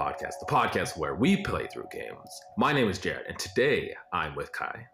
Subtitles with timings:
[0.00, 2.30] Podcast, the podcast where we play through games.
[2.56, 4.86] My name is Jared, and today I'm with Kai,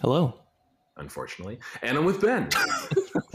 [0.00, 0.38] Hello.
[0.98, 2.48] unfortunately, and I'm with Ben.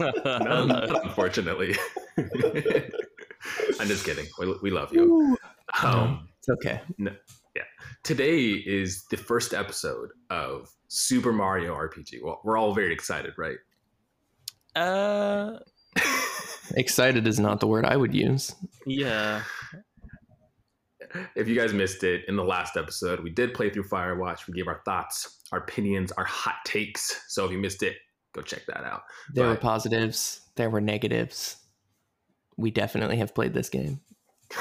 [0.00, 1.76] no, not unfortunately.
[2.18, 4.24] I'm just kidding.
[4.38, 5.36] We, we love you.
[5.82, 6.80] Um, It's okay.
[6.96, 7.12] No,
[7.54, 7.64] yeah.
[8.02, 12.22] today is the first episode of Super Mario RPG.
[12.22, 13.58] Well, we're all very excited, right?
[14.74, 15.58] Uh,
[16.76, 18.54] Excited is not the word I would use.
[18.86, 19.42] yeah.
[21.34, 24.46] If you guys missed it in the last episode, we did play through Firewatch.
[24.46, 27.22] We gave our thoughts, our opinions, our hot takes.
[27.28, 27.96] So if you missed it,
[28.32, 29.02] go check that out.
[29.34, 31.56] There were positives, there were negatives.
[32.56, 34.00] We definitely have played this game.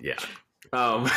[0.00, 0.18] yeah.
[0.72, 1.10] Um, I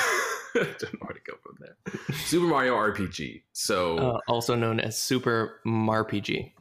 [0.56, 1.76] don't know where to go from there.
[2.18, 3.44] Super Mario RPG.
[3.54, 6.54] So Uh, also known as Super MARPG.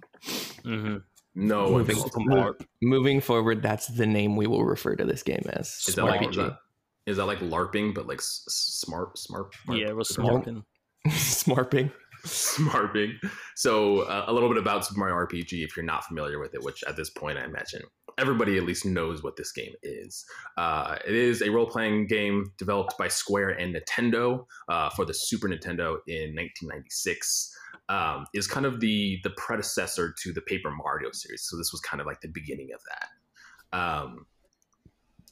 [0.65, 0.97] Mm-hmm.
[1.37, 5.43] No, moving, it's- mo- moving forward, that's the name we will refer to this game
[5.51, 5.69] as.
[5.87, 6.59] is that like is that,
[7.07, 9.55] is that like LARPing, but like s- s- smart, smart?
[9.69, 10.45] Yeah, it was smart.
[10.45, 10.65] smoking.
[11.07, 11.93] Smarping.
[12.25, 13.13] Smarping.
[13.55, 16.63] So uh, a little bit about Super Mario RPG, if you're not familiar with it,
[16.65, 17.83] which at this point I imagine
[18.19, 20.25] everybody at least knows what this game is.
[20.57, 25.49] Uh, it is a role-playing game developed by Square and Nintendo uh, for the Super
[25.49, 27.53] Nintendo in 1996.
[27.89, 31.43] Um, is kind of the the predecessor to the Paper Mario series.
[31.43, 33.79] So this was kind of like the beginning of that.
[33.79, 34.27] Um,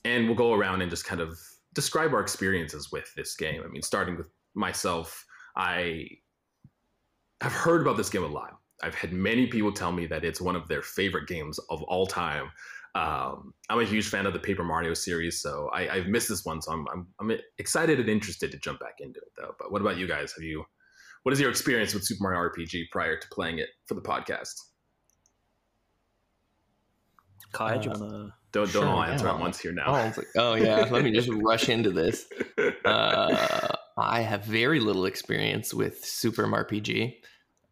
[0.05, 1.39] and we'll go around and just kind of
[1.73, 3.63] describe our experiences with this game.
[3.65, 5.25] I mean, starting with myself,
[5.57, 6.07] I
[7.41, 8.59] have heard about this game a lot.
[8.83, 12.07] I've had many people tell me that it's one of their favorite games of all
[12.07, 12.51] time.
[12.95, 16.45] Um, I'm a huge fan of the Paper Mario series, so I, I've missed this
[16.45, 19.55] one, so I'm, I'm I'm excited and interested to jump back into it, though.
[19.59, 20.33] But what about you guys?
[20.35, 20.65] Have you?
[21.25, 24.55] What is your experience with Super Mario RPG prior to playing it for the podcast?
[27.53, 28.35] Kai, do you Uh, wanna?
[28.53, 29.35] Don't don't Sure, all answer yeah.
[29.35, 29.95] at once here Oh, now.
[29.95, 32.27] I was like, oh yeah, let me just rush into this.
[32.85, 37.15] Uh, I have very little experience with Super MARPG.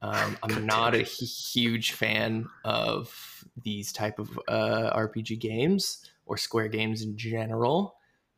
[0.00, 6.69] Um, I'm not a huge fan of these type of uh, RPG games or Square
[6.69, 7.96] games in general,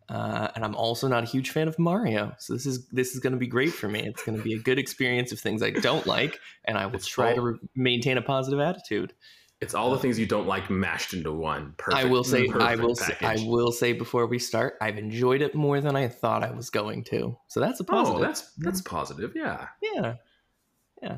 [0.09, 2.34] uh, and I'm also not a huge fan of Mario.
[2.38, 4.00] So this is this is going to be great for me.
[4.00, 6.97] It's going to be a good experience of things I don't like, and I will
[6.97, 9.14] It's try to re- maintain a positive attitude.
[9.60, 11.75] It's all the things you don't like mashed into one.
[11.78, 12.04] Perfect.
[12.04, 15.54] I will say, I will, say, I will say before we start, I've enjoyed it
[15.54, 17.38] more than I thought I was going to.
[17.47, 18.20] So that's a positive.
[18.20, 19.32] Oh, that's that's positive.
[19.34, 19.69] Yeah.
[19.81, 20.16] yeah.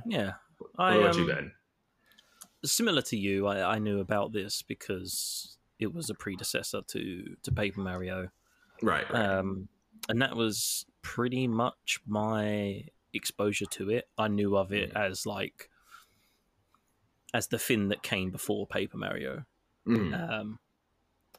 [0.06, 1.52] Yeah, What I about you, um, Ben?
[2.64, 3.46] similar to you.
[3.46, 8.28] I, I knew about this because it was a predecessor to to Paper Mario,
[8.82, 9.10] Right.
[9.10, 9.26] right.
[9.38, 9.68] um,
[10.08, 14.08] and that was pretty much my exposure to it.
[14.18, 15.70] I knew of it as like
[17.34, 19.44] as the thing that came before Paper Mario.
[19.86, 20.30] Mm.
[20.30, 20.58] Um,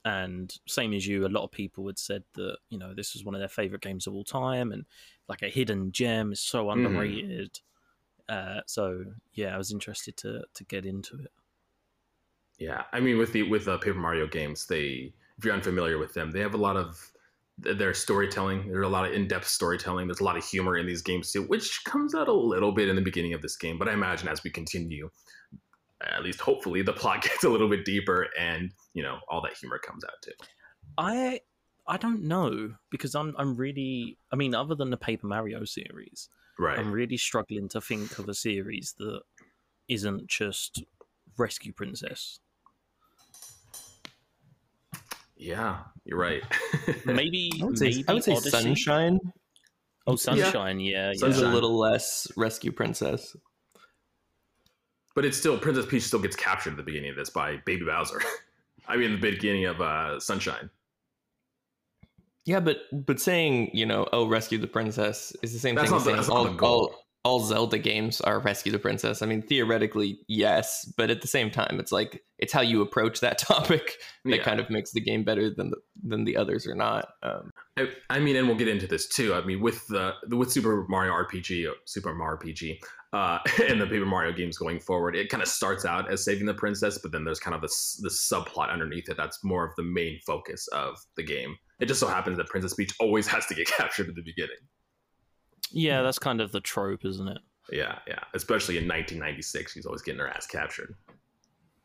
[0.05, 3.25] and same as you, a lot of people had said that you know this was
[3.25, 4.85] one of their favorite games of all time, and
[5.27, 6.73] like a hidden gem is so Mhm.
[6.73, 7.59] underrated.
[8.29, 11.31] Uh, so yeah, I was interested to to get into it.
[12.57, 16.13] Yeah, I mean, with the with the Paper Mario games, they if you're unfamiliar with
[16.13, 17.11] them, they have a lot of
[17.57, 18.67] their storytelling.
[18.67, 20.07] There's a lot of in-depth storytelling.
[20.07, 22.87] There's a lot of humor in these games too, which comes out a little bit
[22.87, 23.77] in the beginning of this game.
[23.77, 25.09] But I imagine as we continue,
[26.01, 29.57] at least hopefully, the plot gets a little bit deeper, and you know all that
[29.57, 30.31] humor comes out too.
[30.97, 31.41] I
[31.87, 36.29] I don't know because I'm I'm really I mean other than the Paper Mario series,
[36.59, 36.77] Right.
[36.77, 39.21] I'm really struggling to think of a series that
[39.87, 40.83] isn't just
[41.37, 42.39] Rescue Princess.
[45.37, 46.41] Yeah, you're right.
[47.05, 49.19] Maybe I would say, maybe I would say Sunshine
[50.05, 51.11] Oh, Sunshine, yeah, yeah.
[51.11, 51.43] is Sunshine.
[51.45, 53.35] a little less Rescue Princess.
[55.15, 57.85] but it's still Princess Peach still gets captured at the beginning of this by Baby
[57.85, 58.21] Bowser.
[58.87, 60.69] I mean, the beginning of uh, Sunshine.
[62.45, 65.91] Yeah, but but saying you know oh rescue the princess is the same That's thing
[65.91, 66.69] not as the- saying that's not all, the goal.
[66.93, 69.21] all all Zelda games are rescue the princess.
[69.21, 73.19] I mean theoretically yes, but at the same time it's like it's how you approach
[73.19, 73.95] that topic
[74.25, 74.43] that Yeah.
[74.43, 77.09] kind of makes the game better than the, than the others or not.
[77.23, 79.33] Um, I, I mean, and we'll get into this too.
[79.33, 82.77] I mean, with the with Super Mario RPG, Super Mario RPG,
[83.13, 83.39] uh,
[83.69, 86.53] and the Paper Mario games going forward, it kind of starts out as saving the
[86.53, 89.83] princess, but then there's kind of this this subplot underneath it that's more of the
[89.83, 91.55] main focus of the game.
[91.79, 94.57] It just so happens that Princess Peach always has to get captured at the beginning.
[95.71, 97.39] Yeah, that's kind of the trope, isn't it?
[97.71, 98.19] Yeah, yeah.
[98.33, 100.95] Especially in 1996, she's always getting her ass captured.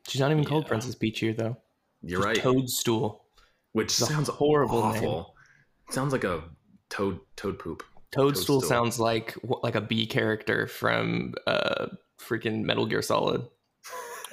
[0.06, 0.68] she's not even called Yeah.
[0.68, 1.56] Princess Peach here though.
[2.02, 2.36] You're Just right.
[2.36, 3.24] Toadstool.
[3.72, 5.34] Which It's a sounds horrible awful.
[5.90, 6.42] Sounds like a
[6.90, 7.82] toad toad poop.
[8.12, 8.60] Toadstool, Toadstool.
[8.62, 11.86] sounds like like a B character from uh
[12.20, 13.46] freaking Metal Gear Solid.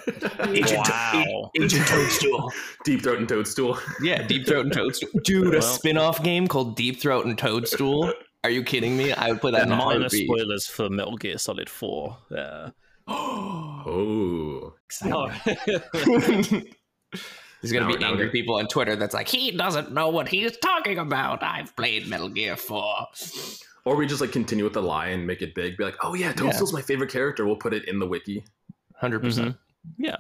[0.48, 1.52] Agent, Wow.
[1.60, 2.52] Agent Toadstool.
[2.84, 3.78] Deep Throat and Toadstool.
[4.02, 5.10] Yeah, Deep Throat and Toadstool.
[5.24, 8.12] Dude, a Well- spin-off game called Deep Throat and Toadstool.
[8.44, 9.12] Are you kidding me?
[9.12, 12.18] I would play that in a Minor spoilers for Metal Gear Solid 4.
[12.32, 12.70] Yeah.
[13.92, 14.74] Oh,
[17.62, 20.28] There's gonna Now- be angry we're- people on Twitter that's like, he doesn't know what
[20.28, 21.42] he's talking about.
[21.44, 23.08] I've played Metal Gear 4.
[23.86, 25.78] or we just like continue with the lie and make it big.
[25.78, 27.46] Be like, oh yeah, Toadstool's my favorite character.
[27.46, 28.46] We'll put it in the wiki.
[29.02, 29.22] 100%.
[29.22, 30.04] percent mm-hmm.
[30.06, 30.18] Yeah.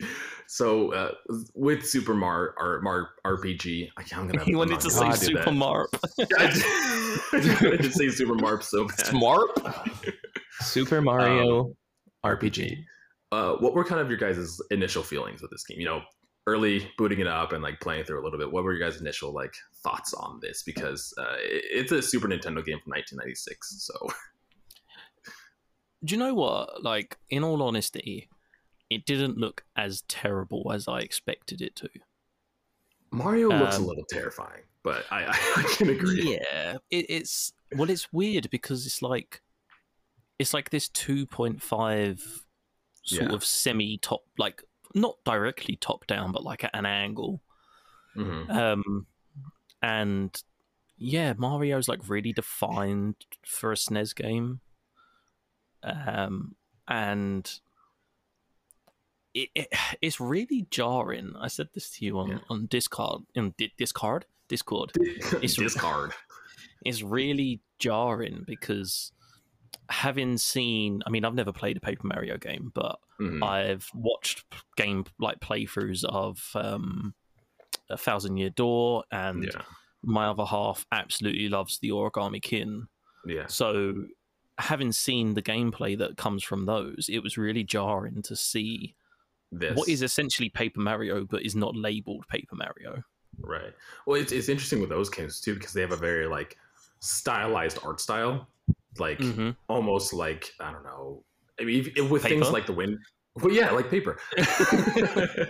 [0.50, 1.12] So uh,
[1.54, 4.42] with Super Mario or Mar RPG, I I'm gonna.
[4.42, 5.52] He wanted to say Super that.
[5.54, 5.88] Marp.
[6.38, 8.96] I wanted to say Super Marp so bad.
[8.98, 10.14] Smarp.
[10.62, 11.76] Super Mario
[12.24, 12.78] RPG.
[13.30, 15.78] Uh, what were kind of your guys' initial feelings with this game?
[15.80, 16.00] You know,
[16.46, 18.50] early booting it up and like playing through a little bit.
[18.50, 19.52] What were your guys' initial like
[19.84, 20.62] thoughts on this?
[20.62, 23.92] Because uh, it- it's a Super Nintendo game from 1996, so
[26.04, 26.82] Do you know what?
[26.82, 28.30] Like, in all honesty,
[28.90, 31.88] it didn't look as terrible as I expected it to.
[33.10, 34.62] Mario looks a Um, little terrifying.
[34.82, 35.24] But I,
[35.56, 36.38] I, can agree.
[36.40, 39.42] Yeah, it, it's well, it's weird because it's like
[40.38, 42.44] it's like this two point five
[43.02, 43.34] sort Yeah.
[43.34, 44.62] of semi top, like
[44.94, 47.42] not directly top down, but like at an angle.
[48.16, 48.50] Mhm.
[48.50, 49.06] Um,
[49.82, 50.42] and
[50.96, 54.60] yeah, Mario's like really defined for a SNES game.
[55.82, 56.54] Um,
[56.86, 57.50] and
[59.34, 59.68] it, it
[60.02, 61.34] it's really jarring.
[61.38, 62.38] I said this to you on Yeah.
[62.50, 64.92] on Discord, in Di- Discord, Discord.
[65.00, 66.12] It's- Discard.
[66.84, 69.10] It's really jarring because
[69.90, 73.42] having seen, I mean, I've never played a Paper Mario game, but Mhm.
[73.42, 74.44] I've watched
[74.76, 77.14] game like playthroughs of um,
[77.90, 79.62] A Thousand Year Door, and Yeah,
[80.02, 82.86] my other half absolutely loves the Origami King.
[83.26, 84.06] yeah, So,
[84.58, 88.94] having seen the gameplay that comes from those, it was really jarring to see
[89.52, 93.02] this what is essentially Paper Mario, but is not labeled Paper Mario.
[93.40, 93.72] right.
[94.06, 96.56] Well, it's it's interesting with those games too because they have a very like
[97.00, 98.48] stylized art style,
[98.98, 99.56] like Mhm.
[99.68, 101.24] almost like I don't know.
[101.60, 102.98] I mean, if, with things like the wind.
[103.36, 104.18] Well, yeah, like paper.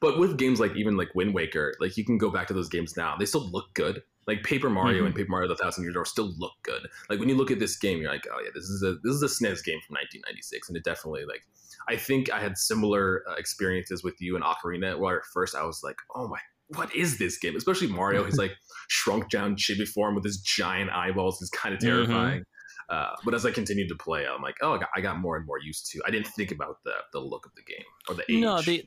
[0.00, 2.68] but with games like even like Wind Waker, like you can go back to those
[2.68, 3.16] games now.
[3.16, 4.02] They still look good.
[4.26, 5.06] Like Paper Mario Mhm.
[5.06, 6.86] and Paper Mario: The Thousand Year Door still look good.
[7.08, 9.14] Like when you look at this game, you're like, oh yeah, this is a this
[9.14, 11.42] is a SNES game from 1996, and it definitely like.
[11.88, 15.64] I think I had similar uh, experiences with you in Ocarina, where at first I
[15.64, 16.38] was like, oh my,
[16.68, 17.56] what is this game?
[17.56, 18.52] Especially Mario, he's like
[18.88, 21.40] shrunk down chibi form with his giant eyeballs.
[21.40, 22.44] It's kind of terrifying.
[22.90, 25.36] Uh, but as I continued to play, I'm like, oh, I got, I got more
[25.36, 26.00] and more used to.
[26.06, 28.40] I didn't think about the the look of the game or the age.
[28.40, 28.84] No, the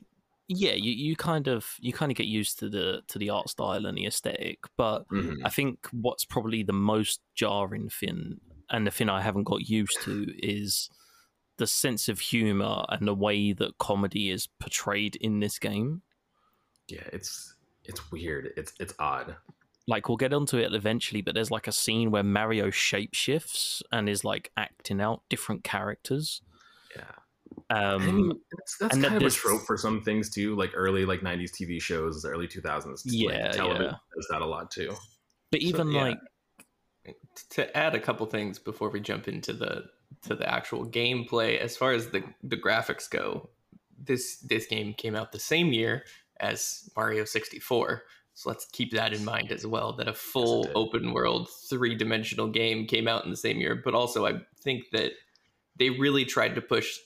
[0.48, 3.48] yeah, you, you kind of you kind of get used to the to the art
[3.48, 5.38] style and the aesthetic, but Mhm.
[5.44, 10.02] I think what's probably the most jarring thing, and the thing I haven't got used
[10.02, 10.90] to, is
[11.58, 16.02] the sense of humor and the way that comedy is portrayed in this game.
[16.88, 17.54] yeah, it's
[17.84, 18.50] it's weird.
[18.56, 19.36] It's it's odd.
[19.88, 24.08] Like we'll get onto it eventually, but there's like a scene where Mario shapeshifts and
[24.08, 26.40] is like acting out different characters.
[26.96, 27.02] Yeah,
[27.70, 30.54] Um, I mean, that's, that's and kind that of a trope for some things too,
[30.56, 32.86] like early like '90s TV shows, early 2000s.
[32.86, 33.96] like, Yeah, television yeah.
[34.14, 34.94] does that a lot too.
[35.50, 36.02] but even yeah.
[36.02, 36.18] like
[37.50, 39.84] to add a couple things before we jump into the
[40.22, 41.58] to the actual gameplay.
[41.58, 43.48] As far as the the graphics go
[44.04, 46.04] this this game came out the same year
[46.40, 48.02] as Mario 64
[48.34, 50.72] so let's keep that in mind as well that a full did.
[50.74, 53.80] open world three-dimensional game came out in the same year.
[53.82, 55.12] But also I think that
[55.76, 56.96] they really tried to push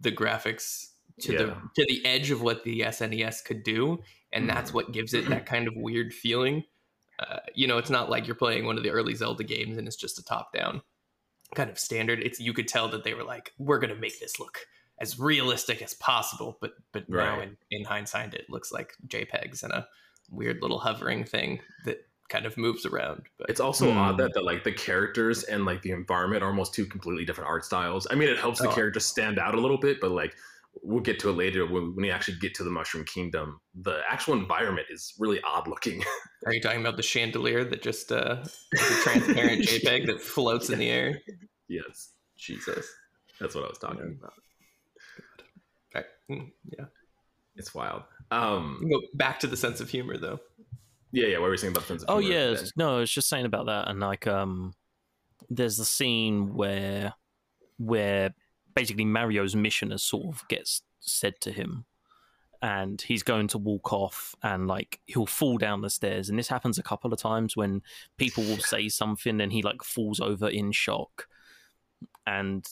[0.00, 0.86] the graphics
[1.22, 3.98] to the to the edge of what the SNES could do.
[4.32, 6.62] And that's what gives it that kind of weird feeling.
[7.18, 9.86] Uh, you know, it's not like you're playing one of the early Zelda games and
[9.86, 10.82] it's just a top down
[11.54, 12.20] kind of standard.
[12.20, 14.66] It's you could tell that they were like, we're gonna make this look
[14.98, 19.72] as realistic as possible, but but now in, in hindsight it looks like JPEGs and
[19.72, 19.88] a
[20.30, 23.22] weird little hovering thing that kind of moves around.
[23.38, 23.98] But It's also Hmm.
[23.98, 27.48] odd that the like the characters and like the environment are almost two completely different
[27.48, 28.06] art styles.
[28.10, 28.74] I mean, it helps the Oh.
[28.74, 30.36] characters stand out a little bit, but like
[30.82, 33.60] we'll get to it later when, when you actually get to the Mushroom Kingdom.
[33.82, 36.02] The actual environment is really odd looking.
[36.46, 38.36] are you talking about the chandelier that just uh
[38.72, 41.20] is a transparent JPEG that floats in the air?
[41.68, 42.86] yes, Jesus.
[43.40, 44.28] that's what I was talking Yeah.
[44.28, 44.32] about.
[45.96, 46.06] Okay.
[46.30, 46.84] Mm, Yeah.
[47.56, 48.04] It's wild.
[48.30, 50.38] Um, Go back to the sense of humor though.
[51.12, 51.38] yeah, yeah.
[51.38, 52.64] What were we saying about Friends of Oh Humor yeah, then?
[52.76, 54.72] no, I was just saying about that, and like, um,
[55.50, 57.12] there's the scene where,
[57.78, 58.32] where
[58.74, 61.84] basically Mario's mission as sort of gets said to him,
[62.62, 66.48] and he's going to walk off, and like he'll fall down the stairs, and this
[66.48, 67.82] happens a couple of times when
[68.16, 71.26] people will say something, and he like falls over in shock,
[72.26, 72.66] and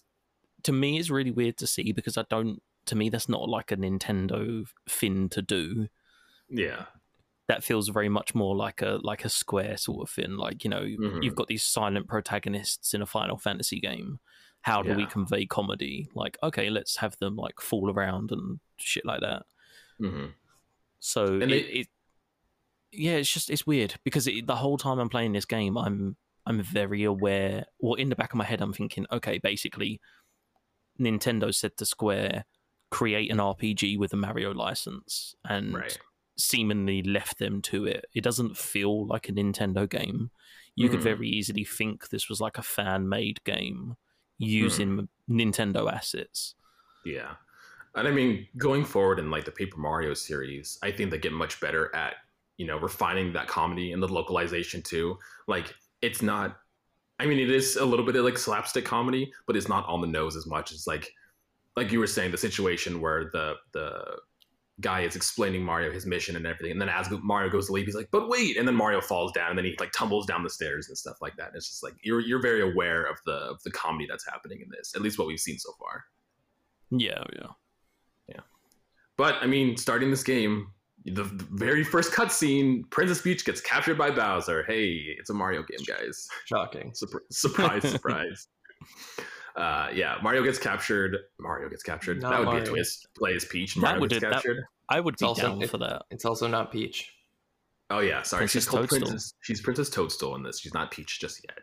[0.64, 3.71] to me, it's really weird to see because I don't to me that's not like
[3.71, 5.88] a Nintendo thing to do.
[6.49, 6.87] Yeah.
[7.49, 10.37] That feels very much more like a like a Square sort of thing.
[10.37, 11.23] Like you know, Mhm.
[11.23, 14.21] you've got these silent protagonists in a Final Fantasy game.
[14.62, 16.09] How do we convey comedy?
[16.15, 19.45] Like, okay, let's have them like fool around and shit like that.
[19.99, 20.27] hmm
[21.00, 21.87] So And it, they- it,
[22.93, 26.17] yeah, it's just it's weird because it, the whole time I'm playing this game, I'm
[26.47, 27.67] I'm very aware.
[27.79, 30.00] Well, in the back of my head, I'm thinking, okay, basically,
[30.99, 32.45] Nintendo said to Square,
[32.91, 35.99] create an RPG with a Mario license, and Right.
[36.38, 38.07] seemingly left them to it.
[38.15, 40.31] It doesn't feel like a Nintendo game.
[40.75, 41.05] You could Mhm.
[41.05, 43.97] very easily think this was like a fan made game
[44.38, 44.45] Hmm.
[44.45, 46.54] using Nintendo assets.
[47.04, 47.35] Yeah.
[47.95, 51.33] And I mean, going forward in like the Paper Mario series, I think they get
[51.33, 52.14] much better at,
[52.57, 55.18] you know, refining that comedy and the localization too.
[55.47, 56.59] Like it's not
[57.21, 60.00] I mean, it is a little bit of like slapstick comedy, but it's not on
[60.00, 61.12] the nose as much as like
[61.76, 64.18] like you were saying, the situation where the the
[64.81, 67.87] guy is explaining Mario his mission and everything, and then as Mario goes to leave,
[67.87, 70.43] he's like, "But wait!" and then Mario falls down, and then he like tumbles down
[70.43, 71.49] the stairs and stuff like that.
[71.49, 74.61] And it's just like you're you're very aware of the of the comedy that's happening
[74.61, 76.05] in this, at least what we've seen so far.
[76.91, 77.49] Yeah, yeah.
[78.29, 78.41] Yeah.
[79.17, 80.73] But I mean, starting this game,
[81.05, 84.65] the very first cutscene, Princess Peach gets captured by Bowser.
[84.65, 86.29] Hey, it's a Mario game, guys.
[86.45, 86.93] Shocking.
[86.93, 88.49] Surpri- surprise, surprise.
[89.59, 91.17] Uh, yeah, Mario gets captured.
[91.41, 92.23] Mario gets captured.
[92.23, 93.09] Not that would be a twist.
[93.17, 93.75] Play as Peach.
[93.75, 94.65] That Mario would- gets that- captured.
[94.88, 96.03] I would be also- down it- for that.
[96.11, 97.12] It's also not Peach.
[97.91, 98.41] Oh yeah, sorry.
[98.43, 99.09] Princess she's called Toadstool.
[99.09, 99.35] Princess.
[99.41, 100.61] She's Princess Toadstool in this.
[100.61, 101.59] She's not Peach just yet.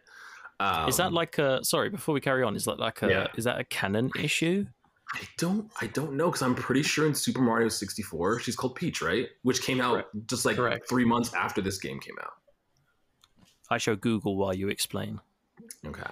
[0.60, 1.90] Um, is that like a sorry?
[1.90, 3.28] Before we carry on, is that like a Yeah.
[3.36, 4.66] is that a canon issue?
[5.14, 5.72] I don't.
[5.82, 9.28] I don't know because I'm pretty sure in Super Mario 64 she's called Peach, right?
[9.44, 10.10] Which came out Correct.
[10.28, 10.90] just like Correct.
[10.90, 12.34] three months after this game came out.
[13.70, 15.22] I shall Google while you explain.
[15.86, 16.10] Okay.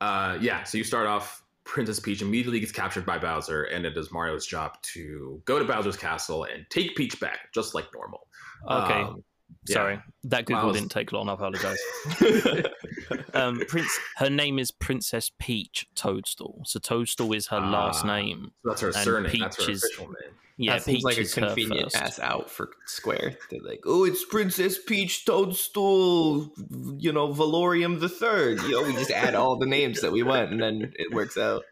[0.00, 3.96] Uh, yeah, so you start off, Princess Peach immediately gets captured by Bowser, and it
[3.96, 8.26] is Mario's job to go to Bowser's castle and take Peach back, just like normal.
[8.68, 9.22] Okay, Um,
[9.66, 9.74] yeah.
[9.74, 10.72] sorry, that Google Wow.
[10.72, 11.28] didn't take long.
[11.28, 11.78] I apologize.
[13.34, 16.62] um, Prince, her name is Princess Peach Toadstool.
[16.66, 18.16] So Toadstool is her last Ah.
[18.16, 18.50] name.
[18.64, 19.40] So that's her And surname.
[19.40, 20.34] That's her Peach is- official name.
[20.62, 21.96] Yeah, that seems Peach like a is convenient first.
[21.96, 23.38] ass out for Square.
[23.50, 26.50] They're like, oh, it's Princess Peach Toadstool,
[26.98, 28.60] you know, Valorium the Third.
[28.64, 31.38] You know, we just add all the names that we want, and then it works
[31.38, 31.62] out.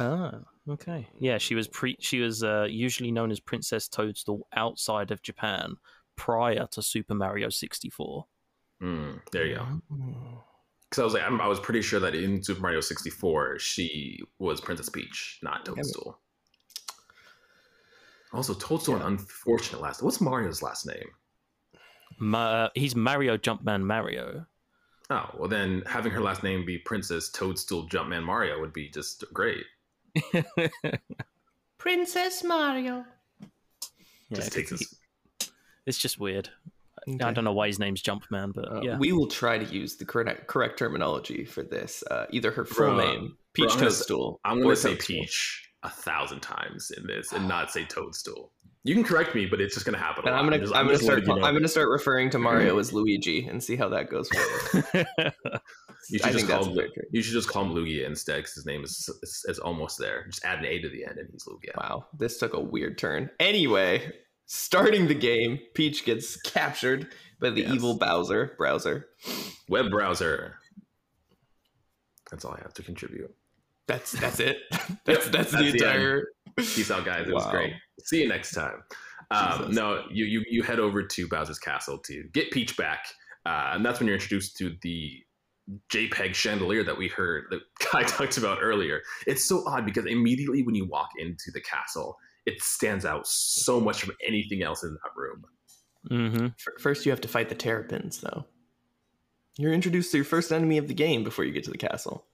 [0.00, 0.32] Ah,
[0.68, 1.06] okay.
[1.20, 1.96] Yeah, she was pre.
[2.00, 5.76] She was uh, usually known as Princess Toadstool outside of Japan
[6.16, 8.26] prior to Super Mario 64.
[8.82, 9.66] Mm, there you go.
[9.92, 10.38] Mm.
[10.88, 14.20] Because I was like, I'm, I was pretty sure that in Super Mario 64 she
[14.38, 16.18] was Princess Peach, not Toadstool.
[18.32, 20.02] Also, Toadstool, an unfortunate last.
[20.02, 21.08] What's Mario's last name?
[22.18, 24.46] Ma- he's Mario Jumpman Mario.
[25.10, 29.24] Oh, well then having her last name be Princess Toadstool Jumpman Mario would be just
[29.32, 29.64] great.
[31.78, 33.04] Princess Mario.
[34.30, 34.94] Yeah, just takes us.
[35.86, 36.48] It's just weird.
[37.20, 38.96] I don't know why his name's Jumpman, but Uh, yeah.
[38.98, 42.02] We will try to use the correct correct terminology for this.
[42.10, 42.96] Uh, either her full Bruh.
[42.98, 44.40] name, Peach Bruh, I'm gonna say- Toadstool.
[44.44, 45.16] I'm going to say Toadstool.
[45.20, 48.52] Peach a thousand times in this and not say Toadstool.
[48.86, 50.24] You can correct me, but it's just going to happen.
[50.24, 51.42] a And I'm gonna just- I'm, gonna start you know.
[51.42, 54.94] I'm gonna start referring to Mario as Luigi and see how that goes for you.
[56.10, 56.74] You should I just call him.
[56.74, 57.02] very true.
[57.12, 60.26] You should just call him Lugia instead, because his name is, is is almost there.
[60.26, 61.74] Just add an A to the end, and he's Lugia.
[61.78, 63.30] Wow, this took a weird turn.
[63.40, 64.12] Anyway,
[64.46, 67.08] starting the game, Peach gets captured
[67.40, 67.72] by the Yes.
[67.74, 68.54] evil Bowser.
[68.58, 69.08] Browser.
[69.68, 70.56] Web browser.
[72.30, 73.34] That's all I have to contribute.
[73.86, 74.58] That's that's it.
[75.04, 76.24] that's that's the that's the entire.
[76.56, 77.28] Peace out, guys.
[77.28, 77.74] It was great.
[78.00, 78.82] See you next time.
[79.30, 83.06] Um, no, you, you you head over to Bowser's castle to get Peach back,
[83.46, 85.22] uh, and that's when you're introduced to the
[85.90, 89.02] JPEG chandelier that we heard that Kai talked about earlier.
[89.26, 93.80] It's so odd because immediately when you walk into the castle, it stands out so
[93.80, 95.44] much from anything else in that room.
[96.08, 96.46] hmm
[96.80, 98.44] First, you have to fight the Terrapins, though.
[99.56, 102.26] You're introduced to your first enemy of the game before you get to the castle.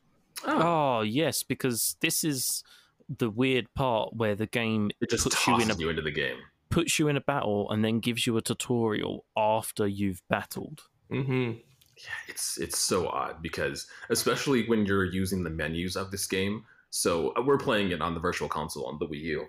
[0.44, 2.64] Oh yes, because this is
[3.08, 6.00] the weird part where the game It just puts you tosses in a you into
[6.02, 6.38] the game.
[6.70, 10.82] puts you in a battle and then gives you a tutorial after you've battled.
[11.12, 11.58] Mm-hmm.
[11.98, 16.64] Yeah, it's it's so odd because especially when you're using the menus of this game.
[16.88, 19.46] So uh, we're playing it on the virtual console on the Wii U.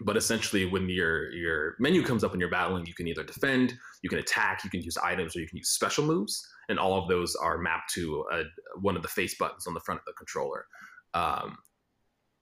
[0.00, 3.74] But essentially when your your menu comes up when you're battling, you can either defend,
[4.02, 7.00] you can attack, you can use items or you can use special moves, and all
[7.00, 8.42] of those are mapped to a,
[8.80, 10.66] one of the face buttons on the front of the controller.
[11.14, 11.58] Um,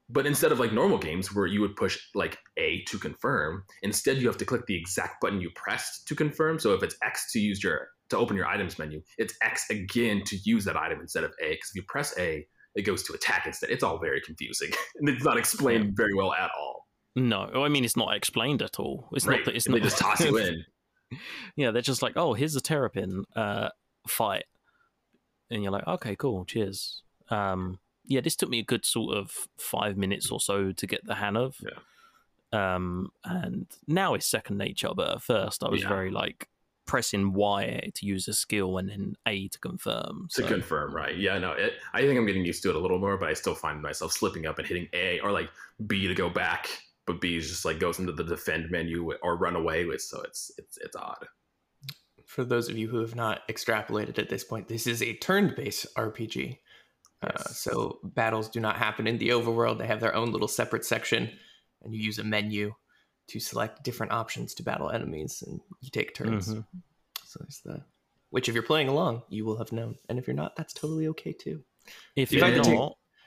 [0.09, 4.19] but instead of like normal games where you would push like A to confirm, instead
[4.19, 6.59] you have to click the exact button you pressed to confirm.
[6.59, 10.23] So if it's X to use your to open your items menu, it's X again
[10.27, 11.51] to use that item instead of A.
[11.51, 12.47] Because if you press A,
[12.77, 13.71] it goes to attack instead.
[13.71, 16.86] It's all very confusing and it's not explained very well at all.
[17.17, 19.09] No, I mean it's not explained at all.
[19.13, 19.39] It's right?
[19.39, 19.83] not that it's they not.
[19.83, 20.65] just toss you in.
[21.57, 23.71] yeah, they're just like, oh, here's a terrapin uh,
[24.07, 24.45] fight,
[25.51, 27.03] and you're like, okay, cool, cheers.
[27.31, 31.05] Um, yeah, this took me a good sort of five minutes or so to get
[31.07, 31.57] the hang of.
[31.63, 31.79] Yeah.
[32.53, 35.89] Um, and now it's second nature, but at first I was Yeah.
[35.89, 36.49] very like
[36.87, 40.29] pressing Y to use a skill and then A to confirm.
[40.35, 41.17] to so- confirm, right?
[41.17, 43.33] Yeah, no, it, I think I'm getting used to it a little more, but I
[43.33, 45.51] still find myself slipping up and hitting A or like
[45.87, 46.69] B to go back,
[47.07, 50.51] but B just like goes into the defend menu or run away with, so it's
[50.59, 51.27] it's it's odd.
[52.27, 55.87] For those of you who have not extrapolated at this point, this is a turn-based
[55.97, 56.59] RPG.
[57.23, 59.79] Uh, so battles do not happen in the overworld.
[59.79, 61.31] They have their own little separate section,
[61.83, 62.75] and you use a menu
[63.29, 66.49] to select different options to battle enemies, and you take turns.
[66.49, 66.65] Mhm.
[67.25, 67.85] So there's the
[68.31, 71.07] which, if you're playing along, you will have known, and if you're not, that's totally
[71.09, 71.63] okay too.
[72.17, 72.41] If If you're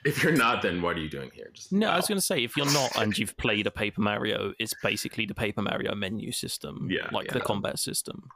[0.06, 1.50] I could take- not, If you're not, then what are you doing here?
[1.52, 4.00] Just no, I was going to say if you're not and you've played a Paper
[4.00, 7.34] Mario, it's basically the Paper Mario menu system, Yeah, like yeah.
[7.34, 8.28] the combat system.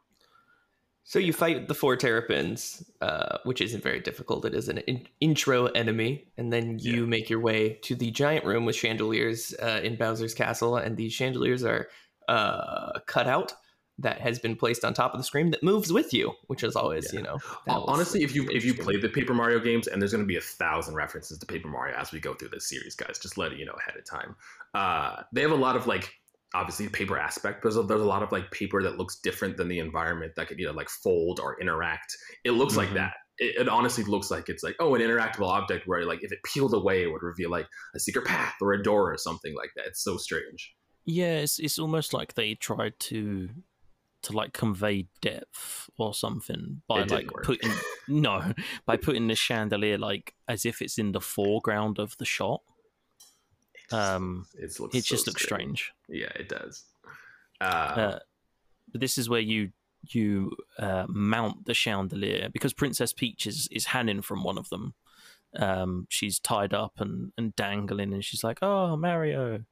[1.07, 4.47] So you fight the four terrapins, uh, which isn't very difficult.
[4.47, 7.07] It is an in- intro enemy, and then you Yeah.
[7.07, 11.13] make your way to the giant room with chandeliers uh, in Bowser's castle, and these
[11.13, 11.89] chandeliers are
[12.27, 13.53] uh, cut out
[13.99, 16.75] that has been placed on top of the screen that moves with you, which is
[16.75, 17.21] always, Yeah.
[17.21, 17.39] you know.
[17.69, 18.85] Honestly, if you if you interesting.
[18.85, 21.69] played the Paper Mario games, and there's going to be a thousand references to Paper
[21.69, 24.35] Mario as we go through this series, guys, just letting you know ahead of time.
[24.75, 26.13] Uh, they have a lot of like
[26.55, 29.17] obviously the paper aspect, but there's a, there's a lot of like paper that looks
[29.21, 32.17] different than the environment that could either like fold or interact.
[32.45, 32.95] It looks like Mhm.
[32.95, 33.15] that.
[33.39, 36.39] It, it honestly looks like it's like oh an interactable object where like if it
[36.45, 39.71] peeled away it would reveal like a secret path or a door or something like
[39.77, 39.87] that.
[39.87, 40.75] It's so strange.
[41.05, 43.49] Yeah, it's it's almost like they tried to
[44.25, 47.71] to like convey depth or something by It like putting
[48.09, 48.53] no
[48.87, 52.61] by putting the chandelier like as if it's in the foreground of the shot.
[53.75, 55.93] It just, Um, it's It so just looks strange.
[56.09, 56.85] Yeah, it does.
[57.61, 58.19] Uh, Uh,
[58.93, 59.73] but this is where you
[60.11, 64.95] you uh, mount the chandelier because Princess Peach is is hanging from one of them.
[65.57, 69.65] Um, she's tied up and and dangling, and she's like, "Oh, Mario,"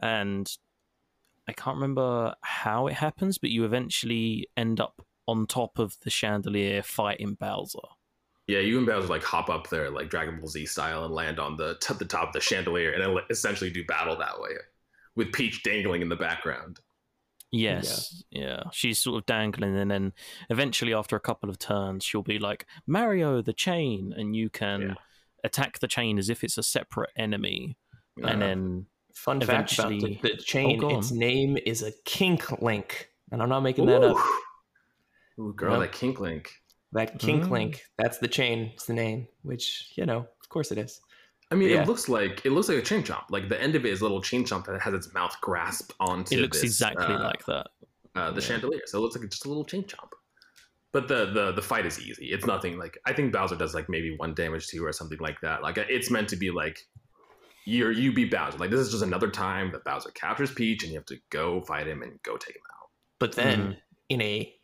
[0.00, 0.50] and
[1.48, 6.10] I can't remember how it happens, but you eventually end up on top of the
[6.10, 7.78] chandelier fighting Bowser.
[8.46, 11.38] Yeah, you and Bowser like hop up there like Dragon Ball Z style and land
[11.38, 14.50] on the t- the top of the chandelier and then essentially do battle that way,
[15.16, 16.80] with Peach dangling in the background.
[17.50, 18.64] Yes, yeah.
[18.72, 20.12] She's sort of dangling, and then
[20.50, 24.80] eventually, after a couple of turns, she'll be like, Mario, the chain, and you can
[24.82, 24.94] Yeah.
[25.44, 27.76] attack the chain as if it's a separate enemy.
[28.22, 33.06] Uh, And then, Fun fact about the, the chain: Oh, its name is a Kinklink,
[33.30, 34.16] and I'm not making that up.
[35.38, 35.92] Ooh, girl, Yep.
[35.92, 36.46] that Kinklink.
[36.92, 37.50] That kink Mm.
[37.50, 38.70] link, that's the chain.
[38.74, 41.00] It's the name, which you know, of course, it is.
[41.50, 41.82] I mean, Yeah.
[41.82, 43.24] it looks like it looks like a chain chomp.
[43.30, 45.92] Like the end of it is a little chain chomp that has its mouth grasped
[46.00, 46.36] onto.
[46.36, 47.66] it looks this, exactly uh, like that.
[48.14, 48.46] uh, the Yeah.
[48.46, 48.82] chandelier.
[48.86, 50.10] So it looks like just a little chain chomp.
[50.92, 52.26] But the, the the fight is easy.
[52.26, 55.18] It's nothing like I think Bowser does like maybe one damage to you or something
[55.18, 55.62] like that.
[55.62, 56.78] Like it's meant to be like
[57.64, 58.58] you're you beat Bowser.
[58.58, 61.60] Like this is just another time that Bowser captures Peach and you have to go
[61.62, 62.88] fight him and go take him out.
[63.18, 63.72] But then, Mm-hmm.
[64.10, 64.54] in a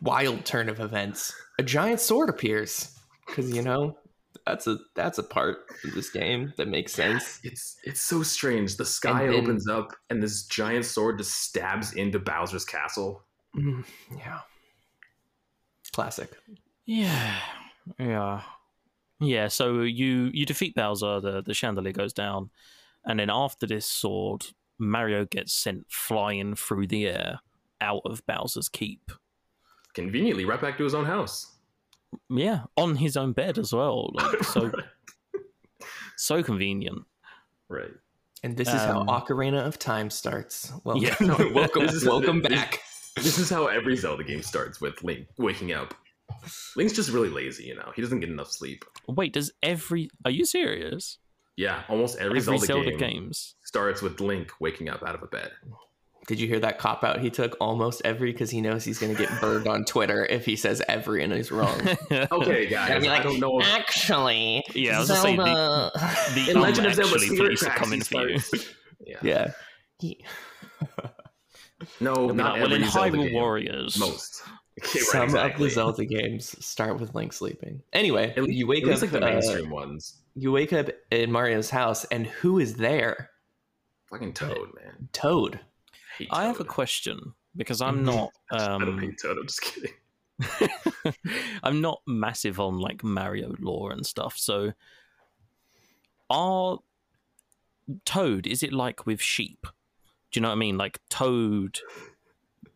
[0.00, 3.96] wild turn of events, a giant sword appears because you know
[4.46, 7.40] that's a that's a part of this game that makes sense.
[7.44, 8.76] It's it's so strange.
[8.76, 13.24] The sky then- opens up and this giant sword just stabs into Bowser's castle.
[13.56, 13.84] Mm,
[14.16, 14.40] yeah,
[15.92, 16.30] classic.
[16.86, 17.36] Yeah,
[17.98, 18.42] yeah,
[19.22, 19.48] yeah.
[19.48, 22.50] So you you defeat Bowser, the the chandelier goes down,
[23.04, 24.46] and then after this sword,
[24.78, 27.40] Mario gets sent flying through the air
[27.80, 29.10] out of Bowser's keep.
[29.94, 31.56] Conveniently, right back to his own house.
[32.28, 34.10] Yeah, on his own bed as well.
[34.14, 34.70] Like so,
[36.16, 37.02] so convenient.
[37.68, 37.90] right.
[38.44, 40.72] And this is how Um, Ocarina of Time starts.
[40.82, 41.14] Well, Yeah.
[41.52, 42.80] welcome, This is- welcome this- back.
[43.16, 45.94] This is how every Zelda game starts with Link waking up.
[46.76, 47.92] Link's just really lazy, you know.
[47.96, 48.84] He doesn't get enough sleep.
[49.08, 50.10] Wait, does every?
[50.24, 51.18] Are you serious?
[51.56, 53.54] Yeah, almost every, Every Zelda, Zelda game games.
[53.64, 55.50] starts with Link waking up out of a bed.
[56.28, 59.14] Did you hear that cop out he took almost every because he knows he's going
[59.14, 61.76] to get burned on Twitter if he says every and he's wrong.
[62.30, 63.58] Okay, guys, I don't know.
[63.60, 65.90] If, actually, Yeah, I was gonna say, the-
[66.44, 68.38] the in um Legend of Zelda actually Secret police are Tracks, coming he for you.
[68.38, 68.68] starts-
[69.06, 69.16] Yeah.
[69.22, 69.50] yeah.
[69.98, 70.24] He-
[72.00, 73.34] No, They'll be not like, in every Zelda Hyrule game.
[73.34, 74.42] Warriors, Most.
[74.82, 75.64] Okay, right, Some exactly.
[75.66, 77.82] of the Zelda games start with Link sleeping.
[77.92, 79.12] Anyway, At least, you wake at least up.
[79.12, 80.16] like the uh, mainstream ones.
[80.34, 83.30] you wake up in Mario's house, and who is there?
[84.08, 85.08] Fucking Toad, man.
[85.12, 85.60] Toad.
[86.16, 88.04] hate I have a question because I'm Mhm.
[88.04, 88.30] not.
[88.50, 89.36] I don't Um, hate Toad.
[89.38, 89.92] I'm just kidding.
[91.62, 94.38] I'm not massive on like Mario lore and stuff.
[94.38, 94.72] So,
[96.30, 96.78] are
[98.04, 99.66] Toad, is it like with sheep?
[100.30, 100.78] Do you know what I mean?
[100.78, 101.80] Like Toad,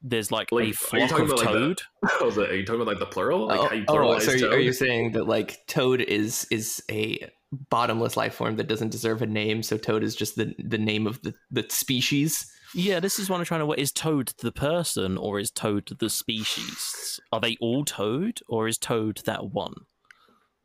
[0.08, 1.80] there's like, Like, are a you flock talking of about, like, the- Toad.
[2.20, 3.48] Oh, are you talking about like the plural?
[3.48, 6.00] Like oh, how you oh, oh so are you, are you saying that like Toad
[6.00, 7.28] is is a
[7.70, 9.62] bottomless life form that doesn't deserve a name?
[9.62, 12.50] So Toad is just the the name of the the species.
[12.74, 13.72] Yeah, this is what I'm trying to.
[13.72, 17.20] Is Toad the person or is Toad the species?
[17.32, 19.74] Are they all Toad or is Toad that one?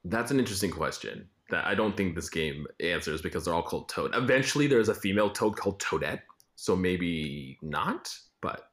[0.04, 3.90] That's an interesting question that I don't think this game answers because they're all called
[3.90, 4.12] Toad.
[4.16, 6.22] Eventually, there's a female Toad called Toadette,
[6.56, 8.71] so maybe not, but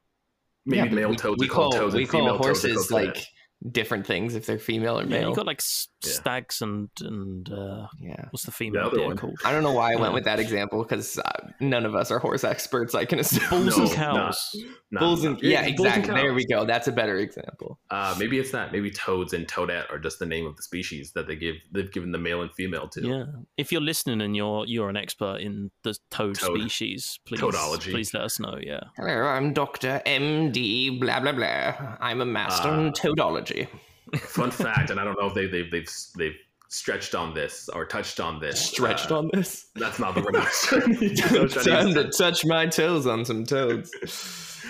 [0.69, 3.25] maybe Yeah, male we, Toads we called call Toads we call horses like.
[3.71, 5.29] Different things if they're female or Yeah, male.
[5.29, 6.11] you got like s- Yeah.
[6.13, 8.25] stags and and uh, yeah.
[8.31, 9.17] what's the female other deer one.
[9.17, 9.37] called?
[9.43, 12.19] I don't know why I went with that example because uh, none of us are
[12.19, 12.95] horse experts.
[12.95, 14.55] I can assume Bulls No, and cows.
[14.91, 15.31] No, bulls no.
[15.31, 16.13] and yeah, bulls and exactly.
[16.21, 16.63] There we go.
[16.65, 17.79] That's a better example.
[17.91, 18.71] Uh, maybe it's that.
[18.71, 21.55] Maybe Toads and Toadette are just the name of the species that they give.
[21.73, 23.05] They've given the male and female to.
[23.05, 23.25] Yeah.
[23.57, 26.57] If you're listening and you're you're an expert in the toad, Toad.
[26.59, 27.91] species, please Toadology.
[27.91, 28.57] please let us know.
[28.61, 28.83] Yeah.
[28.95, 30.97] Hello, I'm Doctor M D.
[30.97, 31.97] Blah blah blah.
[31.99, 32.79] I'm a master Ah.
[32.79, 33.48] in toadology.
[34.17, 36.35] Fun fact, and I don't know if they, they've they've they've
[36.69, 38.63] stretched on this or touched on this.
[38.63, 39.67] Stretched Uh, on this.
[39.75, 41.21] That's not the word I was trying to use.
[41.21, 43.91] I was trying to Time to touch my toes on some toads.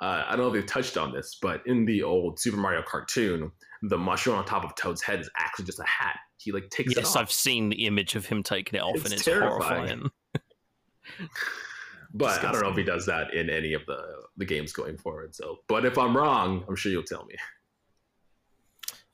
[0.00, 2.82] uh, I don't know if they've touched on this, but in the old Super Mario
[2.82, 3.50] cartoon,
[3.82, 6.16] the mushroom on top of Toad's head is actually just a hat.
[6.38, 7.04] He like takes it off.
[7.04, 7.16] Yes.
[7.16, 9.60] I've seen the image of him taking it off, It's and it's terrifying.
[9.60, 10.10] horrifying.
[12.14, 14.00] but I don't know if he does that in any of the
[14.36, 15.34] the games going forward.
[15.34, 17.34] So, but if I'm wrong, I'm sure you'll tell me.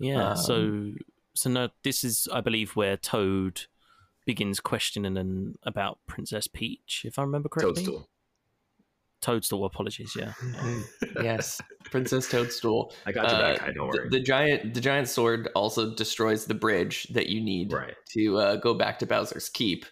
[0.01, 0.31] Yeah.
[0.31, 0.93] Um, so
[1.35, 3.63] so no, this is I believe where Toad
[4.27, 7.75] begins questioning and about Princess Peach, if I remember correctly.
[7.85, 8.09] Toadstool.
[9.21, 9.65] Toadstool.
[9.67, 10.17] Apologies.
[10.19, 10.33] Yeah.
[11.23, 11.61] yes,
[11.91, 12.93] Princess Toadstool.
[13.05, 13.63] I got you Uh, back.
[13.63, 14.09] I don't the, worry.
[14.09, 17.95] the giant the giant sword also destroys the bridge that you need right.
[18.13, 19.85] to uh, go back to Bowser's Keep.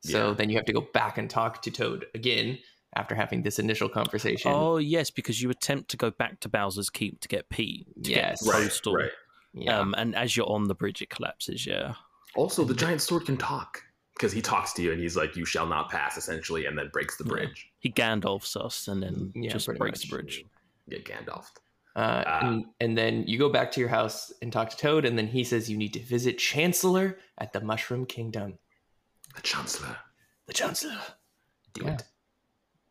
[0.00, 0.34] So Yeah.
[0.34, 2.58] then you have to go back and talk to Toad again
[2.94, 4.52] after having this initial conversation.
[4.54, 7.86] Oh yes, because you attempt to go back to Bowser's Keep to get Pete.
[8.04, 8.42] To Yes.
[8.44, 8.62] Get Right.
[8.64, 8.94] Toadstool.
[8.96, 9.10] Right.
[9.54, 9.78] Yeah.
[9.78, 11.66] Um, and as you're on the bridge, it collapses.
[11.66, 11.94] Yeah.
[12.36, 13.80] Also, the giant sword can talk
[14.16, 16.88] because he talks to you and he's like, "You shall not pass," essentially, and then
[16.92, 17.30] breaks the Yeah.
[17.30, 17.70] bridge.
[17.78, 20.02] He Gandalfs us and then Yeah, just breaks much.
[20.02, 20.44] the bridge.
[20.90, 21.46] Get Gandalf.
[21.96, 22.48] Uh, Ah.
[22.48, 25.28] and, and then you go back to your house and talk to Toad, and then
[25.28, 28.58] he says you need to visit Chancellor at the Mushroom Kingdom.
[29.36, 29.96] The Chancellor.
[30.46, 30.98] The Chancellor.
[31.72, 31.96] Do Yeah.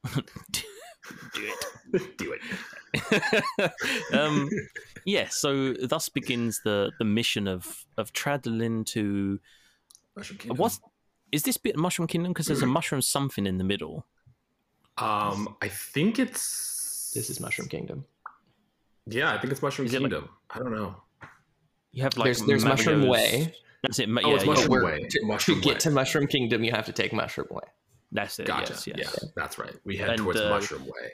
[0.05, 0.25] it.
[1.33, 1.51] Do
[1.93, 2.17] it.
[2.17, 3.73] Do it.
[4.13, 4.49] um,
[5.05, 9.39] yeah, so thus begins the the mission of of traveling to
[10.15, 10.57] Mushroom Kingdom.
[10.57, 10.79] what
[11.31, 12.31] is this bit Mushroom Kingdom?
[12.31, 14.05] Because there's a mushroom something in the middle.
[14.97, 17.11] Um, I think it's.
[17.15, 18.05] This is Mushroom Kingdom.
[19.07, 20.29] Yeah, I think it's Mushroom Is it like- Kingdom.
[20.51, 20.95] I don't know.
[21.91, 23.53] You have like there's there's Mushroom Way.
[23.81, 24.07] That's it.
[24.09, 25.07] Oh, yeah, it's Mushroom Where- Way.
[25.09, 25.79] To, Mushroom to get Way.
[25.79, 27.63] to Mushroom Kingdom, you have to take Mushroom Way.
[28.13, 28.47] That's it.
[28.47, 28.73] Gotcha.
[28.73, 28.97] Yes, yes.
[29.21, 29.75] Yeah, that's right.
[29.83, 31.11] We head And, towards uh, Mushroom Way.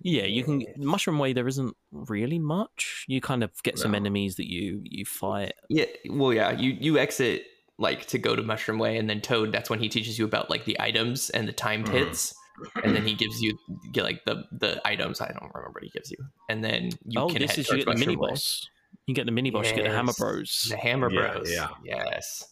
[0.00, 1.32] Yeah, you can Mushroom Way.
[1.32, 3.04] There isn't really much.
[3.06, 5.52] You kind of get some enemies that you you fight.
[5.68, 7.44] Yeah, well, yeah, you you exit
[7.78, 9.52] like to go to Mushroom Way, and then Toad.
[9.52, 11.92] That's when he teaches you about like the items and the timed Mhm.
[11.92, 12.34] hits,
[12.82, 13.56] and then he gives you
[13.92, 15.20] get like the the items.
[15.20, 16.18] I don't remember what he gives you,
[16.48, 18.66] and then you oh, can this head is you get the mini boss.
[19.06, 19.68] You get the mini boss.
[19.68, 20.66] You get the Hammer Bros.
[20.68, 21.50] The Hammer Yeah, Bros.
[21.50, 21.68] yeah.
[21.84, 22.44] Yes.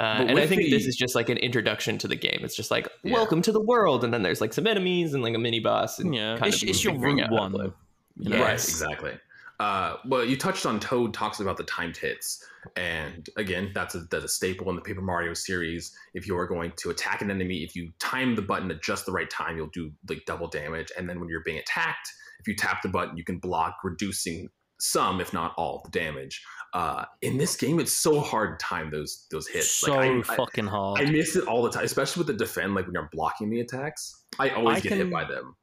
[0.00, 2.40] Uh, and I with think this is just like an introduction to the game.
[2.42, 3.12] It's just like Yeah.
[3.12, 5.98] welcome to the world, and then there's like some enemies and like a mini boss.
[5.98, 7.52] And Yeah, kind it's, of it's your figuring route out one.
[7.52, 8.36] you know?
[8.36, 8.40] Yes.
[8.40, 9.12] Right, exactly.
[9.60, 14.00] Uh, well, you touched on Toad talks about the timed hits, and again, that's a
[14.10, 15.94] that's a staple in the Paper Mario series.
[16.14, 19.06] If you are going to attack an enemy, if you time the button at just
[19.06, 20.90] the right time, you'll do like double damage.
[20.98, 22.08] And then when you're being attacked,
[22.40, 24.48] if you tap the button, you can block, reducing
[24.80, 26.42] some, if not all, the damage.
[26.72, 29.70] Uh, in this game, it's so hard to time those those hits.
[29.70, 31.00] So Like, I, I, fucking hard.
[31.02, 32.74] I miss it all the time, especially with the defend.
[32.74, 35.56] Like when you're blocking the attacks, I always I get can- hit by them.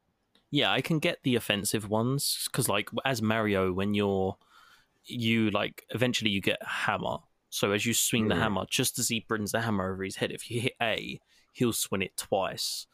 [0.50, 4.36] yeah, I can get the offensive ones because, like, as Mario, when you're
[5.04, 7.16] you like eventually you get a hammer.
[7.48, 8.42] So as you swing the Mhm.
[8.42, 11.20] hammer, just as he brings the hammer over his head, if you hit A,
[11.52, 12.86] he'll swing it twice.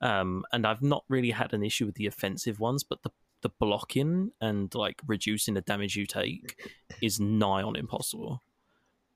[0.00, 3.10] Um, and I've not really had an issue with the offensive ones, but the
[3.42, 6.60] the blocking and like reducing the damage you take
[7.02, 8.42] is nigh on impossible.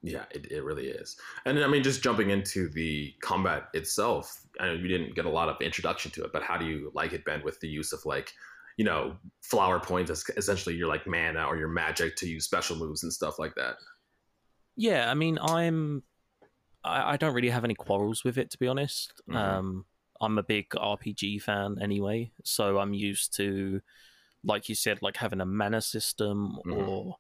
[0.02, 1.16] Yeah, it, it really is.
[1.46, 5.30] And I mean, just jumping into the combat itself, I know you didn't get a
[5.30, 7.92] lot of introduction to it, but how do you like it, Ben, with the use
[7.92, 8.32] of like,
[8.76, 12.76] you know, flower points as essentially your like mana or your magic to use special
[12.76, 13.76] moves and stuff like that?
[14.76, 16.02] Yeah, I mean, I'm.
[16.82, 19.14] I, I don't really have any quarrels with it, to be honest.
[19.30, 19.37] Mhm.
[19.37, 19.87] Um,
[20.20, 23.80] I'm a big RPG fan anyway, so I'm used to,
[24.44, 26.76] like you said, like having a mana system Mhm.
[26.88, 27.16] or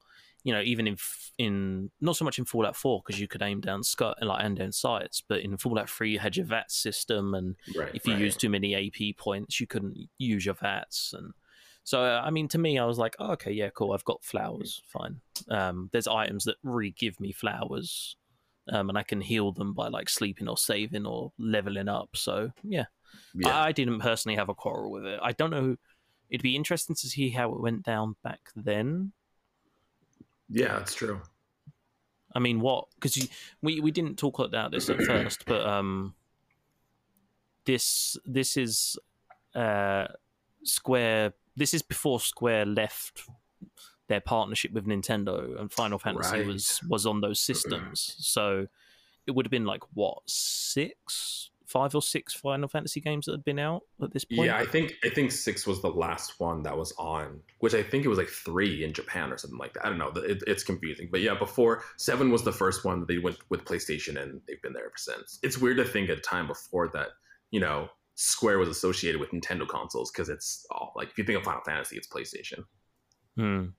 [0.46, 0.96] you know, even in
[1.38, 4.54] in not so much in Fallout Four because you could aim down sky like aim
[4.54, 7.94] down sights, but in Fallout Three you had your VAT system, and Right.
[7.94, 8.20] if you right.
[8.22, 11.14] used too many AP points, you couldn't use your VATS.
[11.14, 11.32] And
[11.82, 13.92] so, uh, I mean, to me, I was like, oh, okay, yeah, cool.
[13.92, 15.20] I've got flowers, fine.
[15.48, 18.16] Um, there's items that re-give me flowers,
[18.68, 22.16] um, and I can heal them by like sleeping or saving or leveling up.
[22.16, 22.86] So yeah,
[23.34, 23.58] yeah.
[23.62, 25.18] I didn't personally have a quarrel with it.
[25.22, 25.76] I don't know.
[26.30, 29.12] It'd be interesting to see how it went down back then.
[30.48, 31.20] yeah, that's true.
[32.34, 32.86] I mean, what?
[32.96, 33.28] Because
[33.62, 36.14] we we didn't talk about this at first, but um,
[37.64, 38.98] this this is
[39.54, 40.06] uh,
[40.64, 41.34] Square.
[41.56, 43.22] This is before Square left
[44.08, 46.46] their partnership with Nintendo, and Final Fantasy Right.
[46.46, 48.16] was was on those systems.
[48.18, 48.66] So
[49.26, 53.44] it would have been like what six, five or six Final Fantasy games that had
[53.44, 54.46] been out at this point.
[54.46, 57.82] Yeah, I think I think six was the last one that was on, which I
[57.82, 59.84] think it was like three in Japan or something like that.
[59.84, 60.12] I don't know.
[60.22, 63.64] It, it's confusing, but yeah, before seven was the first one that they went with
[63.64, 65.40] PlayStation, and they've been there ever since.
[65.42, 67.08] It's weird to think at a time before that,
[67.50, 71.38] you know, Square was associated with Nintendo consoles because it's all like if you think
[71.38, 72.64] of Final Fantasy, it's PlayStation.
[73.36, 73.70] Hmm.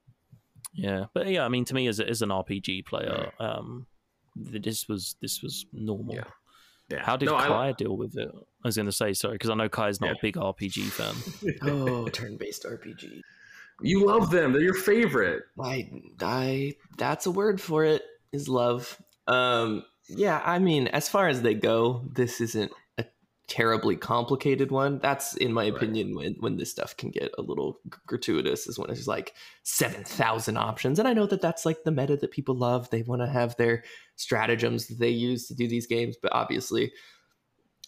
[0.74, 3.86] Yeah, but yeah, I mean, to me, as, as an RPG player, um,
[4.36, 6.16] this was this was normal.
[6.16, 6.24] Yeah.
[6.88, 7.02] Yeah.
[7.04, 8.28] How did No, I- Kai deal with it?
[8.32, 10.12] I was going to say sorry because I know Kai's not Yeah.
[10.14, 11.54] a big RPG fan.
[11.62, 13.20] oh, turn-based RPG.
[13.82, 14.52] you love them?
[14.52, 15.42] They're your favorite.
[15.62, 18.02] I, I, that's a word for it.
[18.32, 19.00] Is love.
[19.26, 20.40] Um, yeah.
[20.44, 23.04] I mean, as far as they go, this isn't a
[23.48, 24.98] terribly complicated one.
[24.98, 25.74] That's, in my Right.
[25.76, 30.02] opinion, when when this stuff can get a little gratuitous, is when it's like seven
[30.04, 30.98] thousand options.
[30.98, 32.90] And I know that that's like the meta that people love.
[32.90, 33.84] They want to have their
[34.16, 36.92] stratagems that they use to do these games, but obviously,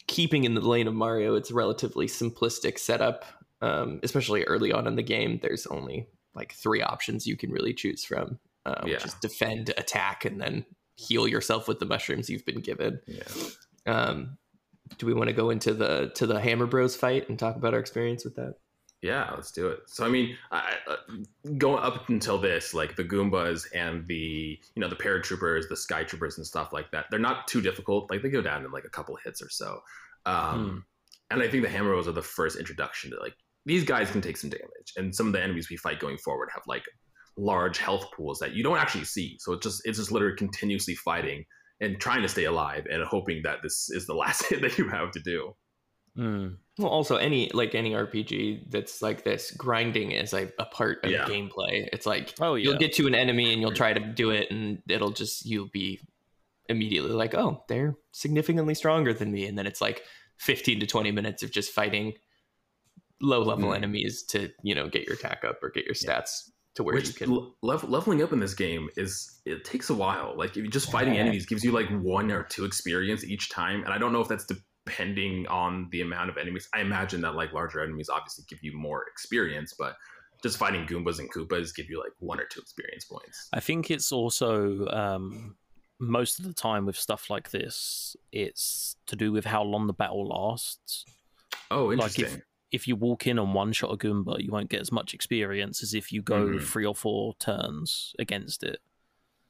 [0.07, 3.25] keeping in the lane of Mario, it's a relatively simplistic setup.
[3.61, 7.75] Um, especially early on in the game, there's only like three options you can really
[7.75, 8.93] choose from, uh, Yeah.
[8.95, 10.65] which is defend, attack, and then
[10.95, 13.01] heal yourself with the mushrooms you've been given.
[13.09, 13.25] Yeah.
[13.87, 14.39] Um,
[14.97, 17.75] do we want to go into the to the Hammer Bros fight and talk about
[17.75, 18.55] our experience with that?
[19.01, 19.81] Yeah, let's do it.
[19.87, 20.97] So I mean, I, uh,
[21.57, 26.03] going up until this, like the Goombas and the you know the paratroopers, the sky
[26.03, 28.11] troopers, and stuff like that, they're not too difficult.
[28.11, 29.81] Like they go down in like a couple hits or so.
[30.27, 30.85] Um,
[31.31, 33.35] And I think the Hammer Bros are the first introduction to like
[33.67, 36.49] these guys can take some damage, and some of the enemies we fight going forward
[36.53, 36.85] have like
[37.37, 39.37] large health pools that you don't actually see.
[39.39, 41.45] So it's just it's just literally continuously fighting
[41.81, 44.89] and trying to stay alive and hoping that this is the last hit that you
[44.89, 45.55] have to do.
[46.19, 46.49] Hmm.
[46.79, 51.11] Well, also any like any RPG that's like this, grinding is like a part of
[51.13, 51.25] Yeah.
[51.27, 51.89] gameplay.
[51.93, 54.51] It's like Oh yeah, you'll get to an enemy and you'll try to do it,
[54.51, 56.01] and it'll just you'll be
[56.69, 60.03] immediately like, oh, they're significantly stronger than me, and then it's like
[60.39, 62.15] fifteen to twenty minutes of just fighting
[63.21, 63.77] low level Mm.
[63.77, 67.01] enemies to you know get your attack up or get your stats to where you
[67.01, 67.33] Which can.
[67.63, 70.35] le- leveling up in this game is it takes a while.
[70.37, 71.21] Like if you just fighting Yeah.
[71.23, 74.29] enemies gives you like one or two experience each time, and I don't know if
[74.29, 74.47] that's
[74.89, 76.69] depending on the amount of enemies.
[76.75, 79.97] I imagine that like larger enemies obviously give you more experience, but
[80.43, 83.49] just fighting Goombas and Koopas give you like one or two experience points.
[83.53, 85.57] I think it's also um,
[86.01, 89.93] most of the time with stuff like this, it's to do with how long the
[89.93, 91.05] battle lasts.
[91.71, 92.39] Oh, Like interesting.
[92.39, 95.15] if if you walk in and one shot a Goomba, you won't get as much
[95.15, 96.63] experience as if you go Mhm.
[96.63, 98.81] three or four turns against it.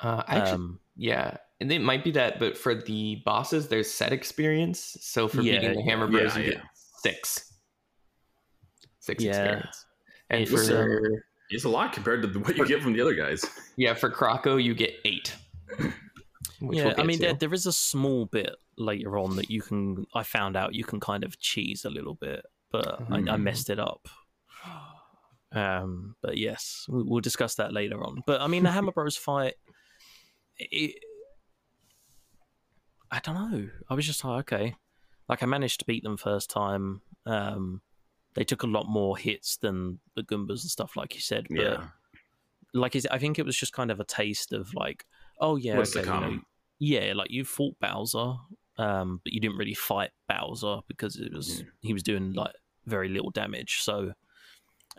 [0.01, 3.90] Uh, I actually, Um, yeah, and it might be that, but for the bosses, there's
[3.90, 4.97] set experience.
[5.01, 6.55] So for Yeah, beating the yeah, Hammer Bros, yeah, you yeah.
[6.59, 6.62] get
[7.03, 7.53] six,
[9.01, 9.33] six Yeah.
[9.33, 9.87] experience.
[10.31, 13.44] And It's, for it's a lot compared to what you get from the other guys.
[13.77, 15.35] yeah, for Croco, you get eight.
[16.61, 19.62] which yeah, we'll I mean, there, there is a small bit later on that you
[19.62, 20.07] can.
[20.14, 23.42] I found out you can kind of cheese a little bit, but I, I Mhm.
[23.42, 24.09] messed it up.
[25.51, 28.23] Um, but yes, we- we'll discuss that later on.
[28.27, 29.55] But I mean, the Hammer Bros fight,
[30.59, 31.03] it,
[33.11, 33.68] I don't know.
[33.88, 34.77] I was just like, okay,
[35.29, 37.03] like I managed to beat them first time.
[37.27, 37.83] Um,
[38.35, 41.47] they took a lot more hits than the Goombas and stuff, like you said.
[41.49, 41.85] But Yeah.
[42.75, 45.05] like, is I think it was just kind of a taste of like,
[45.40, 46.38] oh yeah, okay, you know,
[46.79, 48.35] yeah, like you fought Bowser,
[48.77, 51.66] um, but you didn't really fight Bowser because it was Yeah.
[51.81, 52.53] he was doing like
[52.87, 53.79] very little damage.
[53.81, 54.12] So,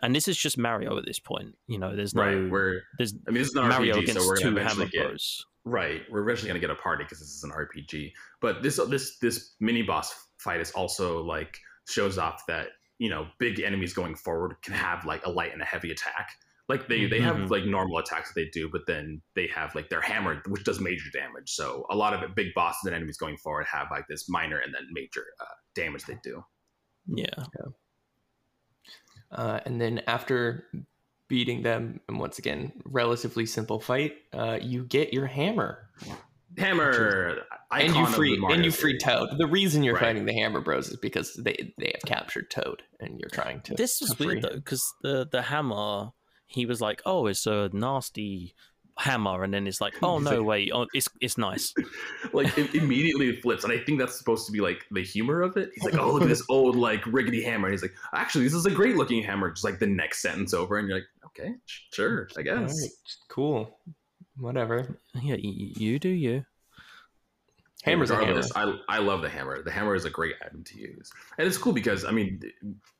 [0.02, 1.56] and this is just Mario at this point.
[1.66, 2.50] You know, there's no Right.
[2.50, 4.72] We're there's I mean this is not Mario RPG, against so we're two gonna Hammer
[4.82, 5.46] eventually get Bros.
[5.64, 8.12] Right, we're eventually gonna get a party because this is an RPG.
[8.40, 13.26] But this this this mini boss fight is also like shows off that you know
[13.38, 16.30] big enemies going forward can have like a light and a heavy attack.
[16.68, 17.24] Like they they Mhm.
[17.24, 20.64] have like normal attacks that they do, but then they have like their hammer, which
[20.64, 21.50] does major damage.
[21.50, 24.58] So a lot of it, big bosses and enemies going forward have like this minor
[24.58, 26.42] and then major uh, damage they do.
[27.06, 27.26] Yeah,
[29.30, 30.66] Uh, and then after
[31.28, 34.14] beating them, and once again, relatively simple fight.
[34.32, 35.88] Uh, you get your hammer,
[36.58, 37.36] Hammer,
[37.70, 38.98] and you icon of the free and you free.
[38.98, 39.38] Toad.
[39.38, 40.06] The reason you're Right.
[40.06, 43.74] fighting the Hammer Bros is because they they have captured Toad, and you're trying to.
[43.74, 46.10] This was to free weird though, because the the hammer,
[46.46, 48.54] he was like, "Oh, it's a nasty
[49.00, 51.74] hammer," and then it's like, "Oh no, like- wait, oh, it's it's nice."
[52.32, 55.40] like it immediately it flips and i think that's supposed to be like the humor
[55.42, 57.94] of it he's like oh look at this old like rickety hammer and he's like
[58.14, 60.98] actually this is a great looking hammer just like the next sentence over and you're
[60.98, 61.54] like okay
[61.90, 62.90] sure i guess right,
[63.28, 63.78] cool,
[64.36, 65.00] whatever.
[65.14, 66.44] Yeah, you, you do you.
[67.84, 68.42] Hammer's a hammer.
[68.54, 69.62] I, I love the hammer.
[69.62, 72.40] The hammer is a great item to use, and it's cool because I mean,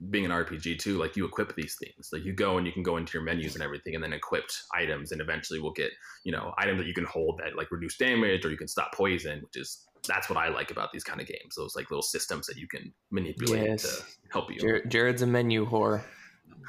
[0.09, 2.09] being an RPG too, like you equip these things.
[2.12, 4.62] Like you go and you can go into your menus and everything, and then equipped
[4.75, 5.90] items, and eventually we'll get
[6.25, 8.95] you know items that you can hold that like reduce damage or you can stop
[8.95, 11.57] poison, which is that's what I like about these kind of games.
[11.57, 13.83] Those like little systems that you can manipulate Yes.
[13.83, 14.59] to help you.
[14.61, 16.03] Jared, Jared's a menu whore.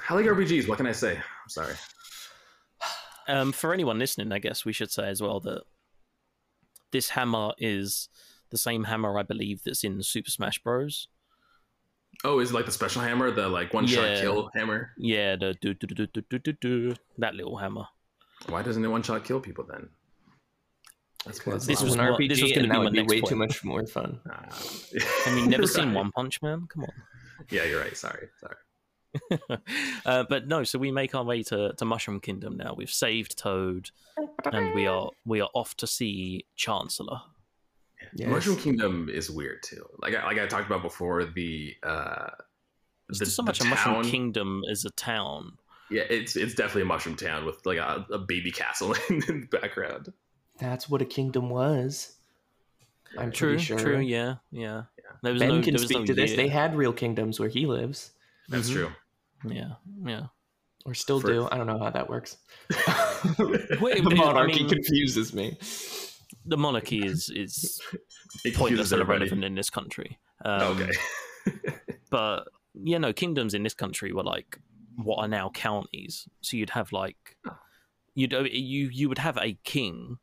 [0.10, 0.68] I like RPGs.
[0.68, 1.16] What can I say?
[1.16, 1.76] I'm sorry.
[3.28, 5.62] Um, for anyone listening, I guess we should say as well that
[6.92, 8.10] this hammer is
[8.50, 11.08] the same hammer I believe that's in Super Smash Bros.
[12.24, 14.22] Oh, is it like the special hammer, the like one shot Yeah.
[14.22, 14.92] kill hammer?
[14.98, 17.86] Yeah, the do do do do do do do that little hammer.
[18.48, 19.90] Why doesn't it one shot kill people then?
[21.26, 22.84] That's Because This this was was an what- RPG, this was gonna be that my
[22.84, 24.20] would be next way too much more fun.
[24.30, 24.46] Ah.
[25.26, 25.70] Have you never Right.
[25.70, 26.68] seen One Punch Man?
[26.68, 26.94] Come on.
[27.50, 27.96] Yeah, you're right.
[27.96, 28.56] Sorry, sorry.
[30.06, 32.74] uh, but no, so we make our way to, to Mushroom Kingdom now.
[32.76, 33.92] We've saved Toad,
[34.46, 37.22] and we are we are off to see Chancellor.
[38.16, 38.30] Yes.
[38.30, 39.86] Mushroom Kingdom is weird too.
[40.00, 42.30] Like I, like I talked about before, the uh,
[43.10, 45.58] the, not so the much a Mushroom Kingdom is a town.
[45.90, 49.48] Yeah, it's it's definitely a mushroom town with like a, a baby castle in the
[49.52, 50.14] background.
[50.58, 52.16] That's what a kingdom was.
[53.18, 53.80] I'm True, pretty sure.
[53.80, 54.84] true, yeah, yeah.
[55.22, 56.36] There was Ben no, can there was speak no to this.
[56.36, 58.12] They had real kingdoms where he lives,
[58.50, 58.74] That's Mhm.
[58.74, 58.92] true.
[59.46, 59.74] Yeah,
[60.06, 60.28] yeah.
[60.86, 61.48] or still For- do.
[61.52, 62.38] I don't know how that works.
[63.40, 65.58] Wait, the I monarchy mean- confuses me.
[66.46, 67.80] The monarchy is is
[68.46, 70.18] It pointless and irrelevant in this country.
[70.44, 70.92] Um, okay.
[72.10, 74.60] but yeah, no, kingdoms in this country were like
[74.96, 76.28] what are now counties.
[76.42, 77.38] So you'd have like
[78.16, 80.18] you'd uh, you you would have a king,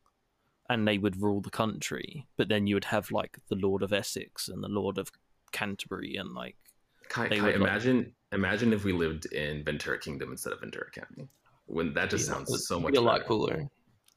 [0.69, 2.27] and they would rule the country.
[2.37, 5.11] But then you would have like the Lord of Essex and the Lord of
[5.53, 6.57] Canterbury, and like
[7.09, 10.89] Kai, Kai, would, like- imagine imagine if we lived in Ventura Kingdom instead of Ventura
[10.91, 11.27] County.
[11.65, 13.27] When that just Be a- sounds so be much a lot better.
[13.27, 13.63] cooler.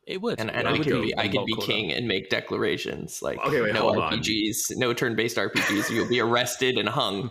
[0.06, 0.40] It would.
[0.40, 2.28] And, and Well, I we could could be I could be local, king and make
[2.28, 4.12] declarations like Okay, wait, no hold on.
[4.14, 5.90] RPGs, no turn-based RPGs.
[5.90, 7.30] You'll be arrested and hung.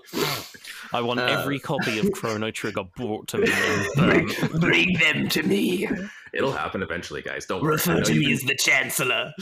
[0.94, 3.52] I want Uh, every copy of Chrono Trigger brought to me.
[3.98, 5.88] and, um, bring them to me.
[6.34, 7.46] It'll happen eventually, guys.
[7.46, 7.78] Don't worry.
[7.78, 9.34] to me you've been- the chancellor.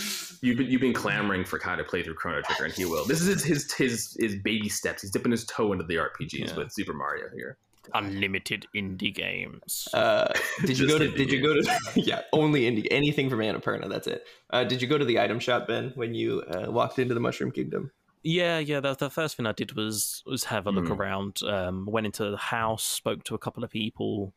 [0.42, 3.06] You've been you've been clamoring for Kai to play through Chrono Trigger, and he will.
[3.06, 5.04] This is his his his baby steps.
[5.04, 6.56] He's dipping his toe into the RPGs Yeah.
[6.56, 7.58] with Super Mario here.
[7.94, 9.88] Unlimited indie games.
[9.94, 10.32] Uh,
[10.66, 11.08] did you go to?
[11.10, 11.78] indie Did you go to?
[11.96, 12.88] yeah, only indie.
[12.92, 13.90] Anything from Annapurna.
[13.90, 14.26] That's it.
[14.50, 17.20] Uh, did you go to the item shop, Ben, when you uh, walked into the
[17.20, 17.92] Mushroom Kingdom?
[18.24, 18.80] Yeah, yeah.
[18.82, 20.94] The, the first thing I did was was have a look Hmm.
[20.94, 21.40] around.
[21.44, 24.34] Um, went into the house, spoke to a couple of people,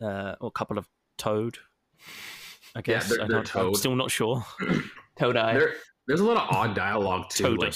[0.00, 1.58] uh, or a couple of Toad.
[2.76, 4.44] I guess they're- I they're don't, I'm still not sure.
[5.18, 5.54] Toad Eye.
[5.54, 5.74] There,
[6.08, 7.54] there's a lot of odd dialogue too.
[7.54, 7.74] Like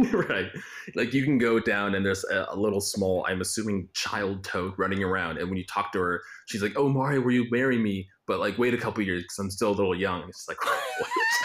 [0.12, 0.46] right,
[0.94, 4.72] like you can go down and there's a, a little small, I'm assuming child Toad
[4.78, 7.78] running around, and when you talk to her, she's like, "Oh Mario, will you marry
[7.78, 10.28] me?" But like, wait a couple years because I'm still a little young.
[10.28, 10.58] It's like,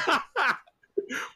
[0.05, 0.21] what?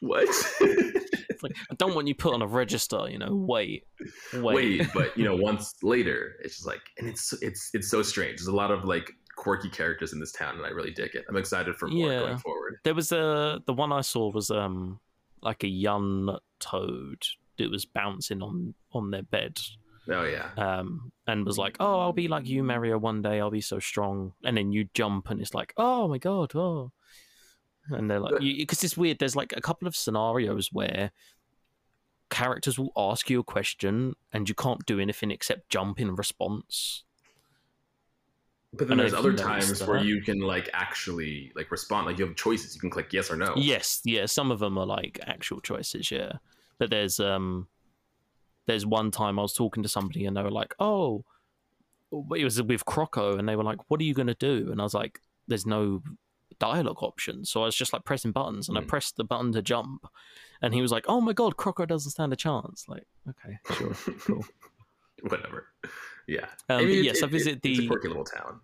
[0.00, 0.28] what?
[0.60, 3.08] It's like, I don't want you put on a register.
[3.10, 3.84] You know, wait,
[4.32, 4.42] wait.
[4.42, 8.38] wait, but you know, once later, it's just like, and it's it's it's so strange.
[8.38, 11.24] There's a lot of like quirky characters in this town, and I really dig it.
[11.28, 12.18] I'm excited for more Yeah.
[12.20, 12.78] going forward.
[12.84, 15.00] There was a the one I saw was um
[15.42, 17.22] like a young Toad
[17.58, 19.58] that was bouncing on on their bed.
[20.08, 22.98] Oh yeah, um, and was like, "Oh, I'll be like you, Mario.
[22.98, 26.18] One day I'll be so strong." And then you jump, and it's like, "Oh my
[26.18, 26.90] god!" Oh,
[27.90, 29.18] and they're like, because it's weird.
[29.18, 31.12] There's like a couple of scenarios where
[32.30, 37.04] characters will ask you a question, and you can't do anything except jump in response.
[38.72, 42.06] But then there's other know if you times where you can like actually like respond.
[42.06, 42.74] Like you have choices.
[42.74, 43.54] You can click yes or no.
[43.56, 44.26] Yes, yeah.
[44.26, 46.32] Some of them are like actual choices, yeah.
[46.78, 47.68] But there's um,
[48.66, 51.24] there's one time I was talking to somebody, and they were like, "Oh."
[52.12, 54.80] It was with Croco, and they were like, "What are you going to do?" And
[54.80, 56.02] I was like, "There's no
[56.58, 57.44] dialogue option.
[57.44, 58.86] So I was just like pressing buttons and I Hmm.
[58.86, 60.06] pressed the button to jump.
[60.60, 62.86] And he was like, Oh my god, Croco doesn't stand a chance.
[62.88, 63.94] Like, okay, sure,
[64.24, 64.44] cool.
[65.28, 65.66] Whatever.
[66.26, 66.46] Yeah.
[66.68, 68.60] Um, I mean, yes, it- I visit it- It's a the quirky little town.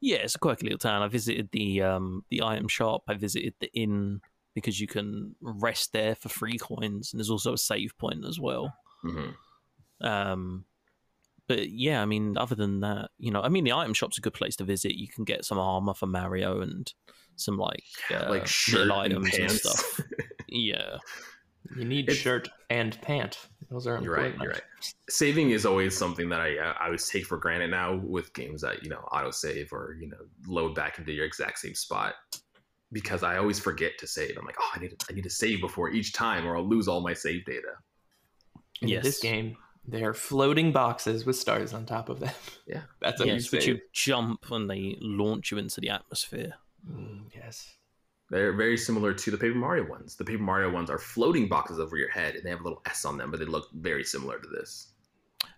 [0.00, 1.02] Yeah, it's a quirky little town.
[1.02, 4.20] I visited the um the item shop, I visited the inn
[4.54, 8.38] because you can rest there for free coins and there's also a save point as
[8.40, 8.72] well.
[9.02, 9.30] hmm
[10.00, 10.64] Um
[11.48, 14.20] but yeah, I mean, other than that, you know, I mean, the item shop's a
[14.20, 14.96] good place to visit.
[14.96, 16.92] You can get some armor for Mario and
[17.36, 20.00] some like uh, like shirt little and items and, stuff.
[20.48, 20.98] Yeah,
[21.76, 23.48] You need It's- shirt and pant.
[23.70, 24.04] Those are important.
[24.04, 24.42] You're right.
[24.42, 24.62] You're right.
[25.08, 28.82] Saving is always something that I I always take for granted now with games that
[28.84, 32.14] you know auto save or you know load back into your exact same spot
[32.92, 34.36] because I always forget to save.
[34.38, 36.68] I'm like, oh, I need to, I need to save before each time, or I'll
[36.68, 37.72] lose all my save data.
[38.82, 39.02] In Yes.
[39.04, 39.56] this game,
[39.88, 42.32] they are floating boxes with stars on top of them.
[42.68, 42.82] Yeah.
[43.00, 46.54] That's how yes, you which you jump when they launch you into the atmosphere.
[46.88, 47.76] Mm, yes.
[48.30, 50.16] They're very similar to the Paper Mario ones.
[50.16, 52.82] The Paper Mario ones are floating boxes over your head, and they have a little
[52.86, 54.92] S on them, but they look very similar to this.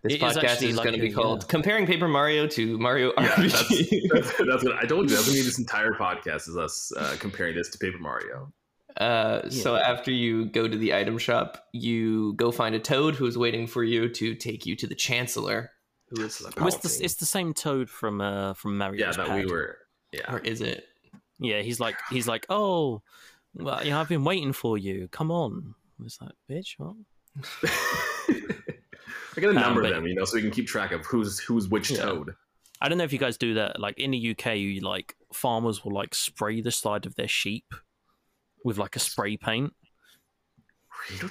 [0.02, 2.78] This It is podcast actually is going to be called uh, "Comparing Paper Mario to
[2.78, 5.16] Mario Yeah, RPG." That's, that's what I told you.
[5.16, 8.52] That's gonna be this entire podcast is us uh, comparing this to Paper Mario.
[8.96, 13.26] Uh, So after you go to the item shop, you go find a toad who
[13.26, 15.70] is waiting for you to take you to the Chancellor.
[16.10, 16.52] Who is Chancellor.
[16.58, 19.06] Well, it's, the, it's the same Toad from uh, from Mario.
[19.06, 19.78] Yeah, that we were.
[20.12, 20.84] Yeah, or is it?
[21.40, 23.02] Yeah, he's like he's like, oh,
[23.54, 25.08] well, you know, I've been waiting for you.
[25.08, 25.74] Come on.
[26.00, 26.94] I was like, bitch, what?
[29.36, 31.04] I got a Um, number but- them, you know, so we can keep track of
[31.06, 32.02] who's who's which Yeah.
[32.02, 32.34] toad.
[32.80, 33.80] I don't know if you guys do that.
[33.80, 37.74] Like in the UK, you like farmers will like spray the side of their sheep
[38.64, 39.74] with like a spray paint.
[41.10, 41.30] Really?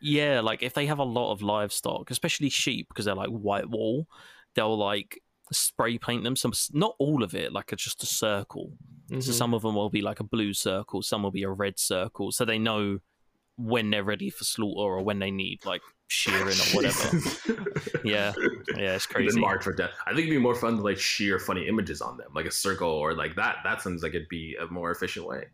[0.00, 3.68] Yeah, like if they have a lot of livestock, especially sheep, because they're like white
[3.68, 4.06] wool,
[4.54, 5.22] they'll like
[5.54, 6.36] spray paint them.
[6.36, 8.72] Some, not all of it, like it's just a circle.
[9.10, 9.32] So Mhm.
[9.32, 12.32] some of them will be like a blue circle, some will be a red circle,
[12.32, 12.98] so they know
[13.56, 17.18] when they're ready for slaughter or when they need like shearing or whatever.
[18.04, 18.32] yeah,
[18.76, 19.40] yeah, it's Been crazy.
[19.40, 19.90] marked for death.
[20.06, 22.50] I think it'd be more fun to like shear funny images on them, like a
[22.50, 23.56] circle or like that.
[23.64, 25.44] That sounds like it'd be a more efficient way.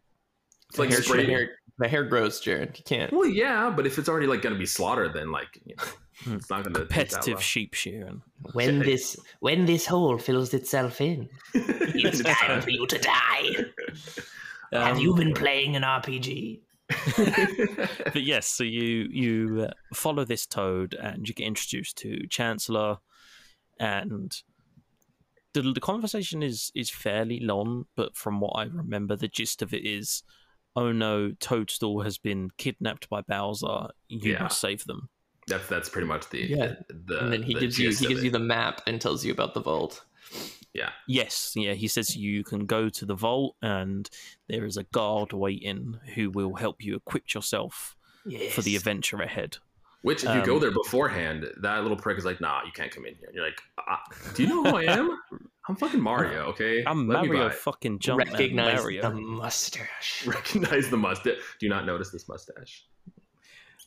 [0.70, 1.28] It's like hair, the, spraying.
[1.30, 2.76] hair, the hair grows, Jared.
[2.78, 3.12] You can't.
[3.12, 5.84] Well, yeah, but if it's already like going to be slaughtered, then like you know,
[6.24, 6.34] Hmm.
[6.34, 8.22] it's not going to Competitive sheep shearing.
[8.52, 13.64] When this when this hole fills itself in, it's time for you to die.
[14.72, 16.60] Have Um, you been playing an RPG?
[18.12, 22.96] but yes, so you you uh, follow this toad and you get introduced to Chancellor,
[23.78, 24.34] and
[25.52, 27.86] the the conversation is is fairly long.
[27.94, 30.22] But from what I remember, the gist of it is,
[30.78, 33.88] oh no, Toadstool has been kidnapped by Bowser.
[34.08, 34.44] You Yeah.
[34.44, 35.08] must save them.
[35.46, 36.74] That's that's pretty much the Yeah.
[36.88, 38.26] the and then he the gives you he gives it.
[38.26, 40.04] you the map and tells you about the vault.
[40.74, 44.08] yeah Yes, yeah, he says you can go to the vault and
[44.48, 48.52] there is a guard waiting who will help you equip yourself Yes.
[48.54, 49.56] for the adventure ahead.
[50.02, 52.92] Which, if you go Um, there beforehand, that little prick is like, "Nah, you can't
[52.92, 54.02] come in here." And you're like, "Ah,
[54.34, 55.18] "Do you know who I am?
[55.68, 56.82] I'm fucking Mario, okay?
[56.86, 59.02] I'm Let Mario by." fucking Jumpman Recognize Mario.
[59.02, 60.24] the mustache.
[60.26, 61.36] Recognize the mustache.
[61.60, 62.86] Do not notice this mustache?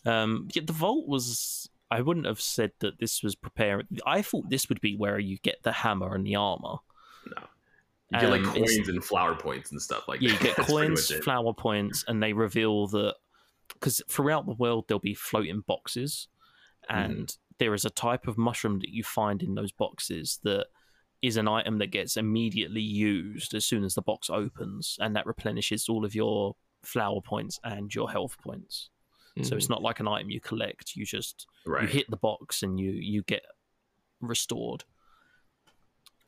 [0.05, 1.69] Um, yeah, the vault was.
[1.89, 3.85] I wouldn't have said that this was preparing.
[4.05, 6.77] I thought this would be where you get the hammer and the armor.
[7.27, 7.43] No.
[8.13, 10.39] You get like Um, it's- coins and flower points and stuff like Yeah, that.
[10.41, 13.15] you get That's coins, much flower points, and they reveal that
[13.73, 16.27] because throughout the world there'll be floating boxes,
[16.89, 17.11] Mm-hmm.
[17.11, 20.65] and there is a type of mushroom that you find in those boxes that
[21.21, 25.25] is an item that gets immediately used as soon as the box opens, and that
[25.27, 28.89] replenishes all of your flower points and your health points.
[29.43, 31.83] So it's not like an item you collect; you just right.
[31.83, 33.43] you hit the box and you you get
[34.19, 34.83] restored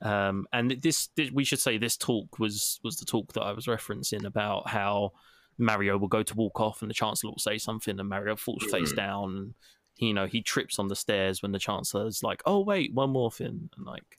[0.01, 3.51] um and this, this we should say this talk was was the talk that i
[3.53, 5.11] was referencing about how
[5.57, 8.63] mario will go to walk off and the chancellor will say something and mario falls
[8.71, 8.95] face Mhm.
[8.97, 9.53] down and
[9.97, 13.31] you know he trips on the stairs when the chancellor's like oh wait one more
[13.31, 14.17] thing and like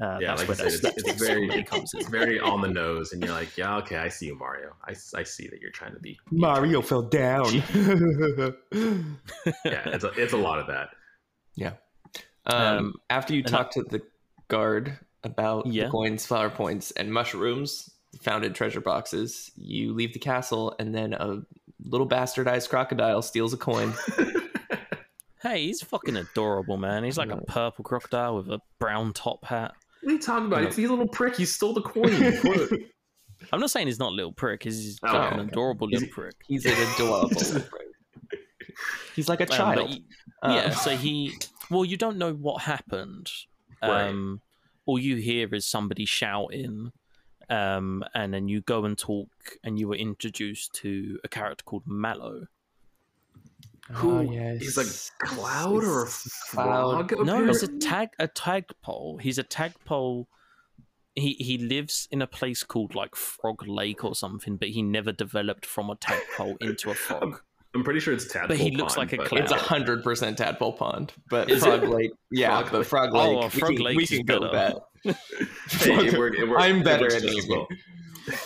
[0.00, 2.60] uh, yeah, like where I said, it's, it's very, comedy comes in it's very on
[2.60, 4.74] the nose, and you're like, "Yeah, okay, I see you, Mario.
[4.84, 7.46] I, I see that you're trying to be." Mario fell down.
[9.64, 10.90] Yeah, it's a, it's a lot of that.
[11.56, 11.72] yeah.
[12.46, 14.02] Um, Um, after you and talk to the
[14.48, 15.84] guard about Yeah.
[15.84, 17.90] the coins, flower points, and mushrooms
[18.20, 21.42] found in treasure boxes, you leave the castle, and then a
[21.84, 23.92] little bastardized crocodile steals a coin.
[25.42, 29.72] hey he's fucking adorable man he's like a purple crocodile with a brown top hat
[30.02, 30.60] What are you talking about?
[30.62, 30.66] Yeah.
[30.68, 31.36] It's the little prick.
[31.36, 32.84] He stole the coin.
[33.52, 34.62] I'm not saying he's not a little prick.
[34.64, 36.34] He's Oh, like an adorable He's- little prick.
[36.46, 37.28] He's an adorable.
[37.36, 37.88] little prick.
[39.14, 39.98] He's like a Um, but child.
[40.42, 40.70] Um, yeah.
[40.70, 41.36] So he.
[41.70, 43.30] Well, you don't know what happened.
[43.82, 44.08] Right.
[44.08, 44.40] Um,
[44.86, 46.92] all you hear is somebody shouting,
[47.50, 49.28] um, and then you go and talk,
[49.62, 52.46] and you were introduced to a character called Mallow.
[53.92, 54.18] Who?
[54.18, 54.60] Oh, yes.
[54.60, 54.86] He's like
[55.34, 56.06] cloud or a
[56.50, 57.10] Cloud.
[57.10, 57.26] frog?
[57.26, 59.18] No, he's a tag a tagpole.
[59.18, 60.28] He's a tagpole.
[61.14, 65.10] He he lives in a place called like Frog Lake or something, but he never
[65.12, 67.40] developed from a tagpole into a frog.
[67.74, 68.48] I'm pretty sure it's Tadpole.
[68.48, 69.42] But he looks Pond, like a cloud.
[69.42, 71.88] It's a hundred percent Tadpole Pond, but Is Frog it?
[71.90, 72.86] Lake, yeah, Frog but Lake.
[72.86, 74.78] Frog Oh, Lake, well, we Frog can, Lake we can go better.
[75.04, 75.16] that.
[75.70, 77.68] Hey, it worked- it worked- I'm better at just these as well.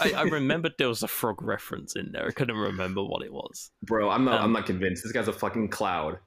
[0.00, 2.26] I, I remembered there was a frog reference in there.
[2.26, 3.70] I couldn't remember what it was.
[3.82, 4.38] Bro, I'm not.
[4.38, 5.02] Um, I'm not convinced.
[5.02, 6.18] This guy's a fucking cloud.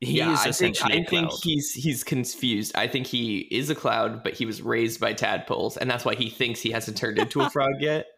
[0.00, 2.72] He yeah, is I think, essentially I a think he's he's confused.
[2.76, 6.14] I think he is a cloud, but he was raised by tadpoles, and that's why
[6.14, 8.06] he thinks he hasn't turned into a frog yet.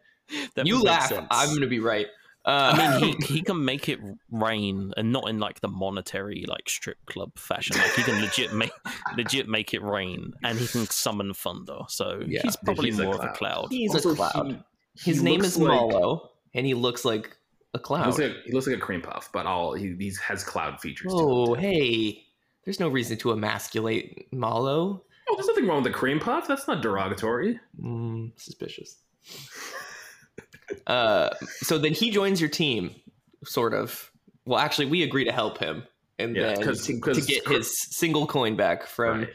[0.62, 1.08] You laugh.
[1.08, 1.26] sense.
[1.30, 2.06] I'm going to be right.
[2.48, 6.44] Uh, I mean, he, he can make it rain, and not in like the monetary
[6.48, 7.76] like strip club fashion.
[7.76, 8.70] Like he can legit make
[9.16, 11.80] legit make it rain, and he can summon thunder.
[11.88, 12.40] So Yeah.
[12.42, 13.36] he's probably He's a more of a cloud.
[13.36, 13.66] cloud.
[13.70, 14.64] he's Also, a cloud.
[14.94, 17.36] he- His he name looks is like- Mallow, and he looks like
[17.74, 18.06] a He cloud.
[18.06, 21.12] looks like he looks like a cream puff, but all he he's, has cloud features.
[21.14, 22.24] Oh, to hey.
[22.64, 25.02] There's no reason to emasculate Mallow.
[25.30, 26.48] Oh, there's nothing wrong with the cream puff.
[26.48, 27.60] That's not derogatory.
[27.82, 28.96] Mm, suspicious.
[30.86, 32.94] uh, so then he joins your team,
[33.44, 34.10] sort of.
[34.44, 35.84] Well, actually, we agree to help him,
[36.18, 39.26] and Yeah, then 'cause- to, 'cause to get Cro- his single coin back from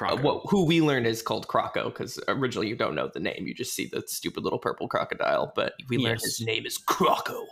[0.00, 0.12] Right.
[0.12, 3.46] uh, what, who we learn is called Croco, because originally you don't know the name,
[3.46, 6.24] you just see the stupid little purple crocodile, but we learn Yes.
[6.24, 7.44] his name is Croco.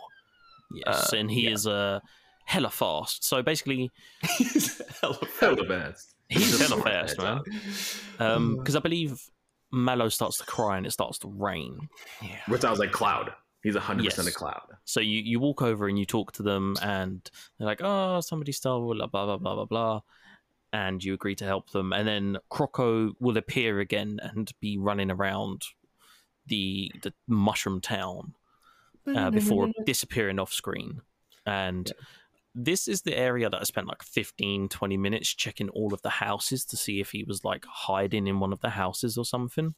[0.73, 1.51] Yes, Uh, and he yeah.
[1.51, 1.99] is uh,
[2.45, 3.23] hella fast.
[3.23, 3.91] So basically,
[4.37, 6.15] He's hella Hell the best.
[6.29, 7.41] he's hella fast, man.
[8.57, 9.19] Because I believe
[9.73, 11.89] Mallow starts to cry and it starts to rain.
[12.21, 12.37] Yeah.
[12.47, 13.33] Which sounds like cloud.
[13.63, 14.61] He's hundred percent a cloud.
[14.83, 17.21] So you, you walk over and you talk to them, and
[17.57, 20.01] they're like, "Oh, somebody stole blah blah blah blah blah blah,"
[20.73, 21.93] and you agree to help them.
[21.93, 25.63] And then Croco will appear again and be running around
[26.45, 28.33] the the mushroom town
[29.07, 31.01] uh, before disappearing off screen.
[31.45, 31.89] And
[32.55, 36.09] this is the area that I spent like 15, 20 minutes checking all of the
[36.09, 39.73] houses to see if he was like hiding in one of the houses or something.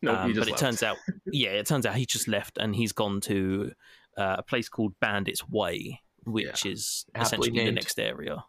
[0.00, 0.96] No, Um, he just but it turns out,
[1.26, 3.72] yeah, it turns out he just left and he's gone to
[4.16, 8.44] uh, a place called Bandit's Way, which is Aptly essentially the next area.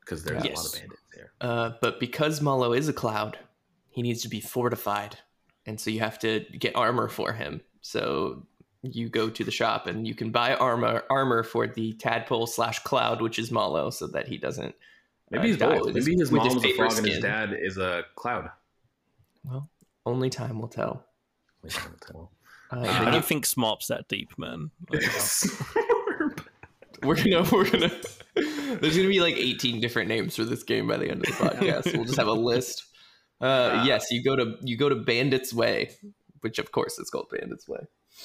[0.00, 1.32] because there's a lot of bandits there.
[1.40, 3.36] Uh, but because Mallow is a cloud,
[3.88, 5.18] he needs to be fortified,
[5.66, 7.60] and so you have to get armor for him.
[7.80, 8.46] So
[8.92, 12.78] you go to the shop and you can buy armor armor for the tadpole slash
[12.80, 14.74] cloud, which is Mallow, so that he doesn't.
[15.30, 15.94] Maybe uh, he's die both.
[15.94, 18.50] his- Maybe his with mom was a paper frog and his dad is a cloud.
[19.44, 19.68] Well,
[20.06, 21.04] only time will tell.
[21.64, 21.68] Uh,
[22.70, 24.70] I but don't think Smart's that deep, man.
[24.90, 25.02] Like,
[27.02, 27.90] we're gonna we're gonna.
[28.34, 31.42] There's gonna be like 18 different names for this game by the end of the
[31.44, 31.94] podcast.
[31.94, 32.84] we'll just have a list.
[33.40, 35.90] Uh, yes, you go to you go to Bandit's Way,
[36.40, 37.80] which of course is called Bandit's Way.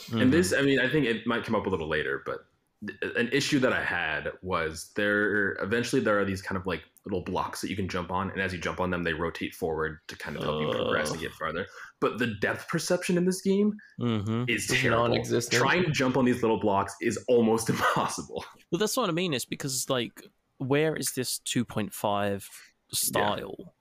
[0.10, 0.22] Mhm.
[0.22, 2.46] And this, I mean, I think it might come up a little later, but
[2.88, 5.54] th- an issue that I had was there.
[5.62, 8.40] Eventually, there are these kind of like little blocks that you can jump on, and
[8.42, 11.20] as you jump on them, they rotate forward to kind of help you progress and
[11.20, 11.66] get farther.
[12.00, 14.50] But the depth perception in this game Mhm.
[14.50, 15.08] is terrible.
[15.10, 15.62] non-existent.
[15.62, 18.46] Trying to jump on these little blocks is almost impossible.
[18.72, 19.34] Well, that's what I mean.
[19.34, 20.24] Is because like,
[20.60, 22.48] where is this 2.5
[22.92, 23.74] style,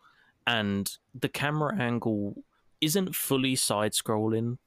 [0.46, 2.42] and the camera angle
[2.80, 4.58] isn't fully side scrolling,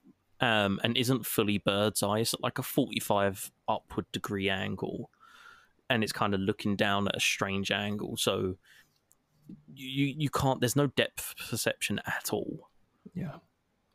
[0.41, 2.19] um, and isn't fully bird's eye.
[2.19, 5.11] It's like a 45 upward degree angle,
[5.89, 8.17] and it's kind of looking down at a strange angle.
[8.17, 8.55] So
[9.73, 10.59] you you can't.
[10.59, 12.69] There's no depth perception at all.
[13.13, 13.35] Yeah.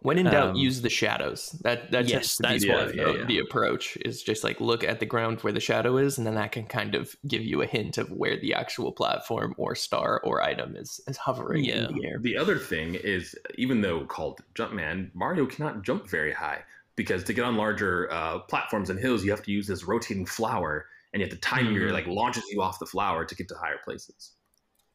[0.00, 1.50] When in doubt, Um, use the shadows.
[1.62, 3.24] That that yes, tends to be that's the, what- yeah, yeah.
[3.26, 6.34] the approach is just like look at the ground where the shadow is, and then
[6.34, 10.20] that can kind of give you a hint of where the actual platform or star
[10.22, 11.88] or item is is hovering Yeah.
[11.88, 12.18] in the air.
[12.20, 16.62] The other thing is, even though called Jumpman, Mario cannot jump very high
[16.94, 20.26] because to get on larger uh, platforms and hills, you have to use this rotating
[20.26, 21.92] flower, and you have to time your Mhm.
[21.94, 24.32] like launches you off the flower to get to higher places.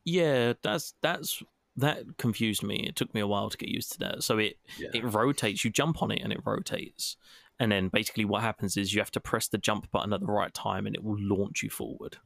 [0.06, 1.42] Yeah, that's that's
[1.78, 2.86] that confused me.
[2.88, 4.24] It took me a while to get used to that.
[4.24, 4.90] So it Yeah.
[4.94, 5.64] it rotates.
[5.64, 7.18] You jump on it and it rotates,
[7.60, 10.26] and then basically what happens is you have to press the jump button at the
[10.26, 12.18] right time, and it will launch you forward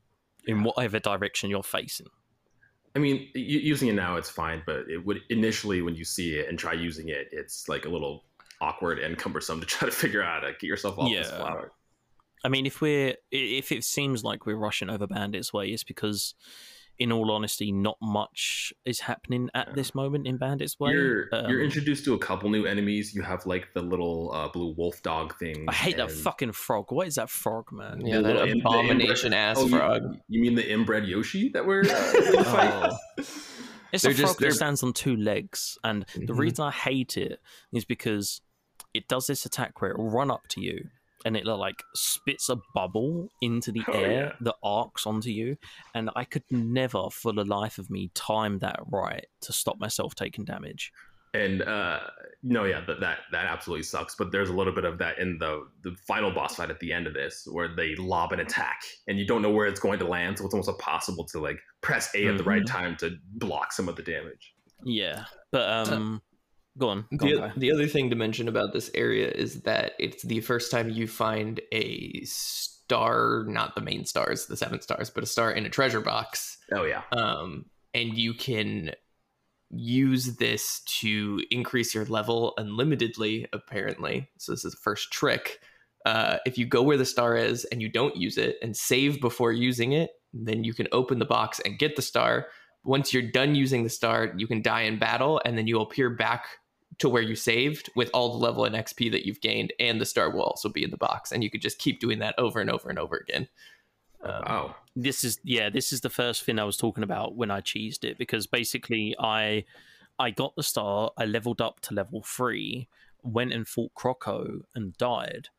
[0.47, 2.07] in whatever direction you're facing.
[2.95, 6.47] I mean, using it now it's fine, but it would initially when you see it
[6.47, 8.23] and try using it, it's like a little
[8.61, 11.37] awkward and cumbersome to try to figure out how to get yourself off this Yeah.
[11.37, 11.71] flower.
[12.43, 16.35] I mean, if we're if it seems like we're rushing over Bandit's Way, it's because,
[16.97, 20.91] in all honesty, not much is happening at this moment in Bandit's Way.
[20.91, 23.13] You're you're Um, introduced to a couple new enemies.
[23.13, 25.65] You have like the little uh, blue wolf dog thing.
[25.67, 26.85] I hate that fucking frog.
[26.91, 28.05] What is that frog, man?
[28.05, 30.01] Yeah, The that little in- the abomination inbred- ass Oh, you- frog.
[30.29, 32.73] You, mean the inbred Yoshi that we're uh, gonna fight?
[33.19, 33.23] Oh.
[33.93, 36.37] It's They're a frog they're- that stands on two legs, and the Mhm.
[36.37, 37.39] reason I hate it
[37.71, 38.41] is because
[38.93, 40.89] it does this attack where it'll run up to you
[41.25, 44.31] and it like spits a bubble into the Oh, air yeah.
[44.41, 45.57] that arcs onto you,
[45.93, 50.15] and I could never, for the life of me, time that right to stop myself
[50.15, 50.91] taking damage.
[51.33, 51.99] and uh,
[52.43, 54.15] no, yeah, that, that that absolutely sucks.
[54.15, 56.93] But there's a little bit of that in the the final boss fight at the
[56.93, 59.99] end of this, where they lob an attack, and you don't know where it's going
[59.99, 62.77] to land, so it's almost impossible to like press A at the right Mm-hmm.
[62.77, 64.53] time to block some of the damage.
[64.85, 66.21] Yeah, but um,
[66.77, 67.05] go on.
[67.15, 70.41] Go The, on, the other thing to mention about this area is that it's the
[70.41, 75.27] first time you find a star, not the main stars, the seven stars, but a
[75.27, 76.57] star in a treasure box.
[76.73, 78.91] Oh yeah, Um, and you can
[79.69, 84.29] use this to increase your level unlimitedly, apparently.
[84.37, 85.59] So, this is the first trick.
[86.05, 89.19] Uh, if you go where the star is and you don't use it and save
[89.19, 92.47] before using it, then you can open the box and get the star.
[92.83, 96.11] Once you're done using the star, you can die in battle and then you'll appear
[96.11, 96.45] back
[96.99, 100.05] to where you saved with all the level and XP that you've gained, and the
[100.05, 101.31] star will also be in the box.
[101.31, 103.47] And you could just keep doing that over and over and over again.
[104.23, 107.51] Um, oh this is yeah this is the first thing i was talking about when
[107.51, 109.65] i cheesed it because basically i
[110.17, 112.87] i got the star i leveled up to level three
[113.23, 115.49] went and fought croco and died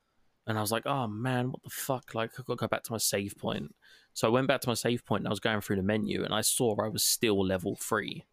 [0.47, 2.93] and i was like oh man what the fuck like i gotta go back to
[2.93, 3.74] my save point
[4.14, 6.24] so i went back to my save point and i was going through the menu
[6.24, 8.24] and i saw i was still level three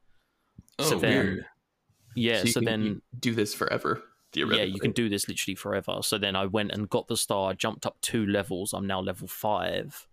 [0.79, 1.45] so Oh, then weird.
[2.15, 4.03] Yeah you so can- then do this forever.
[4.35, 5.99] yeah, you can do this literally forever.
[6.01, 8.73] So then I went and got the star, I jumped up two levels.
[8.73, 10.07] I'm now level five.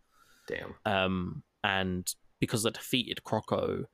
[0.47, 0.75] damn.
[0.85, 3.85] Um, and because I defeated Croco,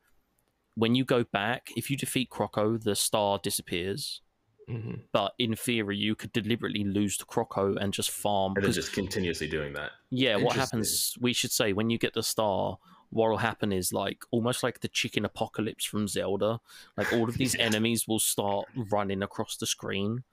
[0.74, 4.20] when you go back, if you defeat Croco, the star disappears.
[4.68, 5.02] Mhm.
[5.12, 8.54] But in theory, you could deliberately lose to Croco and just farm.
[8.56, 9.92] And just continuously doing that.
[10.10, 11.16] yeah, what happens?
[11.20, 12.78] We should say when you get the star,
[13.10, 16.60] what will happen is like almost like the chicken apocalypse from Zelda.
[16.96, 17.62] Like all of these Yeah.
[17.66, 20.24] enemies will start running across the screen,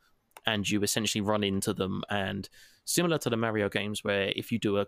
[0.46, 2.04] and you essentially run into them.
[2.10, 2.50] And
[2.86, 4.88] similar to the Mario games, where if you do a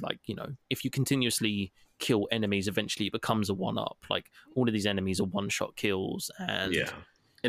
[0.00, 3.98] like you know if you continuously kill enemies, eventually it becomes a one up.
[4.10, 6.90] Like all of these enemies are one shot kills, and yeah.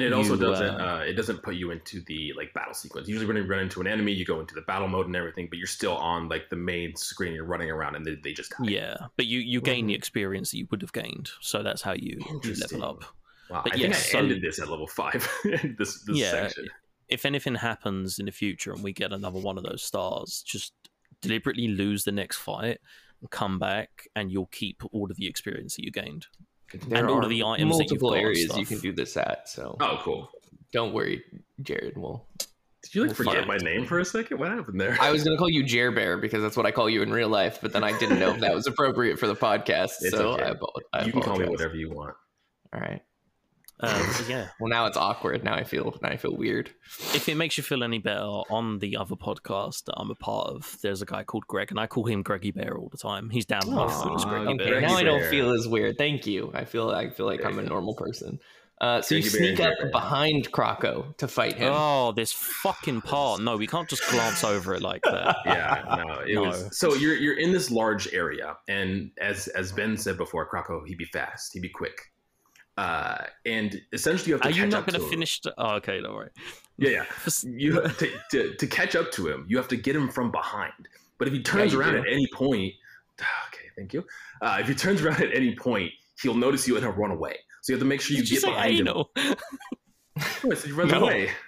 [0.04, 2.74] And it also you, doesn't uh, uh, it doesn't put you into the like battle
[2.74, 3.08] sequence.
[3.08, 5.48] Usually when you run into an enemy, you go into the battle mode and everything,
[5.50, 7.34] but you're still on like the main screen.
[7.34, 8.66] You're running around and they, they just die.
[8.70, 9.98] yeah, but you you gain the Mhm.
[9.98, 11.30] experience that you would have gained.
[11.42, 13.04] So that's how you, you level up.
[13.50, 15.28] Wow, But I think yeah, I so- ended this at level five.
[15.44, 16.32] this this Yeah.
[16.32, 16.68] section.
[17.08, 20.74] if anything happens in the future and we get another one of those stars, just
[21.22, 22.80] deliberately lose the next fight
[23.32, 26.28] come back, and you'll keep all of the experience that you gained.
[26.74, 28.80] There and all are of the items that you've multiple got and areas you can
[28.80, 29.48] do this at.
[29.50, 30.30] So Oh, cool.
[30.74, 31.24] don't worry,
[31.62, 31.98] Jared.
[31.98, 32.26] We'll.
[32.84, 34.38] Did you like Well, forget my name for a second?
[34.40, 34.98] What happened there?
[35.02, 37.30] I was gonna call you Jer Bear because that's what I call you in real
[37.30, 39.94] life, but then I didn't know if that was appropriate for the podcast.
[40.02, 40.44] It's so okay.
[40.44, 42.16] I, apo- I you can call me whatever you want.
[42.74, 43.02] All right.
[43.80, 45.44] Um, yeah, Well, now it's awkward.
[45.44, 45.98] Now I feel.
[46.02, 46.72] Now I feel weird.
[47.14, 50.48] if it makes you feel any better, on the other podcast that I'm a part
[50.50, 53.30] of, there's a guy called Greg, and I call him Greggy Bear all the time.
[53.30, 54.82] He's down my foot as Greggy okay, Bear.
[54.82, 55.98] Now I don't feel as weird.
[55.98, 56.52] Thank you.
[56.54, 56.90] I feel.
[56.90, 57.74] I feel like There I'm a you go.
[57.76, 58.40] normal person.
[58.80, 59.92] Uh, so you Greggy Bear sneak and up Bear.
[59.92, 61.72] behind Croco to fight him.
[61.76, 63.42] Oh, this fucking part!
[63.42, 65.38] No, we can't just glance over it like that.
[65.46, 66.42] yeah, no, it No.
[66.44, 70.82] was so you're you're in this large area, and as as Ben said before, Croco,
[70.86, 71.96] he'd be fast, he'd be quick,
[72.78, 75.42] uh, and essentially you have to Are catch you not going to finish?
[75.42, 75.54] The...
[75.58, 76.30] Oh, okay, don't worry.
[76.78, 77.06] Yeah, yeah.
[77.44, 80.88] You to, to to catch up to him, you have to get him from behind.
[81.18, 82.00] But if he turns you around do.
[82.00, 82.74] at any point,
[83.48, 84.06] okay, thank you.
[84.42, 87.36] Uh, if he turns around at any point, he'll notice you and he'll run away.
[87.64, 88.88] So you have to make sure you Did you get say behind him.
[88.88, 89.12] anal?
[89.18, 91.02] Oh, so he runs No.
[91.04, 91.32] away.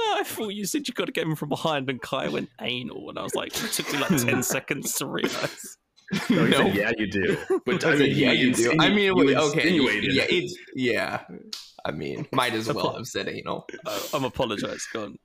[0.00, 3.08] I thought you said you got to get him from behind, and Kai went anal,
[3.08, 5.76] and I was like, it took me like ten seconds to realize.
[6.30, 7.60] No, he said, yeah, you do.
[7.64, 8.74] But I I mean, yeah, you do.
[8.78, 10.30] I mean, you wait, okay, yeah, it.
[10.30, 11.22] it's yeah.
[11.84, 13.66] I mean, might as well have said anal.
[13.86, 14.88] Uh, I'm apologized.
[14.92, 15.18] Go on.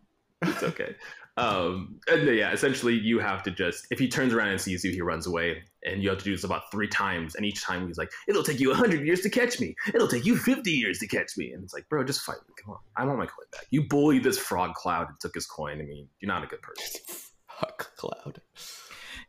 [0.44, 0.96] it's okay.
[1.38, 4.92] Um, and yeah, essentially, you have to just if he turns around and sees you,
[4.92, 7.36] he runs away, and you have to do this about three times.
[7.36, 9.76] And each time he's like, "It'll take you hundred years to catch me.
[9.94, 12.54] It'll take you fifty years to catch me." And it's like, bro, just fight me.
[12.64, 13.66] Come on, I want my coin back.
[13.70, 15.82] You bullied this frog cloud and took his coin.
[15.82, 17.02] I mean, you're not a good person.
[17.60, 18.42] Fuck cloud.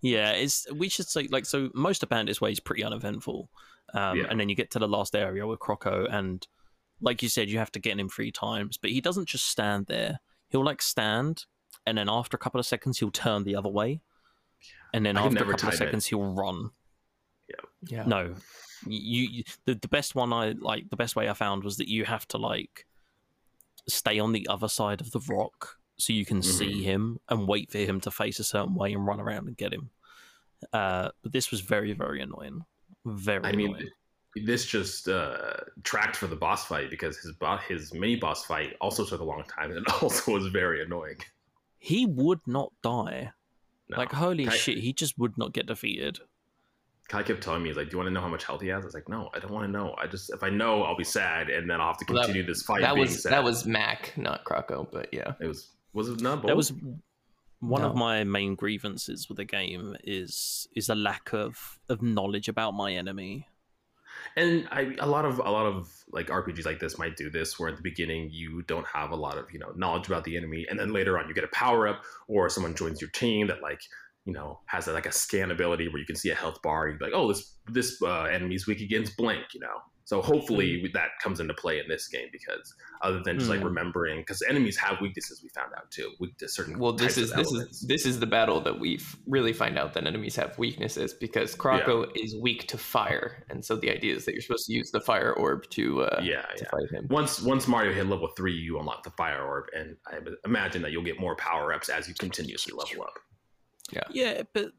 [0.03, 1.70] Yeah, it's we should say like so.
[1.74, 3.51] Most of Bandit's Way is pretty uneventful,
[3.94, 4.26] um, Yeah.
[4.28, 6.47] and then you get to the last area with Croco, and
[7.01, 8.76] like you said, you have to get him three times.
[8.76, 11.44] But he doesn't just stand there; he'll like stand,
[11.86, 14.01] and then after a couple of seconds, he'll turn the other way,
[14.92, 15.76] and then I can after a couple of time it.
[15.76, 16.70] seconds, he'll run.
[17.88, 18.05] Yeah.
[18.05, 18.34] No,
[18.86, 21.88] you, you the, the best one I like the best way I found was that
[21.88, 22.86] you have to like
[23.88, 26.82] stay on the other side of the rock so you can see Mhm.
[26.82, 29.72] him and wait for him to face a certain way and run around and get
[29.72, 29.90] him.
[30.72, 32.64] Uh, but this was very very annoying.
[33.05, 33.90] Very I mean, annoying.
[34.44, 38.74] this just uh, tracked for the boss fight because his bo- his mini boss fight
[38.80, 41.18] also took a long time and also was very annoying.
[41.78, 43.32] He would not die.
[43.88, 43.99] No.
[43.99, 46.18] Like holy I- shit, he just would not get defeated.
[47.09, 48.66] Kai kept telling me, he's like, "Do you want to know how much health he
[48.66, 49.94] has?" I was like, "No, I don't want to know.
[49.97, 52.26] I just if I know, I'll be sad, and then I'll have to Well, that-
[52.26, 53.30] continue this fight." that was sad.
[53.32, 55.34] that was Mack, not Croco, but yeah.
[55.40, 56.49] it was was it not both?
[56.49, 56.72] That was
[57.61, 62.49] one of my main grievances with the game is is a lack of of knowledge
[62.49, 63.49] about my enemy.
[64.36, 67.59] and I a lot of a lot of like RPGs like this might do this,
[67.59, 70.36] where at the beginning you don't have a lot of you know knowledge about the
[70.36, 73.47] enemy, and then later on you get a power up, or someone joins your team
[73.49, 73.80] that like
[74.24, 76.86] you know has a, like a scan ability where you can see a health bar,
[76.86, 79.78] and you're like, oh, this this uh, enemy's weak against blank, you know.
[80.07, 80.92] So hopefully Mm.
[80.94, 83.64] that comes into play in this game because other than just like Mm.
[83.64, 86.78] remembering, because enemies have weaknesses, we found out too, weak to certain.
[86.78, 87.82] Well, this types is of this elements.
[87.82, 91.57] is this is the battle that we really find out that enemies have weaknesses because
[91.57, 94.90] Croco is weak to fire, and so the idea is that you're supposed to use
[94.92, 96.70] the fire orb to uh, yeah, to yeah.
[96.70, 97.09] fight him.
[97.11, 100.92] Once once Mario hit level three, you unlock the fire orb, and I imagine that
[100.92, 103.18] you'll get more power ups as you continuously level up.
[103.92, 104.70] Yeah, yeah, but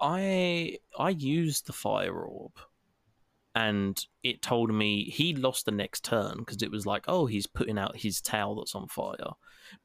[0.00, 2.52] I I used the fire orb,
[3.54, 7.46] and it told me he lost the next turn because it was like, oh, he's
[7.46, 9.32] putting out his towel that's on fire.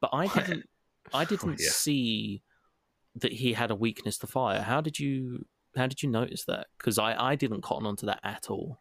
[0.00, 0.68] But I didn't
[1.14, 1.70] I didn't yeah.
[1.70, 2.42] see
[3.16, 4.62] that he had a weakness to fire.
[4.62, 5.44] How did you
[5.76, 6.66] how did you notice that?
[6.78, 8.80] Because I I didn't cotton onto that at all.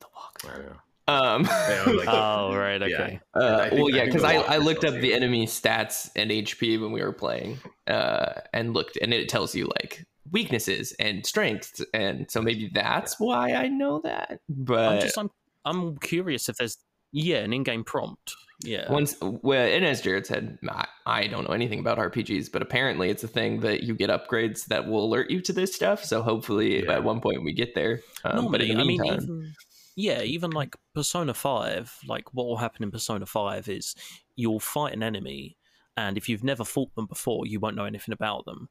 [0.00, 0.40] The walk.
[0.44, 0.76] I don't.
[1.08, 2.86] Um, Yeah, like, Oh right, Yeah.
[2.86, 3.20] okay.
[3.34, 6.80] uh, think- well, yeah, because the I, I looked up the enemy stats and HP
[6.80, 11.82] when we were playing, uh, and looked, and it tells you like weaknesses and strengths,
[11.94, 14.40] and so maybe that's why I know that.
[14.48, 15.30] But I'm just I'm
[15.64, 16.78] I'm curious if there's
[17.12, 18.34] yeah an in-game prompt.
[18.64, 18.90] Yeah.
[18.90, 23.10] Once, well, and as Jared said, I, I don't know anything about RPGs, but apparently
[23.10, 26.02] it's a thing that you get upgrades that will alert you to this stuff.
[26.04, 26.92] So hopefully Yeah.
[26.94, 28.00] at one point we get there.
[28.24, 29.52] Um, but Normally, in the I mean, even,
[29.94, 33.94] yeah, even like Persona 5, like what will happen in Persona 5 is
[34.36, 35.58] you'll fight an enemy,
[35.96, 38.70] and if you've never fought them before, you won't know anything about them.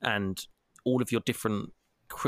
[0.00, 0.42] And
[0.86, 1.72] all of your different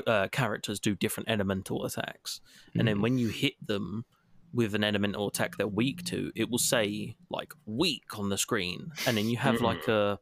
[0.08, 2.40] uh, characters do different elemental attacks.
[2.74, 3.02] And then Mhm.
[3.02, 4.04] when you hit them
[4.52, 8.90] with an elemental attack they're weak to, it will say like weak on the screen.
[9.06, 10.18] And then you have like a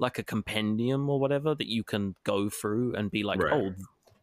[0.00, 3.52] like a compendium or whatever that you can go through and be like, Right.
[3.52, 3.74] oh,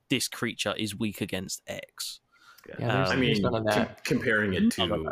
[0.09, 2.19] this creature is weak against X.
[2.67, 5.11] yeah, there's, I mean, none of com- comparing it to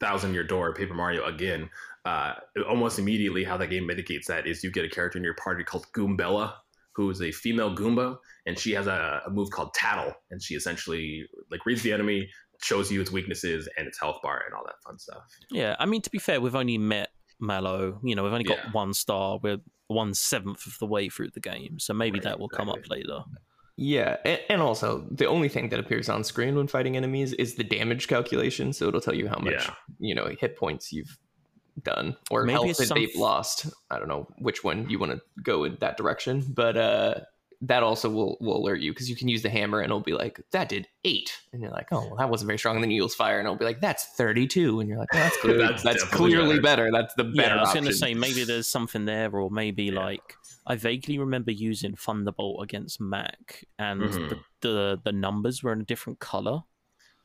[0.00, 1.68] Thousand Year Door, Paper Mario again,
[2.04, 2.34] uh,
[2.68, 5.62] almost immediately how that game mitigates that is you get a character in your party
[5.64, 6.54] called Goombella,
[6.94, 8.16] who is a female Goomba,
[8.46, 12.28] and she has a, a move called Tattle, and she essentially like reads the enemy,
[12.62, 15.22] shows you its weaknesses and its health bar and all that fun stuff.
[15.50, 17.08] Yeah, I mean to be fair, we've only met
[17.40, 18.00] Mallow.
[18.04, 18.70] You know, we've only got Yeah.
[18.72, 19.38] one star.
[19.42, 22.68] We're one seventh of the way through the game, so maybe Right, that will come
[22.68, 23.20] up later.
[23.76, 27.54] Yeah, and, and also the only thing that appears on screen when fighting enemies is
[27.54, 28.72] the damage calculation.
[28.74, 29.74] So it'll tell you how much Yeah.
[29.98, 31.18] you know hit points you've
[31.82, 33.66] done or Maybe health it's that some- they've lost.
[33.90, 37.14] I don't know which one you want to go in that direction, but uh,
[37.64, 40.12] that also will will alert you because you can use the hammer and it'll be
[40.14, 42.74] like that did eight, and you're like, oh, well, that wasn't very strong.
[42.76, 45.08] And then you use fire and it'll be like that's thirty two, and you're like,
[45.14, 46.86] oh, that's clearly That's that's, clearly better.
[46.86, 46.90] better.
[46.92, 49.84] That's the better Yeah, I was going to say maybe there's something there, or maybe
[49.84, 50.00] Yeah.
[50.00, 50.34] like
[50.66, 54.38] I vaguely remember using Thunderbolt against Mack, and the, Mhm.
[54.60, 56.62] the the numbers were in a different color.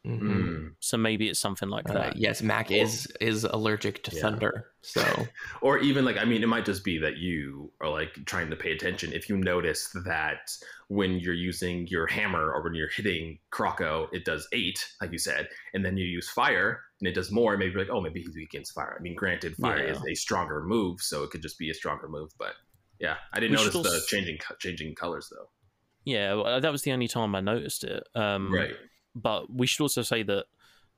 [0.07, 0.21] Mhm.
[0.21, 0.75] Mm.
[0.79, 2.15] So maybe it's something like Uh, that.
[2.17, 4.21] yes, Mack is is allergic to Yeah.
[4.21, 5.01] thunder, so
[5.61, 8.55] Or even like, I mean, it might just be that you are like trying to
[8.55, 9.11] pay attention.
[9.11, 10.51] If you notice that
[10.87, 15.17] when you're using your hammer or when you're hitting Croco, it does eight, like you
[15.17, 18.21] said, and then you use fire and it does more, maybe you're like, oh, maybe
[18.21, 18.95] he's weak against fire.
[18.97, 19.91] I mean, granted, fire Yeah.
[19.91, 22.31] is a stronger move, so it could just be a stronger move.
[22.39, 22.55] But
[22.99, 25.49] yeah, I didn't We notice the also- changing changing colors though.
[26.05, 28.01] Yeah, that was the only time I noticed it.
[28.15, 28.73] Um, right.
[29.21, 30.45] But we should also say that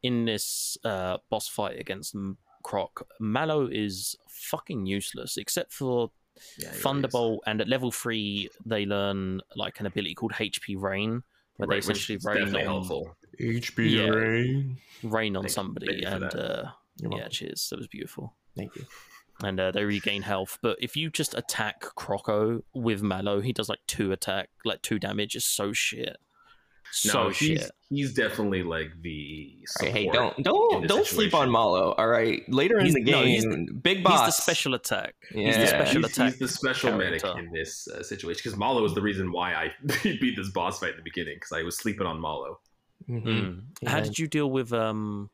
[0.03, 2.15] in this uh, boss fight against
[2.63, 6.11] Croc, Mallow is fucking useless, except for
[6.57, 6.81] Yeah, it is.
[6.81, 7.41] Thunderbolt.
[7.47, 11.23] And at level three, they learn like an ability called HP Rain,
[11.57, 13.15] where they Right, which essentially rain on, helpful.
[13.39, 14.09] HP Yeah.
[14.09, 14.77] rain.
[15.03, 15.95] rain on Thank- somebody.
[16.01, 16.63] you And uh,
[16.97, 17.67] yeah, cheers.
[17.69, 18.35] That was beautiful.
[18.57, 18.85] Thank you.
[19.41, 20.57] And uh, they regain health.
[20.61, 24.99] But if you just attack Croco with Mallow, he does like two attack, like two
[24.99, 25.33] damage.
[25.35, 26.17] It's so shit.
[26.91, 27.71] So no, he's shit.
[27.89, 31.51] he's definitely like the Hey, hey, don't don't don't sleep on.
[31.51, 31.91] Mallow.
[31.97, 34.25] All right, later He's- in the no, he's game, big boss.
[34.25, 35.15] He's the special attack.
[35.31, 36.29] He's the special he's, attack.
[36.31, 39.71] he's the special medic in this uh, situation because Mallow is the reason why I
[40.03, 42.59] beat this boss fight in the beginning because I was sleeping on Mallow.
[43.09, 43.23] Mhm.
[43.83, 43.87] Mm.
[43.87, 45.29] How did you deal with um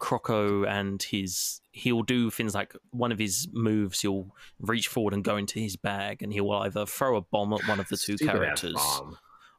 [0.00, 5.24] Croco and his he'll do things like one of his moves he'll reach forward and
[5.24, 8.16] go into his bag and he'll either throw a bomb at one of the two
[8.16, 9.00] Stupid characters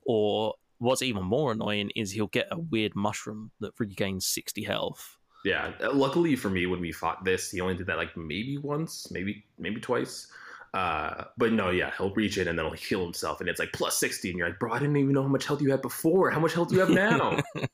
[0.06, 5.18] or what's even more annoying is he'll get a weird mushroom that regains 60 health.
[5.46, 8.58] Yeah, uh, luckily for me, when we fought this, he only did that like maybe
[8.58, 10.28] once, maybe maybe twice.
[10.74, 13.72] Uh, but no, yeah, he'll reach it and then he'll heal himself, and it's like
[13.72, 15.82] plus sixty, and you're like, bro, I didn't even know how much health you had
[15.82, 16.30] before.
[16.30, 17.40] How much health do you have now?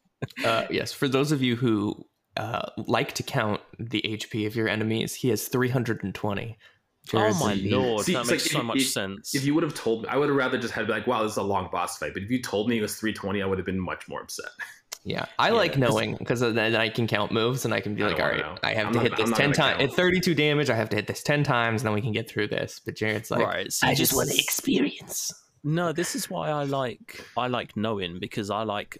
[0.44, 1.94] Uh, yes, for those of you who
[2.38, 6.58] uh, like to count the HP of your enemies, he has 320.
[7.14, 9.36] Oh my in lord, See, that makes like so if- much if- sense.
[9.36, 11.34] if you would have told me, I would have rather just had like, wow, this
[11.34, 12.14] is a long boss fight.
[12.14, 14.22] But if you told me it was three twenty, I would have been much more
[14.22, 14.50] upset.
[15.04, 18.02] Yeah, I Yeah, like knowing because then I can count moves and I can be
[18.02, 18.60] I like, don't all wanna right, know.
[18.64, 19.78] I have I'm to not- hit I'm this 10 times.
[19.78, 19.82] count.
[19.84, 22.28] At 32 damage, I have to hit this 10 times and then we can get
[22.28, 22.82] through this.
[22.84, 23.72] But Jared's like, right.
[23.72, 25.32] See, I this just want the experience.
[25.64, 28.98] No, this is why I like I like knowing because I like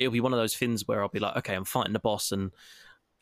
[0.00, 2.32] it'll be one of those things where I'll be like, okay, I'm fighting the boss,
[2.32, 2.50] and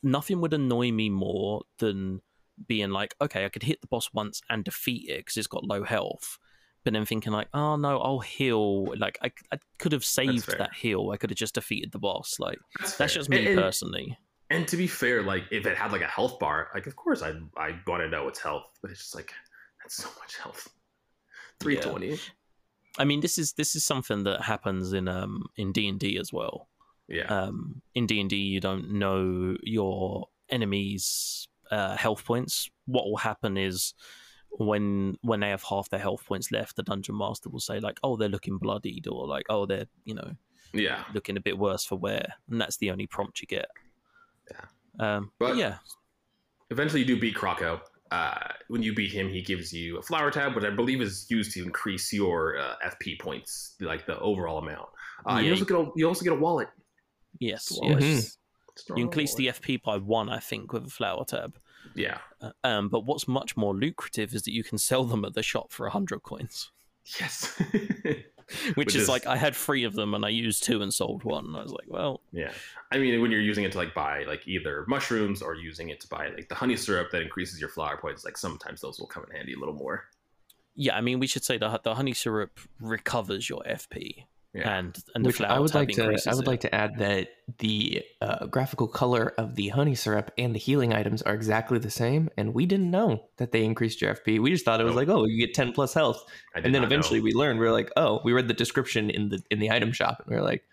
[0.03, 2.21] nothing would annoy me more than
[2.67, 5.65] being like, okay, I could hit the boss once and defeat it because it's got
[5.65, 6.39] low health,
[6.85, 8.87] but then thinking like, oh no, I'll heal.
[8.97, 11.11] Like I, I could have saved that heal.
[11.13, 12.37] I could have just defeated the boss.
[12.39, 14.19] Like That's, that's just me And- and- personally.
[14.49, 17.21] And to be fair, like if it had like a health bar, like of course
[17.21, 19.33] I I want to know its health, but it's just like
[19.83, 20.69] that's so much health.
[21.59, 22.19] Three twenty.
[22.97, 26.17] I mean, this is this is something that happens in um in D and D
[26.17, 26.69] as well.
[27.09, 27.25] Yeah.
[27.27, 32.71] um, in D and D, you don't know your enemies' uh, health points.
[32.87, 33.95] What will happen is
[34.51, 37.99] when when they have half their health points left, the dungeon master will say like,
[38.03, 40.33] "Oh, they're looking bloodied," or like, "Oh, they're you know
[40.73, 41.05] yeah.
[41.15, 43.69] looking a bit worse for wear," and that's the only prompt you get.
[44.51, 45.17] Yeah.
[45.17, 45.79] Um, but, But- yeah,
[46.71, 47.81] Eventually, you do beat Croco.
[48.11, 48.39] Uh,
[48.69, 51.53] when you beat him, he gives you a flower tab, which I believe is used
[51.53, 54.89] to increase your uh, FP points, like the overall amount.
[55.29, 56.69] Uh, you also get a, you also get a wallet.
[57.41, 58.01] yes, Well, yes.
[58.01, 58.31] Strong
[58.89, 59.47] You increase the.
[59.49, 61.57] FP by one, I think, with a flower tab.
[61.95, 62.19] yeah.
[62.41, 65.43] Uh, Um, but what's much more lucrative is that you can sell them at the
[65.43, 66.71] shop for hundred coins.
[67.21, 67.61] Yes.
[68.75, 70.95] Which, Which is, is- like I had three of them and I used two and
[70.95, 71.47] sold one.
[71.47, 72.53] And I was like, well, Yeah,
[72.93, 75.99] I mean, when you're using it to like buy like either mushrooms or using it
[76.01, 79.09] to buy like the honey syrup that increases your flower points, like sometimes those will
[79.09, 80.05] come in handy a little more.
[80.77, 84.25] Yeah, I mean, we should say the the honey syrup recovers your FP,
[84.57, 86.05] Yeah, and and the Which flower I would like to.
[86.05, 86.47] I would it.
[86.47, 87.29] like to add that
[87.59, 91.91] the uh, graphical color of the honey syrup and the healing items are exactly the
[91.91, 94.41] same, and we didn't know that they increased your FP.
[94.41, 97.19] We just thought it was like, oh, you get ten plus health, and then eventually
[97.21, 97.25] know.
[97.25, 97.59] we learned.
[97.61, 100.31] We were like, oh, we read the description in the in the item shop, and
[100.31, 100.65] we were like,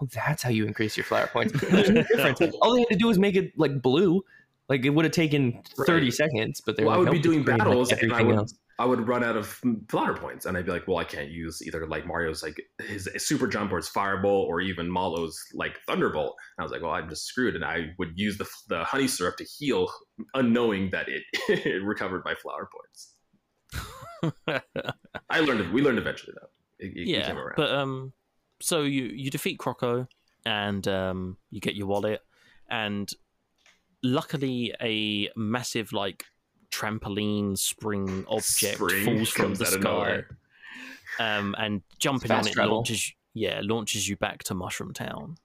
[0.00, 1.58] oh, that's how you increase your flower points.
[1.60, 2.54] There's no difference.
[2.60, 4.22] All they had to do was make it like blue.
[4.68, 6.14] Like it would have taken thirty Right.
[6.14, 8.26] seconds, but they well, I were would be doing green like battles, and I everything
[8.28, 11.04] would else." I would run out of flower points, and I'd be like, well, I
[11.04, 15.40] can't use either like Mario's like his super jump or his fireball, or even Mallow's
[15.54, 16.34] like thunderbolt.
[16.56, 19.06] And I was like, well, I'm just screwed, and I would use the the honey
[19.06, 19.88] syrup to heal,
[20.34, 23.14] unknowing that it, it recovered my flower points.
[25.30, 25.72] I learned.
[25.72, 26.48] We learned eventually though.
[26.80, 28.12] It, it yeah, but um,
[28.60, 30.08] so you you defeat Croco,
[30.44, 32.22] and um, you get your wallet,
[32.68, 33.08] and
[34.02, 36.24] luckily a massive like
[36.74, 40.22] trampoline spring object Spring falls from the sky,
[41.18, 42.74] um, and jumping on it travel.
[42.76, 45.36] launches yeah launches you back to Mushroom Town.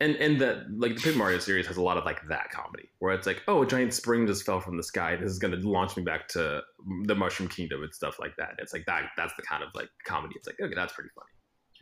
[0.00, 2.88] and and that like the Paper Mario series has a lot of like that comedy
[3.00, 5.16] where it's like, oh, a giant spring just fell from the sky.
[5.16, 6.62] This is going to launch me back to
[7.04, 8.52] the Mushroom Kingdom and stuff like that.
[8.58, 9.10] It's like that.
[9.18, 10.34] That's the kind of like comedy.
[10.36, 11.26] It's like, okay, that's pretty funny.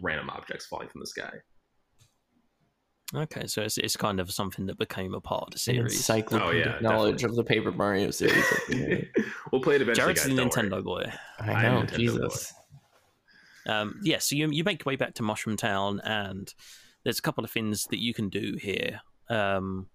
[0.00, 1.32] Random objects falling from the sky.
[3.14, 5.94] Okay, so it's, it's kind of something that became a part of the An series.
[5.96, 8.44] encyclopedic Oh, yeah, knowledge of the Paper Mario series.
[9.50, 9.94] we'll play it eventually.
[9.94, 10.68] Jared's guys, the don't worry.
[10.68, 11.12] Nintendo boy.
[11.40, 12.52] I know, Nintendo Jesus.
[13.66, 16.52] Um, yeah, so you you make your way back to Mushroom Town, and
[17.04, 19.00] there's a couple of things that you can do here.
[19.30, 19.88] Um,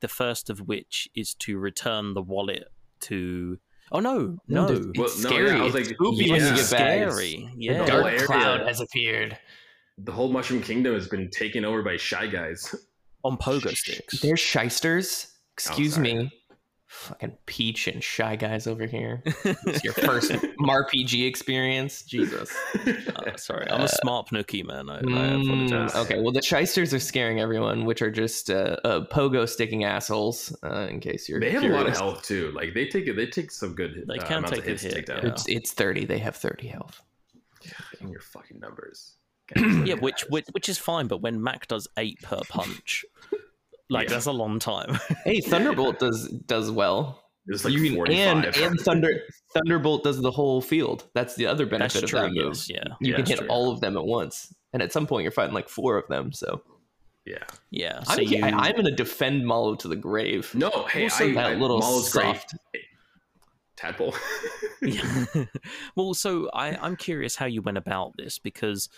[0.00, 2.64] the first of which is to return the wallet
[3.00, 3.58] to.
[3.92, 5.48] Oh no, no, No, dude, Well, it's no, scary.
[5.50, 6.32] yeah, I was It's like, spooky yeah.
[6.32, 7.14] when you it's get bags.
[7.14, 7.48] scary.
[7.56, 9.38] The Yeah, Dark area- cloud has appeared.
[9.98, 12.74] The whole Mushroom Kingdom has been taken over by shy guys.
[13.22, 14.20] on pogo sticks.
[14.20, 15.28] They're shysters.
[15.52, 16.14] Excuse sorry.
[16.14, 16.30] me.
[16.86, 19.22] Fucking Peach and Shy Guys over here.
[19.66, 20.30] It's your first
[20.60, 22.02] RPG experience.
[22.02, 22.54] Jesus.
[23.16, 24.88] Oh, sorry, I'm a smart Pnookie man.
[24.88, 25.94] I, I Mm, apologize.
[25.96, 30.54] okay, well, the shysters are scaring everyone, which are just uh, uh, pogo sticking assholes.
[30.62, 32.52] Uh, in case you're they have a lot of health too.
[32.54, 34.04] Like they take they take some good.
[34.06, 35.20] They uh, can amounts take of a hits to hit, take down.
[35.24, 35.28] yeah.
[35.30, 36.04] It's it's thirty.
[36.04, 37.00] They have thirty health.
[37.98, 39.14] Dang your fucking numbers.
[39.56, 43.04] Yeah, which, which which is fine, but when Mac does eight per punch,
[43.90, 44.14] like Yeah.
[44.14, 44.98] that's a long time.
[45.24, 47.20] Hey, Thunderbolt does does well.
[47.46, 48.16] It's like You can- 45.
[48.18, 49.10] and and Thunder
[49.52, 51.04] Thunderbolt does the whole field.
[51.14, 52.20] That's the other benefit that's of true.
[52.20, 52.54] that move.
[52.54, 53.48] Yes, yeah, You Yeah, can hit true.
[53.48, 56.32] all of them at once, and at some point you're fighting like four of them.
[56.32, 56.62] So
[57.26, 57.38] yeah.
[57.70, 58.02] yeah.
[58.02, 60.54] So I'm, you, I, am gonna defend Mallow to the grave.
[60.54, 62.24] No, hey, Also, I, that I, little Mallow's great.
[62.36, 62.54] soft.
[63.76, 64.14] Tadpole.
[64.82, 65.24] Yeah.
[65.96, 68.88] well, so I, I'm curious how you went about this because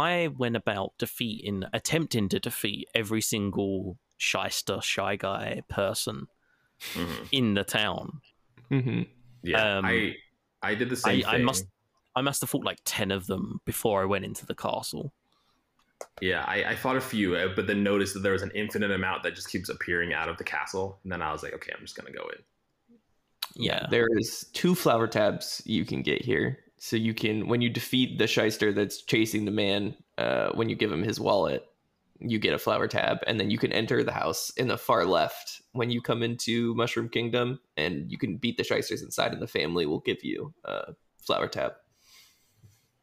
[0.00, 6.26] I went about defeating, attempting to defeat every single shyster, shy guy person
[6.94, 7.28] Mhm.
[7.32, 8.20] in the town.
[8.68, 9.02] hmm
[9.42, 10.16] Yeah, Um, I
[10.62, 11.66] I did the same I, I must
[12.14, 15.12] I must have fought like ten of them before I went into the castle.
[16.20, 18.90] Yeah, I, I fought a few, uh, but then noticed that there was an infinite
[18.90, 20.98] amount that just keeps appearing out of the castle.
[21.04, 22.42] And then I was like, okay, I'm just gonna go in.
[23.54, 23.86] Yeah.
[23.90, 26.58] There is two flower tabs you can get here.
[26.84, 30.74] So you can, when you defeat the shyster that's chasing the man, uh, when you
[30.74, 31.64] give him his wallet,
[32.18, 35.04] you get a flower tab, and then you can enter the house in the far
[35.04, 39.40] left when you come into Mushroom Kingdom, and you can beat the shysters inside, and
[39.40, 41.74] the family will give you a flower tab.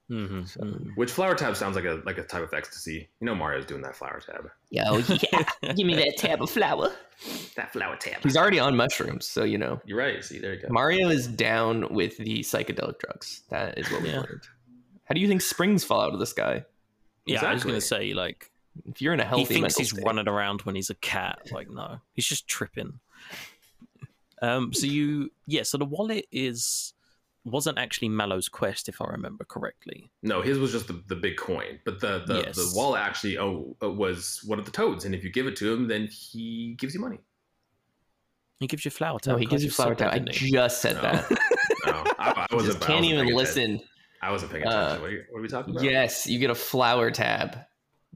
[0.10, 0.62] Hmm So,
[0.95, 3.07] Which flower tab sounds like a like a type of ecstasy.
[3.22, 4.49] You know Mario's doing that flower tab.
[4.72, 5.43] Yo, yeah,
[5.76, 6.91] give me that tab of flower.
[7.55, 8.24] That flower tab.
[8.24, 10.24] He's already on mushrooms, so you know You're right.
[10.24, 10.68] See, there you go.
[10.70, 13.43] Mario is down with the psychedelic drugs.
[13.49, 14.18] That is what we Yeah.
[14.18, 14.43] learned.
[15.05, 16.66] How do you think springs fall out of the sky?
[17.26, 18.51] Yeah, I was gonna say like
[18.86, 20.03] If you're in a healthy he thinks he's state.
[20.05, 21.39] running around when he's a cat.
[21.51, 22.99] Like no, he's just tripping.
[24.41, 24.74] Um.
[24.74, 25.64] So you yeah.
[25.64, 26.93] So the wallet is
[27.45, 30.11] wasn't actually Mallow's quest, if I remember correctly.
[30.23, 32.55] No, his was just the, the big coin, but the the, Yes.
[32.55, 35.55] the wallet actually oh uh, was one of the toads, and if you give it
[35.57, 37.19] to him, then he gives you money.
[38.59, 39.33] He gives you flower tab.
[39.33, 40.27] No, he gives you just flower said that, tab.
[40.29, 41.01] I just said No.
[41.01, 41.31] that.
[41.85, 42.73] No, I, I wasn't.
[42.73, 43.63] just can't wasn't even listen.
[43.63, 43.87] attention.
[44.21, 45.01] I wasn't paying Uh, attention.
[45.01, 45.83] what, are you, what are we talking about?
[45.85, 47.57] Yes, you get a flower tab,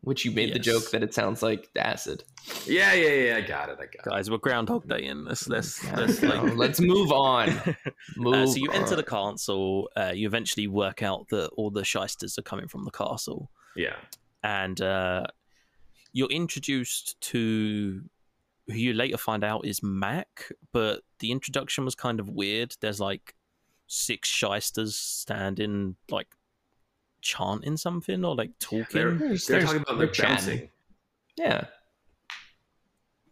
[0.03, 2.23] which you made the joke that it sounds like acid.
[2.65, 3.37] yeah, yeah, yeah.
[3.37, 3.77] I got it.
[3.79, 4.09] I got it.
[4.09, 5.47] Guys, we're Groundhog Day in this.
[5.47, 7.47] Let's Yeah, let's like let's move on.
[8.17, 9.89] Move Uh, so you enter the castle.
[9.95, 13.95] Uh, you eventually work out that all the shysters are coming from the castle, Yeah,
[14.43, 15.23] and uh,
[16.11, 18.01] you're introduced to
[18.67, 20.51] who you later find out is Mack.
[20.73, 22.75] But the introduction was kind of weird.
[22.81, 23.35] There's like
[23.87, 26.27] six shysters standing, like
[27.23, 29.17] chanting something or like they're talking.
[29.17, 30.35] There's- they're there's- talking about they're like chatting.
[30.35, 30.69] bouncing.
[31.37, 31.65] Yeah.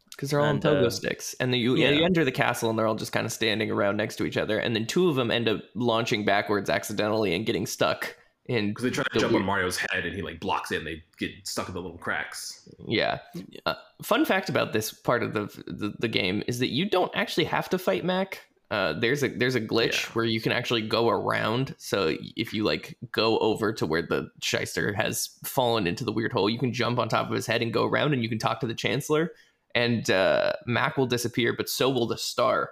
[0.10, 1.36] Because they're all And, on pogo uh, sticks.
[1.40, 1.90] And then you, yeah.
[1.90, 2.00] yeah.
[2.00, 4.38] you enter the castle and they're all just kind of standing around next to each
[4.38, 4.60] other.
[4.60, 8.16] And then two of them end up launching backwards accidentally and getting stuck
[8.46, 8.70] in.
[8.70, 10.78] Because they try to The jump weird- on Mario's head, and he like blocks it,
[10.80, 12.70] and they get stuck in the little cracks.
[12.88, 13.20] Yeah.
[13.66, 17.12] Uh, fun fact about this part of the, the the game is that you don't
[17.16, 18.42] actually have to fight Mack.
[18.72, 20.10] Uh, there's a there's a glitch Yeah.
[20.14, 21.76] where you can actually go around.
[21.78, 26.32] So if you like go over to where the shyster has fallen into the weird
[26.32, 28.40] hole, you can jump on top of his head and go around, and you can
[28.40, 29.34] talk to the chancellor.
[29.76, 32.72] And uh, Mack will disappear, but so will the star.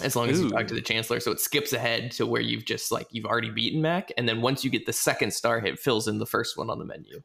[0.00, 2.66] As long as you talk to the chancellor, so it skips ahead to where you've
[2.66, 5.78] just like you've already beaten Mack, and then once you get the second star hit,
[5.78, 7.22] fills in the first one on the menu.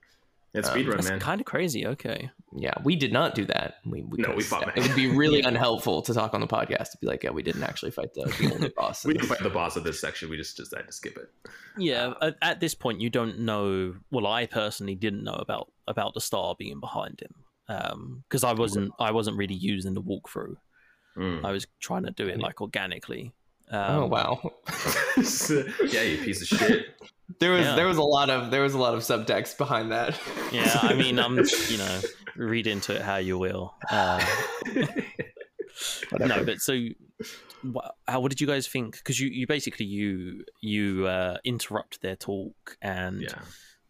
[0.54, 1.20] It's Um, speedrun, That's man.
[1.22, 1.88] kind of crazy.
[1.88, 2.30] Okay.
[2.54, 3.76] Yeah, we did not do that.
[3.86, 6.48] We, we No, we fought that- It would be really unhelpful to talk on the
[6.48, 9.06] podcast to be like, yeah, we didn't actually fight the, the only boss.
[9.06, 10.30] we didn't fight the boss of this section.
[10.30, 11.30] We just decided to skip it.
[11.78, 13.96] Yeah, at, at this point, you don't know.
[14.12, 18.92] Well, I personally didn't know about about the star being behind him because I wasn't
[19.00, 20.56] I wasn't really using the walkthrough.
[21.18, 21.46] Mm.
[21.46, 23.32] I was trying to do it like organically.
[23.72, 24.52] Um, oh wow,
[25.18, 26.88] yeah, you piece of shit.
[27.40, 27.76] there was Yeah.
[27.76, 30.20] there was a lot of there was a lot of subtext behind that.
[30.52, 31.38] Yeah, I mean, I'm
[31.70, 32.02] you know
[32.36, 33.74] read into it how you will.
[33.90, 34.24] Uh,
[36.20, 36.78] no, but so
[38.08, 38.98] how what did you guys think?
[38.98, 43.40] Because you you basically you you uh, interrupt their talk and yeah,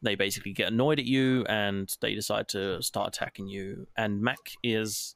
[0.01, 3.87] they basically get annoyed at you and they decide to start attacking you.
[3.97, 5.15] And Mack is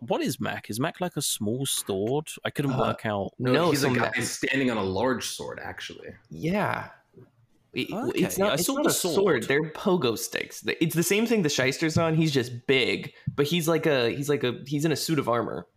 [0.00, 0.70] what is Mack?
[0.70, 2.28] Is Mack like a small sword?
[2.44, 3.30] I couldn't Uh, work out.
[3.38, 5.60] no, No, he's a guy Ma- standing on a large sword.
[5.62, 6.88] Actually, Yeah.
[7.72, 9.14] It- Okay, It's not, it's not a sword.
[9.14, 9.42] sword.
[9.44, 10.64] They're pogo sticks.
[10.80, 12.14] It's the same thing the shyster's on.
[12.16, 15.28] He's just big, but he's like a he's like a he's in a suit of
[15.28, 15.68] armor.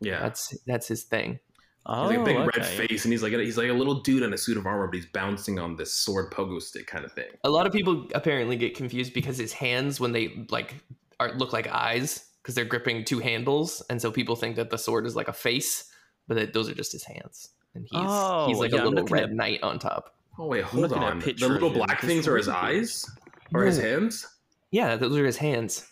[0.00, 1.38] yeah, That's that's his thing.
[1.86, 2.58] Oh, he's like a big okay.
[2.58, 4.66] red face, and he's like a, he's like a little dude in a suit of
[4.66, 7.28] armor, but he's bouncing on this sword pogo stick kind of thing.
[7.44, 10.74] A lot of people apparently get confused because his hands, when they like
[11.18, 14.78] are look like eyes, because they're gripping two handles, and so people think that the
[14.78, 15.84] sword is like a face,
[16.28, 18.94] but that those are just his hands, and he's Oh, he's like yeah, a I'm
[18.94, 20.14] little red at- knight on top.
[20.38, 21.20] Oh wait, hold looking at a on.
[21.20, 23.04] picture The little black things are his eyes
[23.52, 24.26] or his hands?
[24.70, 25.86] Yeah, those are his hands.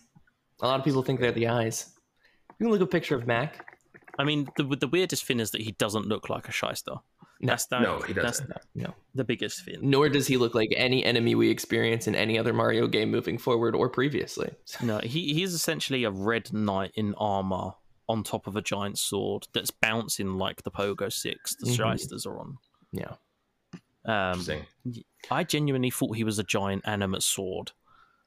[0.62, 1.92] A lot of people think they're the eyes.
[2.58, 3.76] You can look at a picture of Mack.
[4.18, 6.94] I mean, the the weirdest thing is that he doesn't look like a shyster.
[7.40, 7.46] No.
[7.48, 8.50] That's that, No, he doesn't.
[8.74, 8.94] No.
[9.14, 9.78] the biggest thing.
[9.82, 13.36] Nor does he look like any enemy we experience in any other Mario game moving
[13.38, 14.50] forward or previously.
[14.82, 17.72] No, he he is essentially a red knight in armor
[18.08, 21.92] on top of a giant sword that's bouncing like the pogo six the Mhm.
[21.92, 22.56] shysters are on.
[22.92, 23.14] Yeah.
[24.04, 24.64] Um, Interesting.
[25.30, 27.72] I genuinely thought he was a giant animate sword.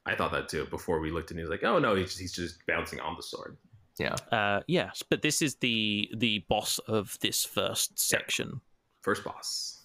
[0.06, 2.20] I thought that too before we looked and he was like, oh no, he's just,
[2.20, 3.56] he's just bouncing on the sword.
[3.98, 4.14] Yeah.
[4.30, 8.60] Uh, yes, but this is the the boss of this first section.
[9.02, 9.82] First boss.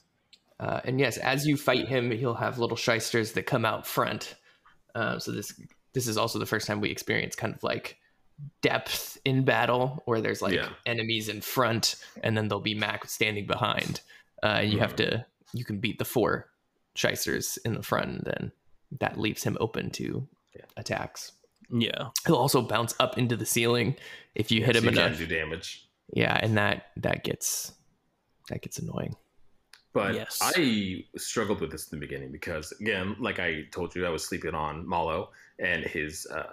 [0.60, 4.36] Uh, and yes, as you fight him, he'll have little shysters that come out front.
[4.94, 5.60] Uh, so this
[5.94, 7.98] this is also the first time we experience kind of like
[8.62, 10.70] depth in battle, where there's like Yeah.
[10.86, 14.02] enemies in front, and then there'll be Mack standing behind,
[14.44, 16.50] uh, and you have to you can beat the four
[16.96, 18.52] shysters in the front, then
[19.00, 20.66] that leaves him open to Yeah.
[20.78, 21.32] attacks.
[21.70, 22.10] Yeah.
[22.26, 23.96] He'll also bounce up into the ceiling
[24.36, 25.18] if you hit So him you enough.
[25.18, 25.88] do damage.
[26.14, 27.74] Yeah, and that that gets
[28.50, 29.16] that gets annoying.
[29.94, 30.40] But Yes.
[30.42, 34.26] I struggled with this in the beginning because, again, like I told you, I was
[34.26, 35.30] sleeping on Mallow
[35.60, 36.52] and his uh,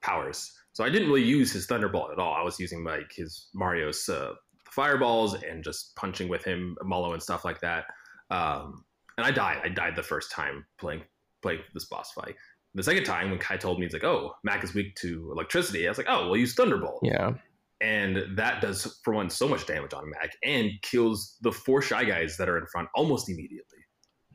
[0.00, 0.56] powers.
[0.72, 2.32] So I didn't really use his Thunderbolt at all.
[2.32, 4.32] I was using like his Mario's uh,
[4.70, 7.84] fireballs and just punching with him, Mallow and stuff like that.
[8.30, 8.84] Um,
[9.18, 9.60] and I died.
[9.62, 11.02] I died the first time playing
[11.42, 12.36] playing this boss fight.
[12.74, 15.86] The second time, when Kai told me, he's like, "Oh, Mack is weak to electricity,"
[15.86, 17.34] I was like, "Oh, we'll use Thunderbolt." Yeah.
[17.80, 22.04] And that does for one so much damage on Mack and kills the four shy
[22.04, 23.78] guys that are in front almost immediately.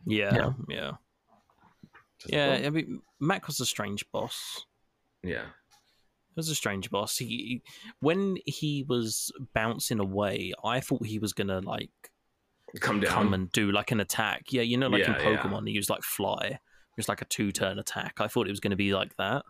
[0.08, 0.34] Yeah.
[0.36, 0.50] Yeah.
[0.68, 0.92] Yeah.
[2.20, 2.62] Just- Yeah.
[2.66, 4.66] I mean, Mack was a strange boss.
[5.24, 7.18] yeah, It was a strange boss.
[7.18, 7.62] He
[8.00, 11.92] when he was bouncing away, I thought he was gonna like
[12.82, 13.12] come down.
[13.12, 14.52] come and do like an attack.
[14.52, 15.38] Yeah, you know, like in Yeah, yeah.
[15.38, 16.40] Pokemon, he used like fly.
[16.44, 18.16] It was like a two turn attack.
[18.20, 19.44] I thought it was going to be like that.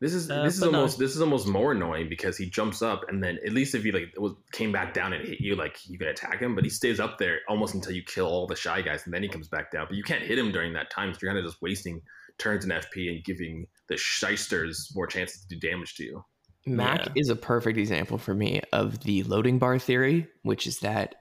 [0.00, 0.78] This is Uh, this is but no.
[0.78, 3.82] almost this is almost more annoying because he jumps up and then at least if
[3.84, 6.64] he like was came back down and hit you, like you can attack him, but
[6.64, 9.28] he stays up there almost until you kill all the shy guys and then he
[9.28, 9.86] comes back down.
[9.88, 12.00] But you can't hit him during that time, so you're kind of just wasting
[12.38, 16.24] turns in FP and giving the shysters more chances to do damage to you.
[16.66, 17.12] Mack Yeah.
[17.16, 21.16] is a perfect example for me of the loading bar theory, which is that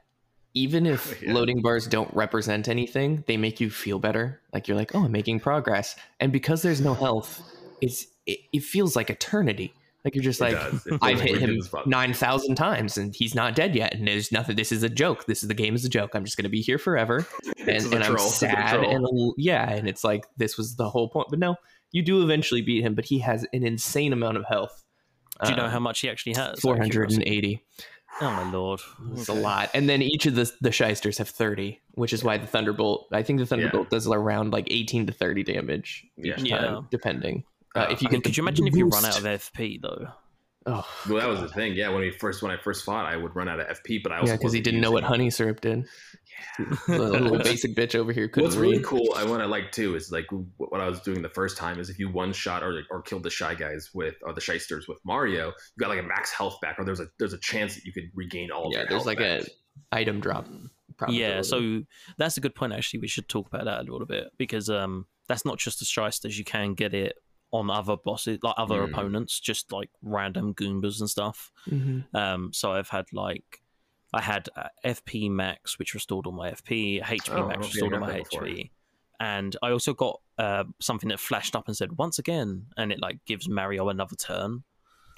[0.53, 1.33] even if Yeah.
[1.33, 4.39] loading bars don't represent anything, they make you feel better.
[4.53, 5.95] Like you're like, oh, I'm making progress.
[6.21, 7.41] And because there's no health,
[7.81, 9.73] it's it, it feels like eternity.
[10.05, 10.73] Like you're just It like, does.
[10.85, 14.31] It feels I've hit him nine thousand times and he's not dead yet, and there's
[14.31, 14.55] nothing.
[14.55, 15.25] This is a joke.
[15.25, 16.11] This is the game is a joke.
[16.15, 17.25] I'm just gonna be here forever,
[17.57, 18.25] and, This is a and I'm troll.
[18.25, 21.27] This is a sad and yeah, and it's like this was the whole point.
[21.29, 21.57] But no,
[21.91, 24.83] you do eventually beat him, but he has an insane amount of health.
[25.43, 26.39] Do you know Um, how much he actually has?
[26.47, 27.29] out of Four hundred and curiosity?
[27.37, 27.65] eighty.
[28.21, 28.81] Oh my lord,
[29.13, 29.69] It's a lot.
[29.73, 33.07] And then each of the the shysters have thirty, which is why the thunderbolt.
[33.11, 36.57] I think the thunderbolt does around like eighteen to thirty damage each Yeah.
[36.57, 37.43] time, depending.
[37.75, 39.23] Uh, Uh, if you I get mean, Could you imagine if you run out of
[39.23, 40.07] FP though?
[40.65, 41.73] Oh, Well, that was the thing.
[41.73, 44.11] Yeah, when we first when I first fought, I would run out of FP, but
[44.11, 45.85] I also yeah, because he didn't know what honey syrup did.
[46.59, 46.75] Yeah.
[46.87, 49.95] The little basic bitch over here couldn't What's really cool, I what I like too,
[49.95, 52.83] is like what I was doing the first time is if you one shot or
[52.91, 56.03] or killed the shy guys with or the shysters with Mario, you got like a
[56.03, 58.67] max health back, or there's a there's a chance that you could regain all.
[58.67, 59.41] Of Yeah, your there's health like back.
[59.43, 60.45] a item drop.
[60.97, 61.17] Problem.
[61.17, 61.83] Yeah, so
[62.17, 62.73] that's a good point.
[62.73, 65.85] Actually, we should talk about that a little bit because um, that's not just the
[65.85, 66.37] shysters.
[66.37, 67.15] You can get it
[67.51, 68.89] on other bosses, like other Mm.
[68.91, 71.51] opponents, just like random goombas and stuff.
[71.67, 72.13] Mhm.
[72.13, 73.61] Um, so I've had like
[74.13, 77.63] I had uh, FP max, which restored all my FP, HP Oh, max don't think
[77.63, 78.41] I restored all my before.
[78.43, 78.71] HP,
[79.19, 82.99] and I also got uh, something that flashed up and said once again, and it
[82.99, 84.63] like gives Mario another turn.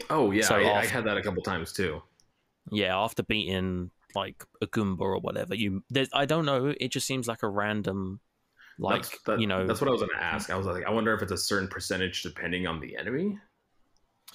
[0.10, 2.02] Oh yeah, So I, I had that a couple times too.
[2.72, 6.74] Yeah, after beating like a Goomba or whatever, you there's I don't know.
[6.80, 8.20] It just seems like a random,
[8.82, 10.50] like that's, that- you know, that's what I was going to ask.
[10.50, 13.38] I was like, I wonder if it's a certain percentage depending on the enemy.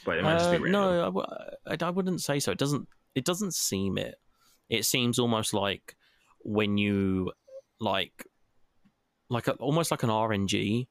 [0.05, 0.73] But it might just be Uh, random.
[0.73, 1.27] no, I, w-
[1.67, 2.53] I, I wouldn't say so.
[2.53, 2.87] It doesn't.
[3.15, 4.17] It doesn't seem it.
[4.69, 5.97] It seems almost like
[6.41, 7.33] when you
[7.81, 8.27] like,
[9.31, 10.87] like a, almost like an RNG.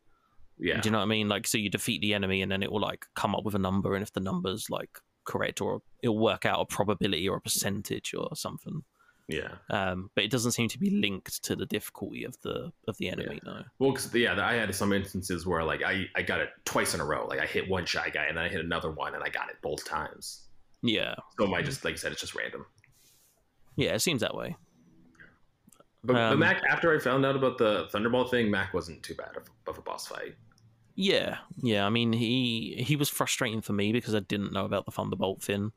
[0.58, 1.30] yeah, Do you know what I mean?
[1.30, 3.60] Like, so you defeat the enemy, and then it will like come up with a
[3.60, 4.89] number, and if the number's like
[5.26, 8.84] correct, or it'll work out a probability or a percentage or something.
[9.28, 9.53] Yeah.
[9.71, 13.09] Um, but it doesn't seem to be linked to the difficulty of the of the
[13.09, 13.39] enemy.
[13.43, 13.63] No.
[13.80, 17.01] Well, 'cause, yeah, I had some instances where like I, I got it twice in
[17.01, 17.26] a row.
[17.26, 19.49] Like I hit one shy guy and then I hit another one and I got
[19.49, 20.43] it both times.
[20.84, 21.15] Yeah.
[21.39, 22.65] So it might just like I said, it's just random.
[23.76, 23.93] Yeah.
[23.95, 24.56] It seems that way.
[26.03, 29.15] But, but Um, Mack, after I found out about the Thunderbolt thing, Mack wasn't too
[29.15, 30.35] bad of, of a boss fight.
[30.93, 31.85] Yeah, yeah.
[31.85, 35.41] I mean, he he was frustrating for me because I didn't know about the Thunderbolt
[35.41, 35.72] thing,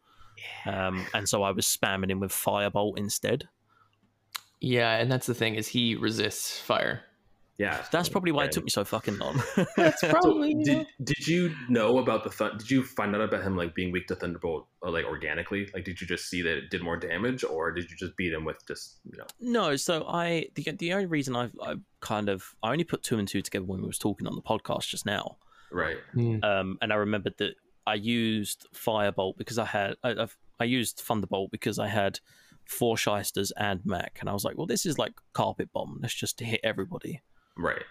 [0.66, 3.48] um, and so I was spamming him with Firebolt instead.
[4.60, 7.02] Yeah, and that's the thing is he resists fire.
[7.59, 9.43] Yeah, That's probably why it took me so fucking long.
[9.77, 13.43] That's So, probably did did you know about the thun- did you find out about
[13.43, 15.69] him like being weak to Thunderbolt uh, like organically?
[15.74, 18.32] Like did you just see that it did more damage, or did you just beat
[18.32, 19.24] him with just you know?
[19.40, 23.19] no, so I the the only reason I I kind of I only put two
[23.19, 25.39] and two together when we was talking on the podcast just now,
[25.73, 25.97] Right.
[26.15, 26.44] Hmm.
[26.44, 27.55] um, and I remembered that
[27.89, 32.20] I used Firebolt because I had I, I've, I used Thunderbolt because I had
[32.65, 35.98] four shysters and Mack, and I was like, well, this is like carpet bomb.
[36.02, 37.23] Let's just hit everybody.
[37.56, 37.82] Right.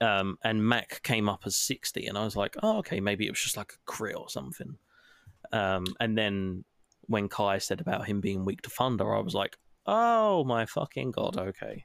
[0.00, 3.30] um, and Mack came up as 60, and I was like, oh, okay, maybe it
[3.30, 4.76] was just like a crit or something.
[5.52, 6.64] Um, and then
[7.02, 11.10] when Kai said about him being weak to Thunder, I was like, oh my fucking
[11.12, 11.84] god, okay.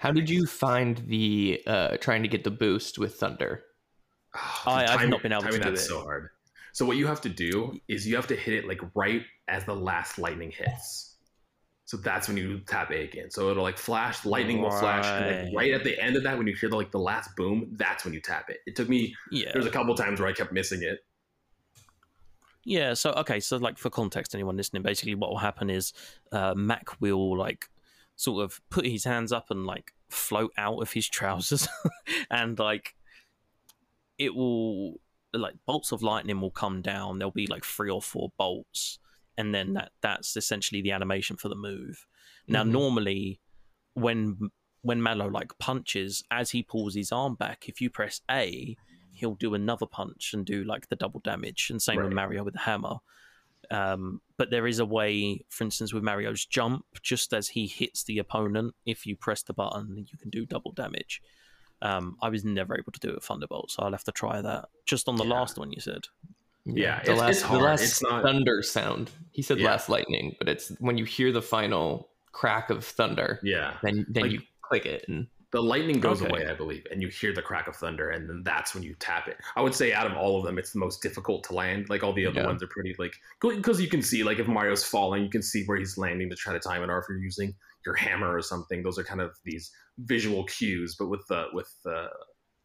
[0.00, 3.62] How did you find the uh trying to get the boost with thunder?
[4.66, 5.88] I- I've not been able to do that's it.
[5.88, 6.30] so hard.
[6.74, 9.64] So what you have to do is you have to hit it like right as
[9.64, 11.14] the last lightning hits.
[11.84, 13.30] So that's when you tap A again.
[13.30, 15.52] So it'll like flash, lightning will flash, and like Right.
[15.54, 18.04] right at the end of that, when you hear the like the last boom, that's
[18.04, 18.58] when you tap it.
[18.66, 19.14] It took me.
[19.30, 19.52] Yeah.
[19.52, 20.98] There's a couple times where I kept missing it.
[22.64, 25.92] Yeah, so okay, so like for context, anyone listening, basically what will happen is
[26.32, 27.70] uh, Mack will like
[28.16, 31.68] sort of put his hands up and like float out of his trousers,
[32.32, 32.96] and like
[34.18, 34.98] it will
[35.38, 37.18] like bolts of lightning will come down.
[37.18, 38.98] There'll be like three or four bolts,
[39.36, 42.06] and then that that's essentially the animation for the move.
[42.46, 42.68] Now, Mhm.
[42.70, 43.40] normally
[43.94, 44.50] when
[44.82, 48.76] when Mallow like punches, as he pulls his arm back, if you press A,
[49.12, 52.52] he'll do another punch and do like the double damage, and same with Mario with
[52.54, 52.96] the hammer.
[53.70, 58.04] Um, but there is a way, for instance, with Mario's jump, just as he hits
[58.04, 61.22] the opponent, if you press the button, you can do double damage.
[61.84, 64.40] Um, I was never able to do it with Thunderbolt, so I'll have to try
[64.40, 64.68] that.
[64.86, 65.34] Just on the Yeah.
[65.34, 66.06] last one, you said.
[66.64, 67.60] Yeah, the it's- last, it's hard.
[67.60, 69.10] The last It's not- thunder sound.
[69.32, 69.66] He said Yeah.
[69.66, 74.22] last lightning, but it's when you hear the final crack of thunder, Yeah, then then
[74.24, 76.28] Like- you click it and the lightning goes Okay.
[76.30, 78.96] away, I believe, and you hear the crack of thunder, and then that's when you
[78.98, 79.36] tap it.
[79.54, 81.88] I would say out of all of them, it's the most difficult to land.
[81.88, 82.46] Like all the other Yeah.
[82.46, 85.62] ones are pretty like because you can see like if Mario's falling, you can see
[85.66, 87.54] where he's landing to try to time it, or if you're using
[87.86, 88.82] your hammer or something.
[88.82, 90.96] Those are kind of these visual cues.
[90.98, 92.08] But with the with the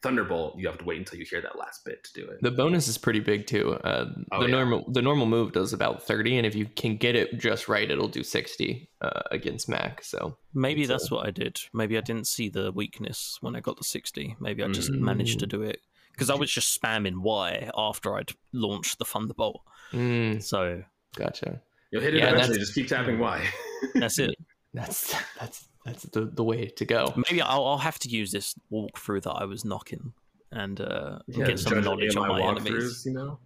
[0.02, 2.42] Thunderbolt, you have to wait until you hear that last bit to do it.
[2.42, 3.74] the bonus is pretty big too.
[3.74, 4.52] Uh, Oh, the yeah.
[4.56, 7.90] normal the normal move does about thirty, and if you can get it just right,
[7.90, 10.04] it'll do sixty uh, against Mack.
[10.04, 11.60] So Maybe It's, that's what I did.
[11.74, 14.36] Maybe I didn't see the weakness when I got the 60.
[14.40, 15.00] Maybe I just Mm.
[15.00, 15.80] managed to do it.
[16.12, 19.62] Because I was just spamming Y after I'd launched the Thunderbolt.
[19.94, 20.84] mm, So
[21.16, 21.62] gotcha.
[21.92, 22.58] You'll hit it Yeah, eventually.
[22.60, 23.48] Just keep tapping Y.
[23.96, 24.36] that's it.
[24.74, 27.14] That's that's that's the, the way to go.
[27.16, 30.14] Maybe I'll, I'll have to use this walkthrough that I was knocking
[30.52, 33.04] and uh, Yeah, get some judge knowledge AMI on my walkthroughs, enemies.
[33.06, 33.40] You know,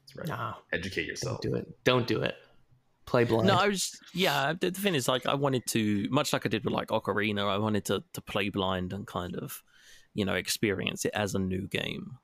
[0.00, 0.28] that's right.
[0.28, 1.40] Nah, Educate yourself.
[1.40, 1.84] don't do it.
[1.84, 2.34] Don't do it.
[3.04, 3.48] Play blind.
[3.48, 4.52] No, I was yeah.
[4.58, 7.48] The the thing is, like, I wanted to, much like I did with like Ocarina,
[7.48, 9.62] I wanted to to play blind and kind of,
[10.14, 12.18] you know, experience it as a new game.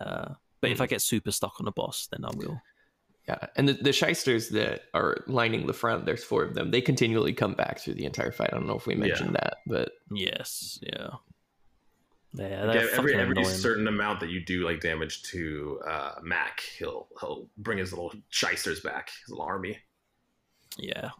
[0.00, 2.60] Uh, but if I get super stuck on a boss, then I will.
[3.28, 6.72] Yeah, and the, the shysters that are lining the front, there's four of them.
[6.72, 8.50] They continually come back through the entire fight.
[8.52, 11.08] I don't know if we mentioned that, but Yes, yeah,
[12.32, 12.64] yeah.
[12.64, 13.46] Like, They're every every annoying.
[13.46, 18.12] certain amount that you do like damage to uh, Mack, he'll he'll bring his little
[18.30, 19.78] shysters back, his little army.
[20.76, 21.10] Yeah,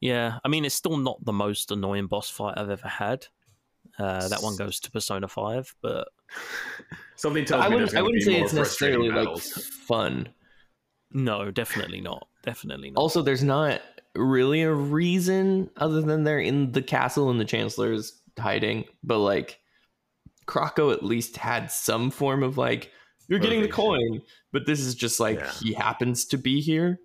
[0.00, 0.38] yeah.
[0.42, 3.26] I mean, it's still not the most annoying boss fight I've ever had.
[3.98, 6.08] Uh, that one goes to Persona Five, but
[7.16, 7.94] Something tells I me wouldn't.
[7.94, 10.28] I wouldn't be say more it's frustrating necessarily like fun.
[11.12, 12.26] No, definitely not.
[12.42, 13.00] Definitely not.
[13.00, 13.80] Also, there's not
[14.14, 18.84] really a reason other than they're in the castle and the chancellor's hiding.
[19.04, 19.58] But like,
[20.46, 22.90] Croco at least had some form of like,
[23.28, 24.22] you're getting the coin,
[24.52, 25.52] but this is just like Yeah.
[25.62, 26.98] he happens to be here,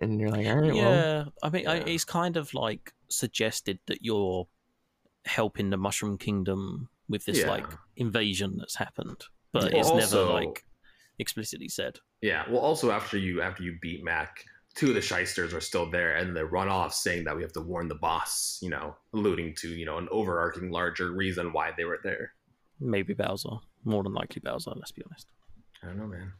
[0.00, 3.80] and you're like, all right, well, yeah, I mean, I, it's kind of like suggested
[3.86, 4.46] that you're
[5.24, 7.48] helping the Mushroom Kingdom with this Yeah.
[7.50, 7.66] like
[7.96, 10.64] invasion that's happened, but Well, it's also- never like
[11.18, 11.98] explicitly said.
[12.24, 12.44] Yeah.
[12.48, 16.16] Well, also after you after you beat Mack, two of the shysters are still there,
[16.16, 18.58] and they run off saying that we have to warn the boss.
[18.62, 22.32] You know, alluding to you know an overarching larger reason why they were there.
[22.80, 24.72] Maybe Bowser, more than likely Bowser.
[24.74, 25.26] Let's be honest.
[25.82, 26.32] I don't know, man.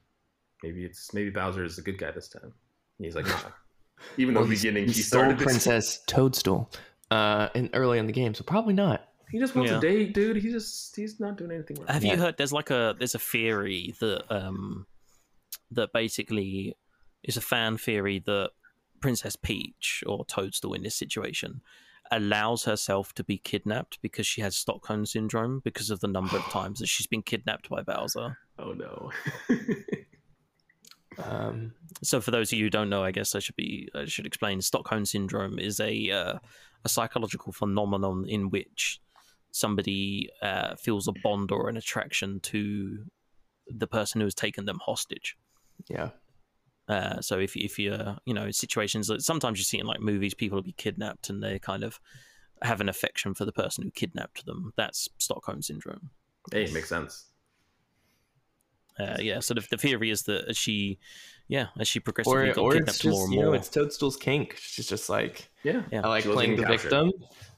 [0.63, 2.55] Maybe it's maybe Bowser is the good guy this time.
[2.99, 3.37] He's like, nah.
[4.17, 6.71] Even though well, in the he, beginning he he stole started this, Princess Toadstool,
[7.11, 9.07] uh, in early in the game, so probably not.
[9.31, 9.77] he just wants Yeah.
[9.77, 10.37] a date, dude.
[10.39, 11.89] He just he's not doing anything wrong.
[11.89, 12.15] Have Yeah.
[12.15, 12.39] you heard?
[12.39, 14.87] There's like a there's a theory that um
[15.71, 16.77] that basically
[17.23, 18.51] is a fan theory that
[19.01, 21.61] Princess Peach or Toadstool in this situation
[22.11, 26.45] allows herself to be kidnapped because she has Stockholm syndrome because of the number of
[26.51, 28.39] times that she's been kidnapped by Bowser.
[28.59, 29.11] Oh no.
[31.23, 34.05] Um, So, for those of you who don't know, I guess I should be I
[34.07, 34.61] should explain.
[34.61, 36.39] Stockholm syndrome is a uh,
[36.85, 39.01] a psychological phenomenon in which
[39.53, 43.05] somebody uh, feels a bond or an attraction to
[43.69, 45.37] the person who has taken them hostage.
[45.89, 46.11] Yeah,
[46.89, 50.35] Uh, so if if you're you know situations that sometimes you see in like movies,
[50.35, 51.99] people will be kidnapped and they kind of
[52.63, 54.73] have an affection for the person who kidnapped them.
[54.77, 56.11] That's Stockholm syndrome.
[56.53, 57.27] hey, makes sense.
[58.99, 59.41] Uh, yeah.
[59.41, 60.99] So the, the theory is that as she,
[61.49, 64.17] yeah, as she progressively or got or kidnapped just more and you know it's Toadstool's
[64.17, 64.57] kink.
[64.61, 65.83] She's just like Yeah.
[65.91, 66.03] Yeah.
[66.05, 66.91] I like She playing the captured.
[66.91, 67.13] victim.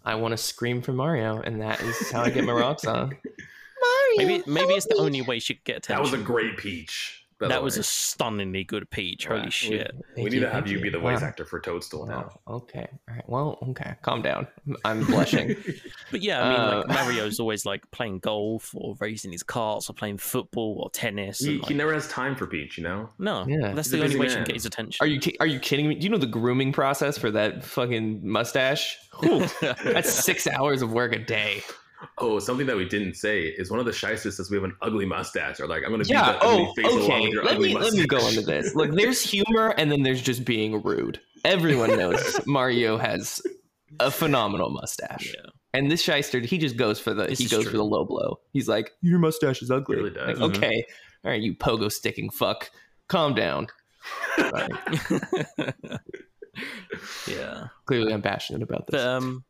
[0.05, 3.17] I want to scream for Mario, and that is how I get my rocks on.
[4.17, 6.03] Maybe maybe it's the only way she could get That attention.
[6.13, 7.26] was a great peach.
[7.39, 7.81] By the that was way.
[7.81, 9.27] a stunningly good Peach.
[9.27, 9.53] Holy Right.
[9.53, 9.93] shit!
[10.17, 11.29] We Thank need to have thank you be the voice Wow.
[11.29, 12.33] actor for Toadstool now.
[12.47, 12.57] Wow.
[12.57, 12.89] Okay.
[13.09, 13.29] All right.
[13.29, 13.95] Well, okay.
[14.03, 14.47] Calm down.
[14.85, 15.57] I'm blushing.
[16.11, 19.91] But yeah, I mean, like Uh, Mario's always like playing golf or racing his carts
[19.91, 21.41] or playing football or tennis.
[21.41, 23.11] he, and, he never has time for Peach, you know.
[23.19, 23.73] no, Yeah.
[23.73, 25.03] that's He's the only busy way she can get his attention.
[25.05, 25.97] Are you ki- are you kidding me?
[25.97, 28.99] Do you know the grooming process for that fucking mustache?
[29.83, 31.63] That's six hours of work a day.
[32.19, 34.77] Oh, something that we didn't say is one of the shysters says we have an
[34.83, 36.33] ugly mustache, or like I'm gonna beat Yeah.
[36.33, 37.21] that Oh, face along okay.
[37.23, 38.75] with your Let ugly me let me go into this.
[38.75, 41.21] Look, there's humor, and then there's just being rude.
[41.45, 43.41] Everyone knows Mario has
[44.01, 45.51] a phenomenal mustache, Yeah.
[45.73, 47.71] and this shyster he just goes for the This he goes true.
[47.73, 48.41] for the low blow.
[48.53, 50.39] He's like, "Your mustache is ugly." Really does.
[50.39, 50.57] Like, Mhm.
[50.57, 50.85] okay,
[51.25, 52.71] all right, you pogo sticking fuck,
[53.09, 53.69] calm down.
[57.29, 57.69] Yeah.
[57.85, 59.03] Clearly, I'm passionate about this.
[59.03, 59.45] But um,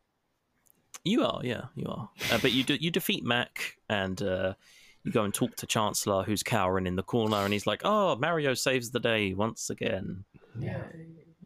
[1.07, 2.11] you are, yeah, you are.
[2.31, 4.55] Uh, but you do, you defeat Mack, and uh,
[5.05, 8.17] you go and talk to Chancellor, who's cowering in the corner, and he's like, "Oh,
[8.17, 10.25] Mario saves the day once again."
[10.59, 10.83] yeah.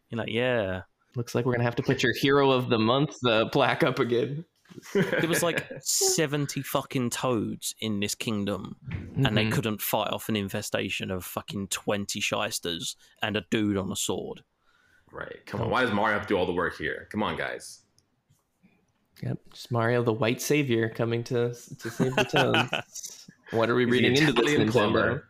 [0.09, 0.81] You're like, "Yeah."
[1.15, 3.99] Looks like we're gonna have to put your hero of the month uh, plaque up
[3.99, 4.45] again.
[4.93, 8.77] There was like seventy fucking toads in this kingdom,
[9.17, 9.51] and they Mhm.
[9.51, 14.43] couldn't fight off an infestation of fucking twenty shysters and a dude on a sword.
[15.11, 15.45] right.
[15.45, 15.69] Come on.
[15.69, 17.09] Why does Mario have to do all the work here?
[17.11, 17.80] Come on, guys.
[19.21, 23.27] Yep, just Mario, the white savior, coming to to save the toads.
[23.51, 24.71] what are we He's reading into this Italian Nintendo?
[24.71, 25.27] plumber.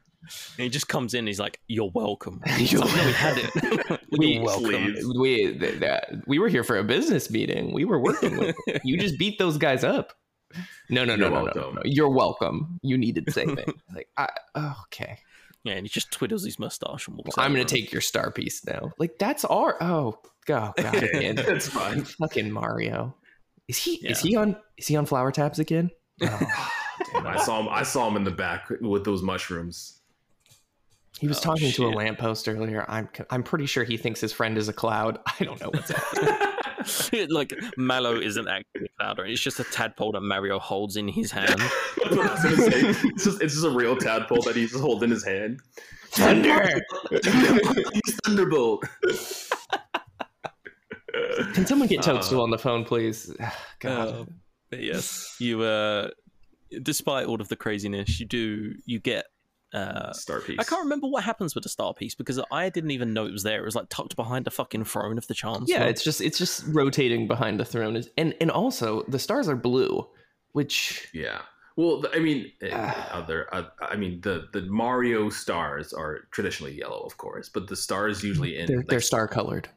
[0.57, 1.25] And he just comes in.
[1.27, 4.01] He's like, "You're welcome." You're like, "No, we had it.
[4.17, 4.95] We- welcome.
[5.19, 7.73] We th- that- we were here for a business meeting.
[7.73, 8.97] We were working with you.
[8.97, 10.13] Just beat those guys up.
[10.89, 11.81] No, no, no, You're no, no, no.
[11.85, 12.79] You're welcome.
[12.83, 13.73] You needed saving.
[13.95, 15.19] like, I, oh, okay.
[15.63, 17.37] Yeah, and he just twiddles his mustache and walks.
[17.37, 18.91] I'm gonna take your star piece now.
[18.99, 19.77] Like that's our.
[19.81, 21.35] Oh, God, God, man.
[21.35, 22.03] That's fine.
[22.03, 23.15] fucking Mario.
[23.71, 23.91] Is he?
[24.05, 24.57] Is he on?
[24.77, 25.89] Is he on flower taps again?
[27.15, 27.21] Oh.
[27.27, 27.67] I saw him.
[27.69, 30.01] I saw him in the back with those mushrooms.
[31.19, 31.95] He was Oh, talking to a shit.
[31.97, 32.85] lamppost earlier.
[32.87, 35.17] I'm I'm pretty sure he thinks his friend is a cloud.
[35.39, 37.27] I don't know what's happening.
[37.29, 41.07] like Mallow isn't actually a cloud, or it's just a tadpole that Mario holds in
[41.07, 41.59] his hand.
[41.59, 42.81] That's what I was gonna say.
[43.09, 45.59] It's just, it's just a real tadpole that he's holding in his hand.
[46.11, 46.81] Thunder!
[47.11, 48.85] He's Thunderbolt.
[51.53, 53.33] Can someone get Toadstool Uh, on the phone, please?
[53.79, 54.07] God.
[54.07, 54.25] Uh,
[54.69, 56.09] but yes, you uh,
[56.81, 59.25] despite all of the craziness, you do you get.
[59.73, 60.59] Uh, Star piece.
[60.59, 63.31] I can't remember what happens with the star piece because I didn't even know it
[63.31, 63.61] was there.
[63.61, 65.65] It was like tucked behind the fucking throne of the Chancellor.
[65.65, 69.55] yeah, it's just it's just rotating behind the throne, and and also the stars are
[69.55, 70.05] blue,
[70.51, 71.39] which Yeah.
[71.77, 72.69] Well, I mean, eh,
[73.11, 73.47] other.
[73.53, 78.23] Uh, I mean, the the Mario stars are traditionally yellow, of course, but the stars
[78.25, 79.69] usually in they're like, they're star colored.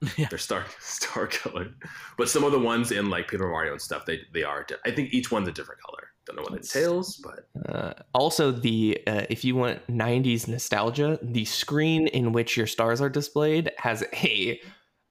[0.30, 1.74] they're star star colored.
[2.16, 4.64] But some of the ones in like Paper Mario and stuff, they they are.
[4.64, 6.08] di- I think each one's a different color.
[6.26, 11.18] Don't know what it entails, but Uh, also, the uh, if you want '90s nostalgia,
[11.22, 14.60] the screen in which your stars are displayed has a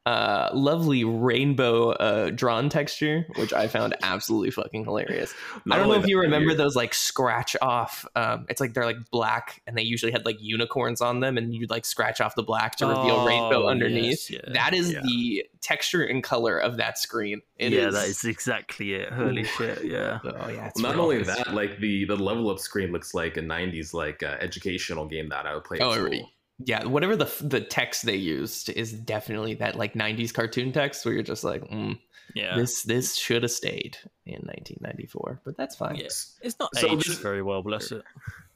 [0.10, 5.34] uh, lovely rainbow uh, drawn texture, which I found absolutely fucking hilarious.
[5.65, 8.06] not I don't know if you remember you're- those like scratch off.
[8.15, 11.53] Um, it's like they're like black, and they usually had like unicorns on them, and
[11.53, 14.30] you'd like scratch off the black to reveal Oh, rainbow underneath.
[14.31, 14.53] yes, yeah.
[14.53, 15.02] That is Yeah.
[15.03, 17.41] the texture and color of that screen.
[17.57, 19.11] It yeah, is- that is exactly it.
[19.14, 20.19] Holy shit, yeah.
[20.26, 23.41] Oh yeah, it's Not only that, like the the level up screen looks like a
[23.41, 25.77] '90s like uh, educational game that I would play.
[25.81, 26.06] Oh, school.
[26.06, 26.23] right.
[26.65, 31.14] Yeah, whatever the the text they used is definitely that like '90s cartoon text where
[31.14, 31.98] you're just like, mm,
[32.36, 32.56] Yeah.
[32.57, 35.95] this this should have stayed in 1994, but that's fine.
[35.95, 36.38] Yes.
[36.41, 38.03] It's not So aged this- very well, bless it.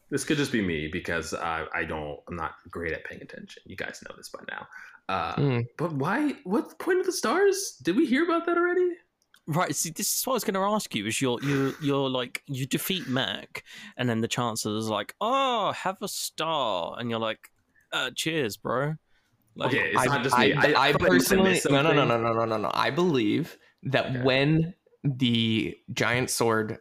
[0.09, 3.63] This could just be me because I I don't I'm not great at paying attention.
[3.65, 4.67] You guys know this by now.
[5.09, 5.67] Uh, Mm.
[5.77, 6.35] But why?
[6.43, 7.77] what point of the stars?
[7.81, 8.91] Did we hear about that already?
[9.47, 11.05] Right, see, this is what I was going to ask you.
[11.07, 13.63] Is you're you you're like you defeat Mack,
[13.97, 17.49] and then the Chancellor's like, "Oh, have a star," and you're like,
[17.93, 18.95] uh, "Cheers, bro."
[19.55, 20.53] Like, Okay, it's I, not just I, me.
[20.53, 22.71] I, I- I personally no no no no no no no no.
[22.73, 24.21] I believe that Okay.
[24.23, 26.79] when the giant sword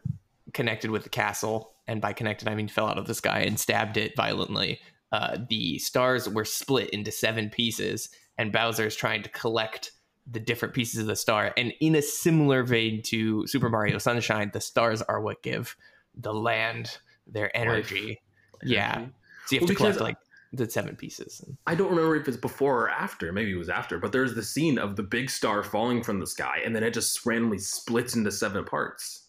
[0.53, 3.59] connected with the castle, and by connected I mean fell out of the sky and
[3.59, 4.79] stabbed it violently,
[5.11, 9.91] uh, the stars were split into seven pieces, and Bowser is trying to collect
[10.25, 11.53] the different pieces of the star.
[11.57, 15.75] And in a similar vein to Super Mario Sunshine, the stars are what give
[16.15, 18.21] the land their energy.
[18.63, 19.05] Yeah.
[19.47, 20.15] So you have Well, to collect like
[20.53, 21.43] the seven pieces.
[21.65, 23.31] I don't remember if it's before or after.
[23.33, 23.97] Maybe it was after.
[23.97, 26.93] But there's the scene of the big star falling from the sky, and then it
[26.93, 29.23] just randomly splits into seven parts.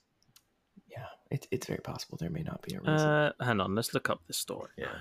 [0.89, 2.95] Yeah, it, it's very possible there may not be a reason.
[2.95, 4.71] uh, hang on, let's look up this story.
[4.77, 4.99] Yeah.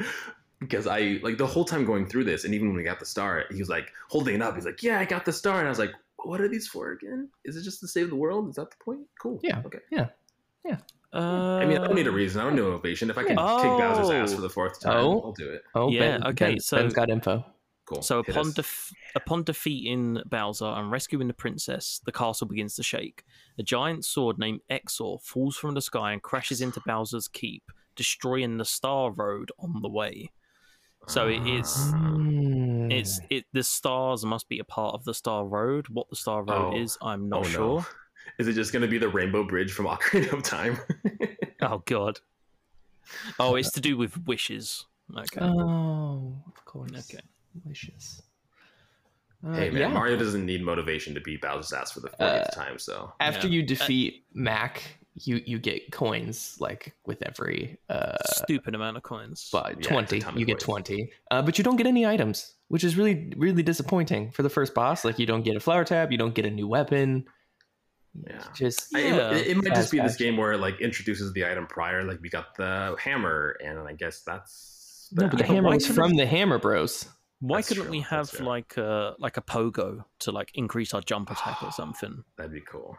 [0.60, 3.06] because I like the whole time going through this, and even when we got the
[3.06, 4.54] star, he was like holding it up.
[4.54, 5.92] He's like, "Yeah, I got the star," and I was like,
[6.24, 7.28] "What are these for again?
[7.44, 8.48] Is it just to save the world?
[8.48, 9.02] Is that the point?
[9.20, 9.38] Cool.
[9.42, 9.80] Yeah, Okay.
[11.14, 11.18] Uh,
[11.62, 12.40] I mean, I don't need a reason.
[12.40, 13.08] I don't need motivation.
[13.10, 14.36] If I can kick Bowser's ass Oh.
[14.36, 15.20] for the fourth time, Oh.
[15.22, 15.62] I'll do it.
[15.74, 17.44] Oh, Yeah, Ben, okay, Ben, so- Ben's got info.
[17.86, 18.02] Cool.
[18.02, 18.54] So Hit upon us.
[18.54, 23.24] def- upon defeating Bowser and rescuing the princess, the castle begins to shake.
[23.58, 27.62] A giant sword named Exor falls from the sky and crashes into Bowser's keep,
[27.96, 30.30] destroying the Star Road on the way.
[31.06, 32.16] So it is Ah.
[32.90, 35.86] It's it the stars must be a part of the Star Road.
[35.88, 36.76] What the Star Road Oh.
[36.78, 37.86] is, I'm not Oh, no.
[38.28, 38.34] Sure.
[38.38, 40.78] Is it just going to be the Rainbow Bridge from Ocarina of Time?
[41.62, 42.20] Oh god.
[43.38, 44.84] Oh, it's to do with wishes.
[45.16, 45.40] Okay.
[45.40, 46.90] Oh, of course.
[47.10, 47.22] Okay.
[47.62, 48.22] Delicious.
[49.46, 49.88] Uh, hey man, yeah.
[49.88, 52.78] Mario doesn't need motivation to beat Bowser's ass for the 40th time.
[52.78, 53.54] So After Yeah.
[53.54, 54.82] you defeat Mack,
[55.14, 59.48] you you get coins like with every uh Stupid amount of coins.
[59.52, 60.86] but it's a 20 you get coins.
[60.86, 64.48] 20 uh, but you don't get any items which is really really disappointing for the
[64.50, 67.24] first boss like you don't get a flower tab you don't get a new weapon
[68.14, 68.42] Yeah.
[68.54, 69.30] just I- Yeah.
[69.32, 72.02] it, it might just be this game where it like introduces the item prior.
[72.04, 75.78] Like we got the hammer, and I guess that's no but the Yeah, hammer why
[75.78, 77.06] from the hammer bros
[77.40, 81.00] Why That's couldn't true, we have like a like a pogo to like increase our
[81.00, 82.24] jump attack or something?
[82.36, 82.96] that'd be cool.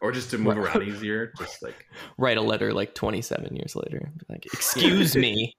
[0.00, 0.76] Or just to move Right.
[0.76, 1.86] around easier, just like
[2.18, 5.56] write a letter like 27 years later like excuse me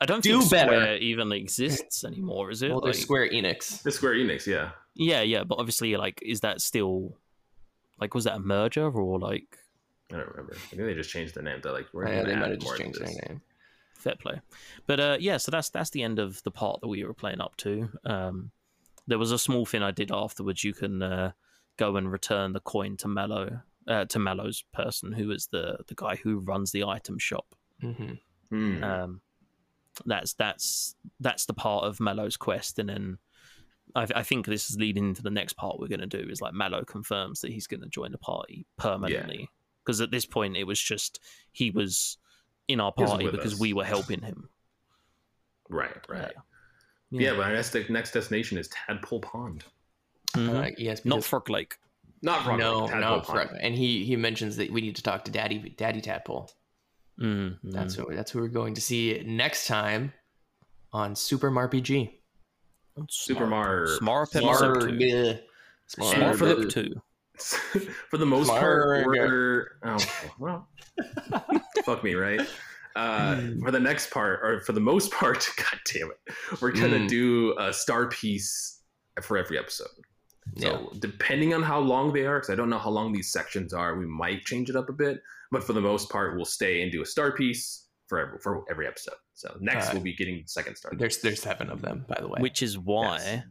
[0.00, 0.72] I don't Do think better.
[0.72, 2.70] Square even exists anymore, is it?
[2.70, 4.46] well Like- square enix the Square Enix.
[4.46, 7.18] Yeah, yeah, yeah, but obviously, like, is that still
[8.00, 9.58] like was that a merger or like
[10.12, 10.54] I don't remember.
[10.54, 11.60] I think they just changed the name.
[11.62, 13.40] They're like, we're yeah, they add might have just to changed their name
[14.06, 14.40] fair play?
[14.86, 17.40] But uh, yeah, so that's that's the end of the part that we were playing
[17.40, 17.88] up to.
[18.04, 18.50] Um,
[19.06, 20.64] there was a small thing I did afterwards.
[20.64, 21.32] You can uh,
[21.76, 23.60] go and return the coin to Mallow.
[23.88, 27.54] Uh, to Mallow's person, who is the the guy who runs the item shop.
[27.80, 28.14] hmm
[28.48, 28.84] Hmm.
[28.84, 29.20] um,
[30.04, 33.18] that's that's that's the part of Mallow's quest, and then
[33.94, 36.40] I, I think this is leading into the next part we're going to do is
[36.40, 39.48] like Mallow confirms that he's going to join the party permanently
[39.84, 41.20] because at this point it was just
[41.52, 42.18] he was
[42.68, 43.60] in our party because us.
[43.60, 44.48] we were helping him.
[45.68, 46.24] right, right.
[46.36, 46.40] Uh,
[47.10, 49.64] yeah, but our next next destination is Tadpole Pond.
[50.34, 50.66] Mhm.
[50.66, 51.76] uh, yes not because- Frog Lake.
[52.22, 53.26] Not Frog no Lake, no Tadpole Pond.
[53.50, 56.50] Frog- and he he mentions that we need to talk to daddy daddy tadpole
[57.18, 60.12] Mm, That's what that's who we're going to see next time
[60.92, 62.10] on Super RPG.
[63.08, 63.86] Super Mario.
[63.98, 65.34] Smart Smart- episode yeah.
[65.86, 66.94] Smart Smart for the- two.
[68.10, 70.30] for the most part, we're okay.
[70.38, 70.66] Well,
[71.84, 72.40] fuck me, right?
[72.94, 76.96] Uh, for the next part, or for the most part, god damn it, we're gonna
[77.00, 77.08] Mm.
[77.08, 78.80] do a star piece
[79.20, 79.88] for every episode.
[80.56, 83.74] So depending on how long they are, because I don't know how long these sections
[83.74, 85.20] are, we might change it up a bit.
[85.52, 88.64] But for the most part, we'll stay and do a star piece for every, for
[88.70, 89.14] every episode.
[89.34, 90.92] So next, Uh, we'll be getting the second star.
[90.96, 92.40] There's there's seven of them, by the way.
[92.40, 93.44] Which is why Yes.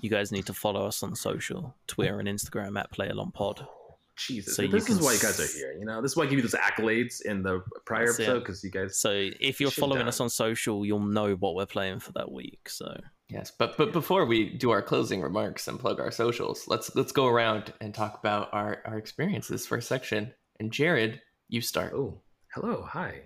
[0.00, 3.66] you guys need to follow us on social, Twitter and Instagram at PlayAlongPod.
[4.14, 5.72] Jesus, so you this is why you guys are here.
[5.78, 8.62] You know, this is why I give you those accolades in the prior episode because
[8.62, 9.00] you guys.
[9.00, 12.30] So if you're following done us on social, you'll know what we're playing for that
[12.30, 12.68] week.
[12.68, 13.00] So
[13.30, 17.10] yes, but but before we do our closing remarks and plug our socials, let's let's
[17.10, 20.34] go around and talk about our our experiences for a section.
[20.60, 21.94] And Jared, you start.
[21.94, 22.20] Oh,
[22.54, 23.22] hello, hi.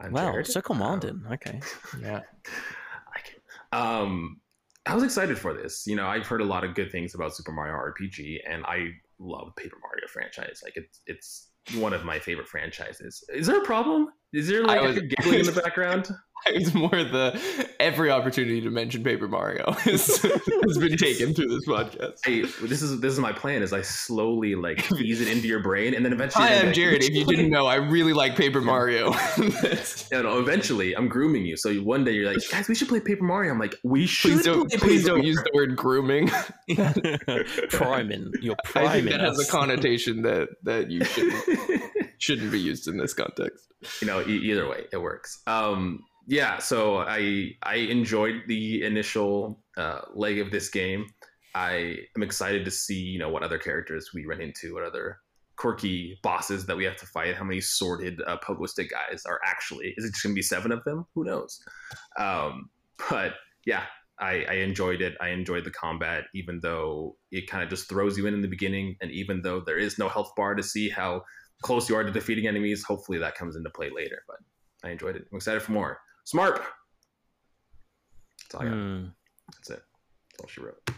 [0.00, 0.46] I'm wow, Jared.
[0.46, 1.22] so Um, commanding.
[1.32, 1.60] okay.
[2.00, 2.20] Yeah.
[3.72, 4.40] I um,
[4.86, 5.86] I was excited for this.
[5.86, 8.88] You know, I've heard a lot of good things about Super Mario RPG, and I
[9.18, 10.60] love Paper Mario franchise.
[10.62, 11.50] Like it's it's
[11.80, 13.24] one of my favorite franchises.
[13.32, 14.08] Is there a problem?
[14.34, 16.10] Is there like was- a giggling in the background?
[16.46, 17.40] It's more the
[17.80, 22.18] every opportunity to mention Paper Mario has, has been taken through this podcast.
[22.26, 23.62] I, this is this is my plan.
[23.62, 26.44] Is I slowly like feed it into your brain, and then eventually.
[26.44, 27.02] Hi, I'm like, Jared.
[27.02, 29.14] If you didn't know, I really like Paper Mario.
[29.38, 31.56] You know, eventually, I'm grooming you.
[31.56, 33.50] So one day you're like, guys, we should play Paper Mario.
[33.50, 34.32] I'm like, we should.
[34.32, 36.28] please don't play please Paper don't use the word grooming.
[37.70, 38.30] priming.
[38.42, 41.80] You're I think that has a connotation that that you shouldn't Mario.
[42.24, 43.66] Shouldn't be used in this context.
[44.00, 49.60] you know e- either way it works um yeah so i i enjoyed the initial
[49.76, 51.06] uh leg of this game
[51.54, 55.18] i am excited to see you know what other characters we run into what other
[55.56, 59.40] quirky bosses that we have to fight how many sorted uh, pogo stick guys are
[59.44, 61.60] actually is it just gonna be seven of them who knows
[62.18, 62.70] um
[63.10, 63.34] but
[63.66, 63.84] yeah
[64.20, 65.16] I, I enjoyed it.
[65.20, 68.48] I enjoyed the combat, even though it kind of just throws you in in the
[68.48, 71.22] beginning, and even though there is no health bar to see how
[71.64, 72.84] close you are to defeating enemies.
[72.84, 74.36] Hopefully that comes into play later, but
[74.86, 75.26] I enjoyed it.
[75.32, 75.98] I'm excited for more.
[76.24, 76.62] Smart.
[78.42, 78.72] That's all I got.
[78.74, 79.04] Hmm.
[79.52, 79.82] That's it.
[80.30, 80.90] That's all she wrote.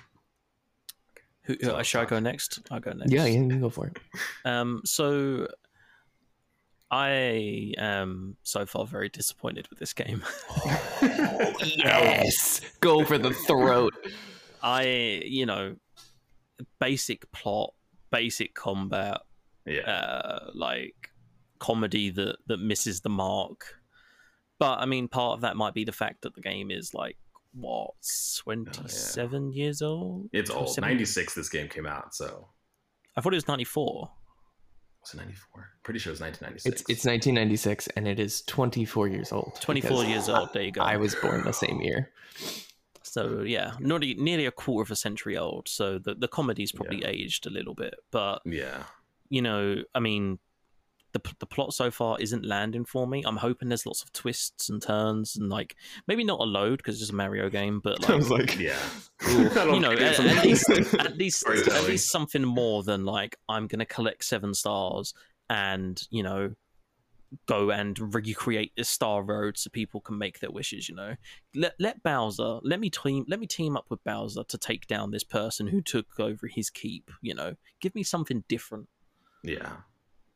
[1.43, 2.59] Who, So uh, shall I go next?
[2.73, 3.13] I'll go next.
[3.13, 3.99] Yeah, you can go for it.
[4.45, 5.49] Um, so
[6.91, 10.23] I am so far very disappointed with this game.
[11.03, 13.95] yes, go for the throat.
[14.63, 15.77] I, you know,
[16.81, 17.73] basic plot,
[18.11, 19.21] basic combat,
[19.67, 19.91] Yeah.
[19.91, 21.11] uh, like
[21.59, 23.65] comedy that that misses the mark.
[24.59, 27.17] But I mean, part of that might be the fact that the game is like
[27.53, 27.91] what
[28.43, 30.29] twenty seven years old.
[30.33, 30.79] It's old.
[30.81, 31.35] Ninety six.
[31.35, 32.49] This game came out, so
[33.17, 34.11] I thought it was ninety four.
[35.03, 35.69] was it ninety four?
[35.83, 36.81] Pretty sure it was nineteen ninety six.
[36.83, 39.59] It's it's 1996 and it is 24 years old.
[39.61, 40.53] Twenty four years old.
[40.53, 40.81] There you go.
[40.83, 42.11] I was born the same year.
[43.03, 45.69] So yeah, nearly nearly a quarter of a century old.
[45.69, 47.09] So the the comedy's probably Yeah.
[47.09, 48.85] aged a little bit, but yeah.
[49.29, 50.39] You know, I mean,
[51.13, 53.23] the the plot so far isn't landing for me.
[53.27, 55.77] I'm hoping there's lots of twists and turns and like
[56.07, 58.79] maybe not a load because it's just a Mario game, but like like, Yeah.
[59.29, 61.87] you know, at, at least at least at Storytelling.
[61.87, 65.15] least something more than like I'm gonna collect seven stars
[65.49, 66.55] and you know
[67.47, 70.89] go and recreate this star road so people can make their wishes.
[70.89, 71.17] You know,
[71.55, 75.11] let let Bowser let me team let me team up with Bowser to take down
[75.11, 77.11] this person who took over his keep.
[77.23, 78.89] You know, give me something different.
[79.47, 79.73] Yeah.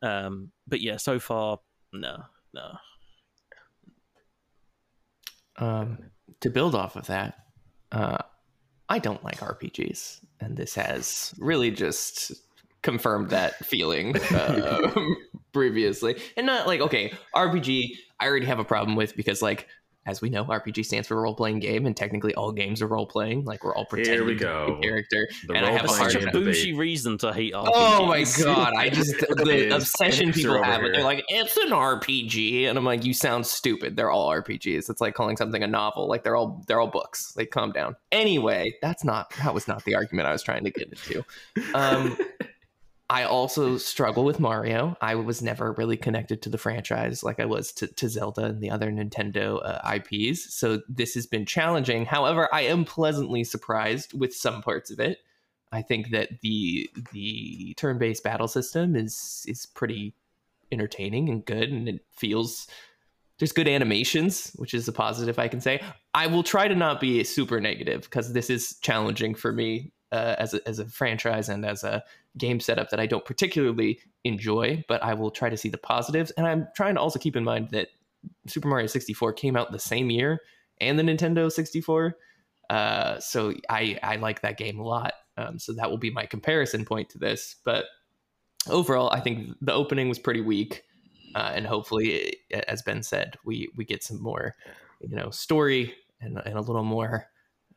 [0.03, 1.61] Um, but yeah, so far,
[1.93, 2.25] no,
[2.55, 2.73] no.
[5.59, 5.99] Um,
[6.41, 7.35] to build off of that,
[7.93, 8.19] uh,
[8.89, 12.33] I don't like RPGs, and this has really just
[12.83, 14.91] confirmed that feeling uh,
[15.53, 16.21] previously.
[16.37, 19.69] And not like okay, RPG, I already have a problem with because like
[20.07, 23.07] as we know, RPG stands for role playing game, and technically all games are role
[23.07, 23.45] playing.
[23.45, 24.79] Like we're all pretending Here we to be go.
[24.79, 25.29] a character.
[25.47, 27.71] The And I have a That's hard such a time- bougie reason to hate RPGs.
[27.75, 28.73] Oh my god!
[28.77, 30.81] I just the obsession people have.
[30.81, 30.93] here.
[30.93, 33.97] They're like, it's an RPG, and I'm like, you sound stupid.
[33.97, 34.89] They're all RPGs.
[34.89, 36.09] It's like calling something a novel.
[36.09, 37.35] Like they're all they're all books.
[37.37, 37.95] Like calm down.
[38.11, 41.25] Anyway, that's not that was not the argument I was trying to get into.
[41.75, 42.17] Um,
[43.11, 44.97] I also struggle with Mario.
[45.01, 48.63] I was never really connected to the franchise like I was to, to Zelda and
[48.63, 50.55] the other Nintendo uh, IPs.
[50.55, 52.07] So this has been challenging.
[52.07, 55.19] However, I am pleasantly surprised with some parts of it.
[55.73, 60.15] I think that the the turn-based battle system is is pretty
[60.71, 62.69] entertaining and good and it feels
[63.41, 65.83] there's good animations, which is a positive I can say.
[66.15, 70.37] I will try to not be super negative because this is challenging for me uh,
[70.39, 72.05] as a, as a franchise and as a
[72.39, 76.31] game setup that I don't particularly enjoy, but I will try to see the positives.
[76.33, 77.89] And I'm trying to also keep in mind that
[78.47, 80.41] Super Mario 64 came out the same year
[80.81, 82.17] and the Nintendo 64.
[82.69, 85.15] Uh, so I, I like that game a lot.
[85.37, 87.57] Um, so that will be my comparison point to this.
[87.65, 87.87] But
[88.69, 90.85] overall, I think the opening was pretty weak.
[91.35, 92.37] Uh, and hopefully,
[92.69, 94.57] as Ben said, we, we get some more,
[95.01, 97.27] you know, story and, and a little more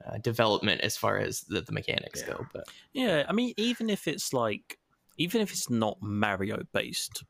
[0.05, 2.33] uh, development as far as the, the mechanics Yeah.
[2.33, 2.47] go.
[2.53, 4.77] But Yeah, I mean, even if it's like,
[5.17, 7.23] even if it's not Mario based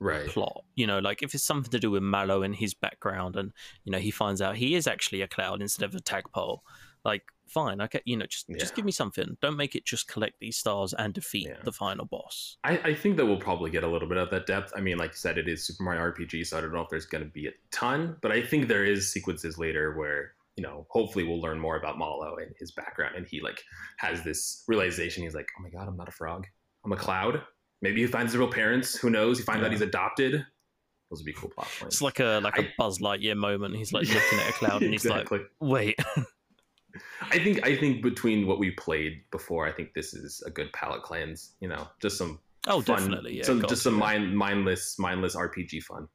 [0.00, 0.28] Right.
[0.28, 3.52] plot, you know, like if it's something to do with Mallow and his background, and
[3.84, 6.62] you know he finds out he is actually a cloud instead of a tagpole,
[7.04, 9.36] like fine, okay, you know, just just give me something.
[9.42, 11.56] Don't make it just collect these stars and defeat Yeah.
[11.64, 12.58] the final boss.
[12.62, 14.72] I, I think that we'll probably get a little bit of that depth.
[14.76, 16.90] I mean, like you said, it is Super Mario RPG, so I don't know if
[16.90, 20.62] there's going to be a ton, but I think there is sequences later where you
[20.62, 23.62] know, hopefully we'll learn more about Mallow and his background, and he like
[23.98, 25.22] has this realization.
[25.22, 26.46] He's like, oh my god, I'm not a frog,
[26.84, 27.40] I'm a cloud.
[27.80, 28.96] Maybe he finds his real parents.
[28.98, 29.38] Who knows?
[29.38, 30.32] He finds out he's adopted.
[30.32, 31.94] Those would be cool plot points.
[31.94, 33.76] It's like a like a I- Buzz Lightyear moment.
[33.76, 35.28] He's like looking at a cloud and he's like,
[35.60, 35.96] wait,
[37.22, 40.72] I think I think between what we played before, I think this is a good
[40.72, 41.54] palate cleanse.
[41.60, 43.44] You know, just some oh, fun, definitely, yeah.
[43.44, 44.00] some got just some yeah.
[44.00, 46.08] mind mindless mindless RPG fun.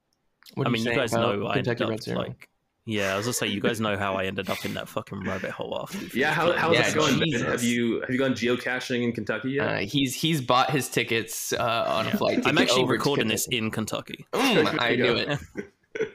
[0.56, 2.20] what I mean, you say guys know I Kentucky Route Zero?
[2.20, 2.49] like,
[2.85, 5.26] yeah, I was gonna say, you guys know how I ended up in that fucking
[5.26, 5.97] rabbit hole after.
[5.99, 7.19] we Yeah, finished how, playing how's Yeah, that going?
[7.19, 7.41] Jesus.
[7.43, 9.68] Have you have you gone geocaching in Kentucky yet?
[9.68, 12.39] Uh, he's he's bought his tickets uh, on a flight.
[12.45, 14.26] I'm actually over recording this in Kentucky.
[14.34, 15.39] Mm, I knew it.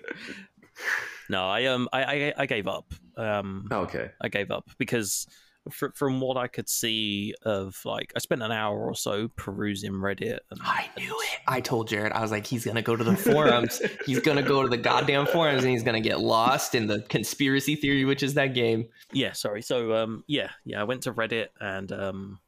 [1.31, 2.93] No, I um, I I, I gave up.
[3.17, 4.11] Um, Oh, okay.
[4.21, 5.27] I gave up because
[5.71, 9.93] fr- from what I could see of like, I spent an hour or so perusing
[9.93, 10.39] Reddit.
[10.51, 11.39] And, I knew it.
[11.47, 13.81] I told Jared, I was like, he's gonna go to the forums.
[14.07, 17.77] he's gonna go to the goddamn forums, and he's gonna get lost in the conspiracy
[17.77, 18.89] theory, which is that game.
[19.13, 22.39] yeah sorry so um yeah yeah i went to reddit and um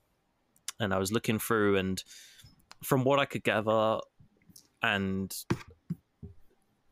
[0.78, 2.02] and i was looking through and
[2.82, 3.98] from what i could gather
[4.82, 5.34] and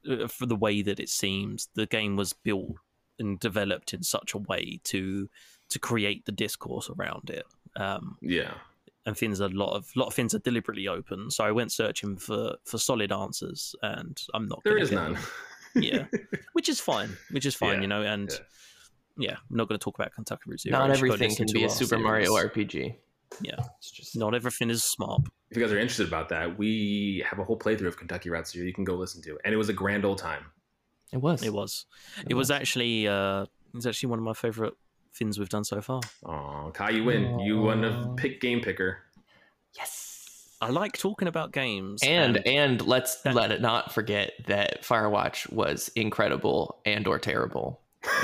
[0.09, 2.72] uh, for the way that it seems the game was built
[3.18, 5.28] and developed in such a way to
[5.70, 7.45] to create the discourse around it
[7.77, 8.55] um Yeah.
[9.07, 11.73] and things are a lot of lot of things are deliberately open so i went
[11.73, 15.12] searching for for solid answers and i'm not There gonna is none.
[15.15, 15.23] them.
[15.74, 16.07] yeah
[16.55, 19.31] which is fine which is fine Yeah, you know and yeah.
[19.31, 20.78] yeah, I'm not going to talk about Kentucky Route Zero.
[20.78, 22.32] Not You should go everything listen can be a our Super Mario.
[22.35, 22.95] RPG.
[23.43, 25.23] Yeah, It's just not everything is smart.
[25.51, 28.47] If you guys are interested about that, we have a whole playthrough of Kentucky Route
[28.49, 30.45] Zero you can go listen to, and it was a grand old time.
[31.12, 31.43] it was.
[31.43, 31.86] It was.
[32.20, 32.51] It It was was.
[32.53, 33.09] actually.
[33.09, 34.74] Uh, it was actually one of my favorite
[35.19, 36.01] things we've done so far.
[36.24, 37.39] Oh, Kai, you win.
[37.40, 38.99] You won a pick game picker.
[39.77, 40.57] Yes.
[40.61, 42.03] I like talking about games.
[42.03, 47.81] And and let's that- let it not forget that Firewatch was incredible and or terrible.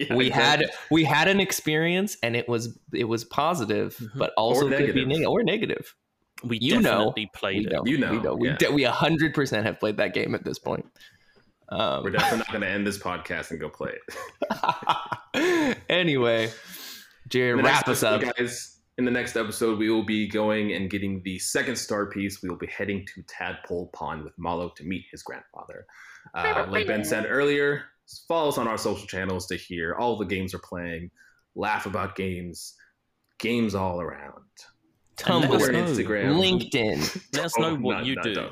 [0.00, 0.66] Yeah, we exactly.
[0.66, 4.10] had we had an experience and it was it was positive, Mhm.
[4.18, 5.06] but also could be negative.
[5.08, 5.94] negative or negative.
[6.42, 6.80] we you know,
[7.14, 7.72] definitely We played it.
[7.72, 10.44] know, You know, we know, we de- we hundred percent have played that game at
[10.44, 10.84] this point.
[11.70, 13.92] Um, We're definitely not going to end this podcast and go play
[15.34, 15.76] it.
[15.88, 16.50] anyway, In
[17.28, 18.20] Jared, wrap next us up.
[18.36, 18.70] guys.
[18.96, 22.42] In the next episode, we will be going and getting the second star piece.
[22.42, 25.84] We will be heading to Tadpole Pond with Mallow to meet his grandfather.
[26.32, 27.82] Uh, like Ben said earlier,
[28.28, 31.10] follow us on our social channels to hear all the games we're playing,
[31.56, 32.74] laugh about games,
[33.40, 34.32] games all around.
[35.26, 35.72] And let us Twitter.
[35.72, 37.22] Instagram, LinkedIn.
[37.34, 38.48] Let us know Oh, what you not do.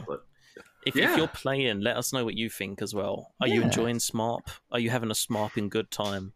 [0.84, 1.12] Done, but- If, Yeah.
[1.12, 3.32] if you're playing, let us know what you think as well.
[3.40, 4.48] Are you enjoying SMARP?
[4.70, 6.32] Are you having a SMARPing good time?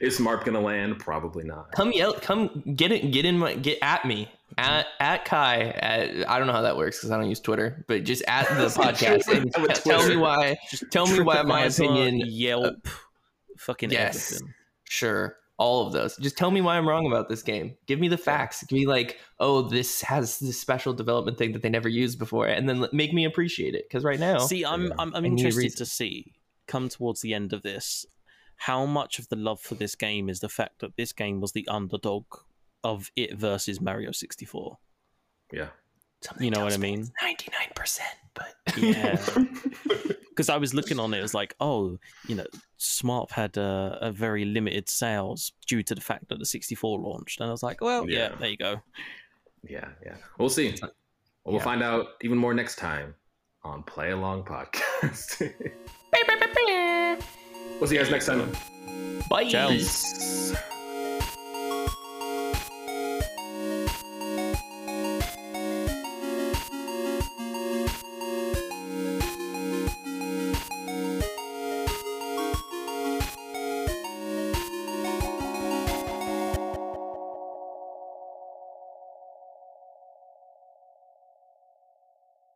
[0.00, 0.98] Is Smarp gonna land?
[0.98, 1.72] Probably not.
[1.72, 5.62] Come yell, come get it, get in my, get at me at at Kai.
[5.70, 8.46] At, I don't know how that works because I don't use Twitter, but just at
[8.50, 10.56] the podcast and t- tell me why.
[10.70, 12.86] Just Tell me why my opinion- Yelp,
[13.56, 14.32] fucking uh, Yes.
[14.34, 14.54] everything.
[14.84, 16.16] Sure, all of those.
[16.16, 17.76] Just tell me why I'm wrong about this game.
[17.86, 18.64] Give me the facts.
[18.64, 22.46] Give me like, oh, this has this special development thing that they never used before,
[22.46, 23.84] and then make me appreciate it.
[23.88, 24.94] Because right now, See, I'm Yeah.
[24.98, 26.34] I'm, I'm I need a interested to see
[26.66, 28.06] come towards the end of this
[28.56, 31.52] how much of the love for this game is the fact that this game was
[31.52, 32.24] the underdog
[32.82, 34.78] of it versus Mario 64.
[35.52, 35.68] Yeah.
[36.40, 37.10] You know what I mean?
[37.20, 39.16] Ninety nine percent, but Yeah.
[40.30, 42.46] Because I was looking on it, it was like, oh, you know,
[42.76, 47.40] Smart had a, a very limited sales due to the fact that the 64 launched,
[47.40, 48.34] and I was like, well, yeah, Yeah.
[48.38, 48.80] there you go.
[49.68, 50.16] Yeah, yeah.
[50.38, 50.74] We'll see.
[51.44, 51.62] We'll Yeah.
[51.64, 53.14] find out even more next time
[53.62, 55.40] on Play Along Podcast.
[57.80, 58.50] we'll see you guys next time.
[59.30, 59.48] bye.
[59.48, 59.68] Ciao.
[59.68, 60.54] Peace.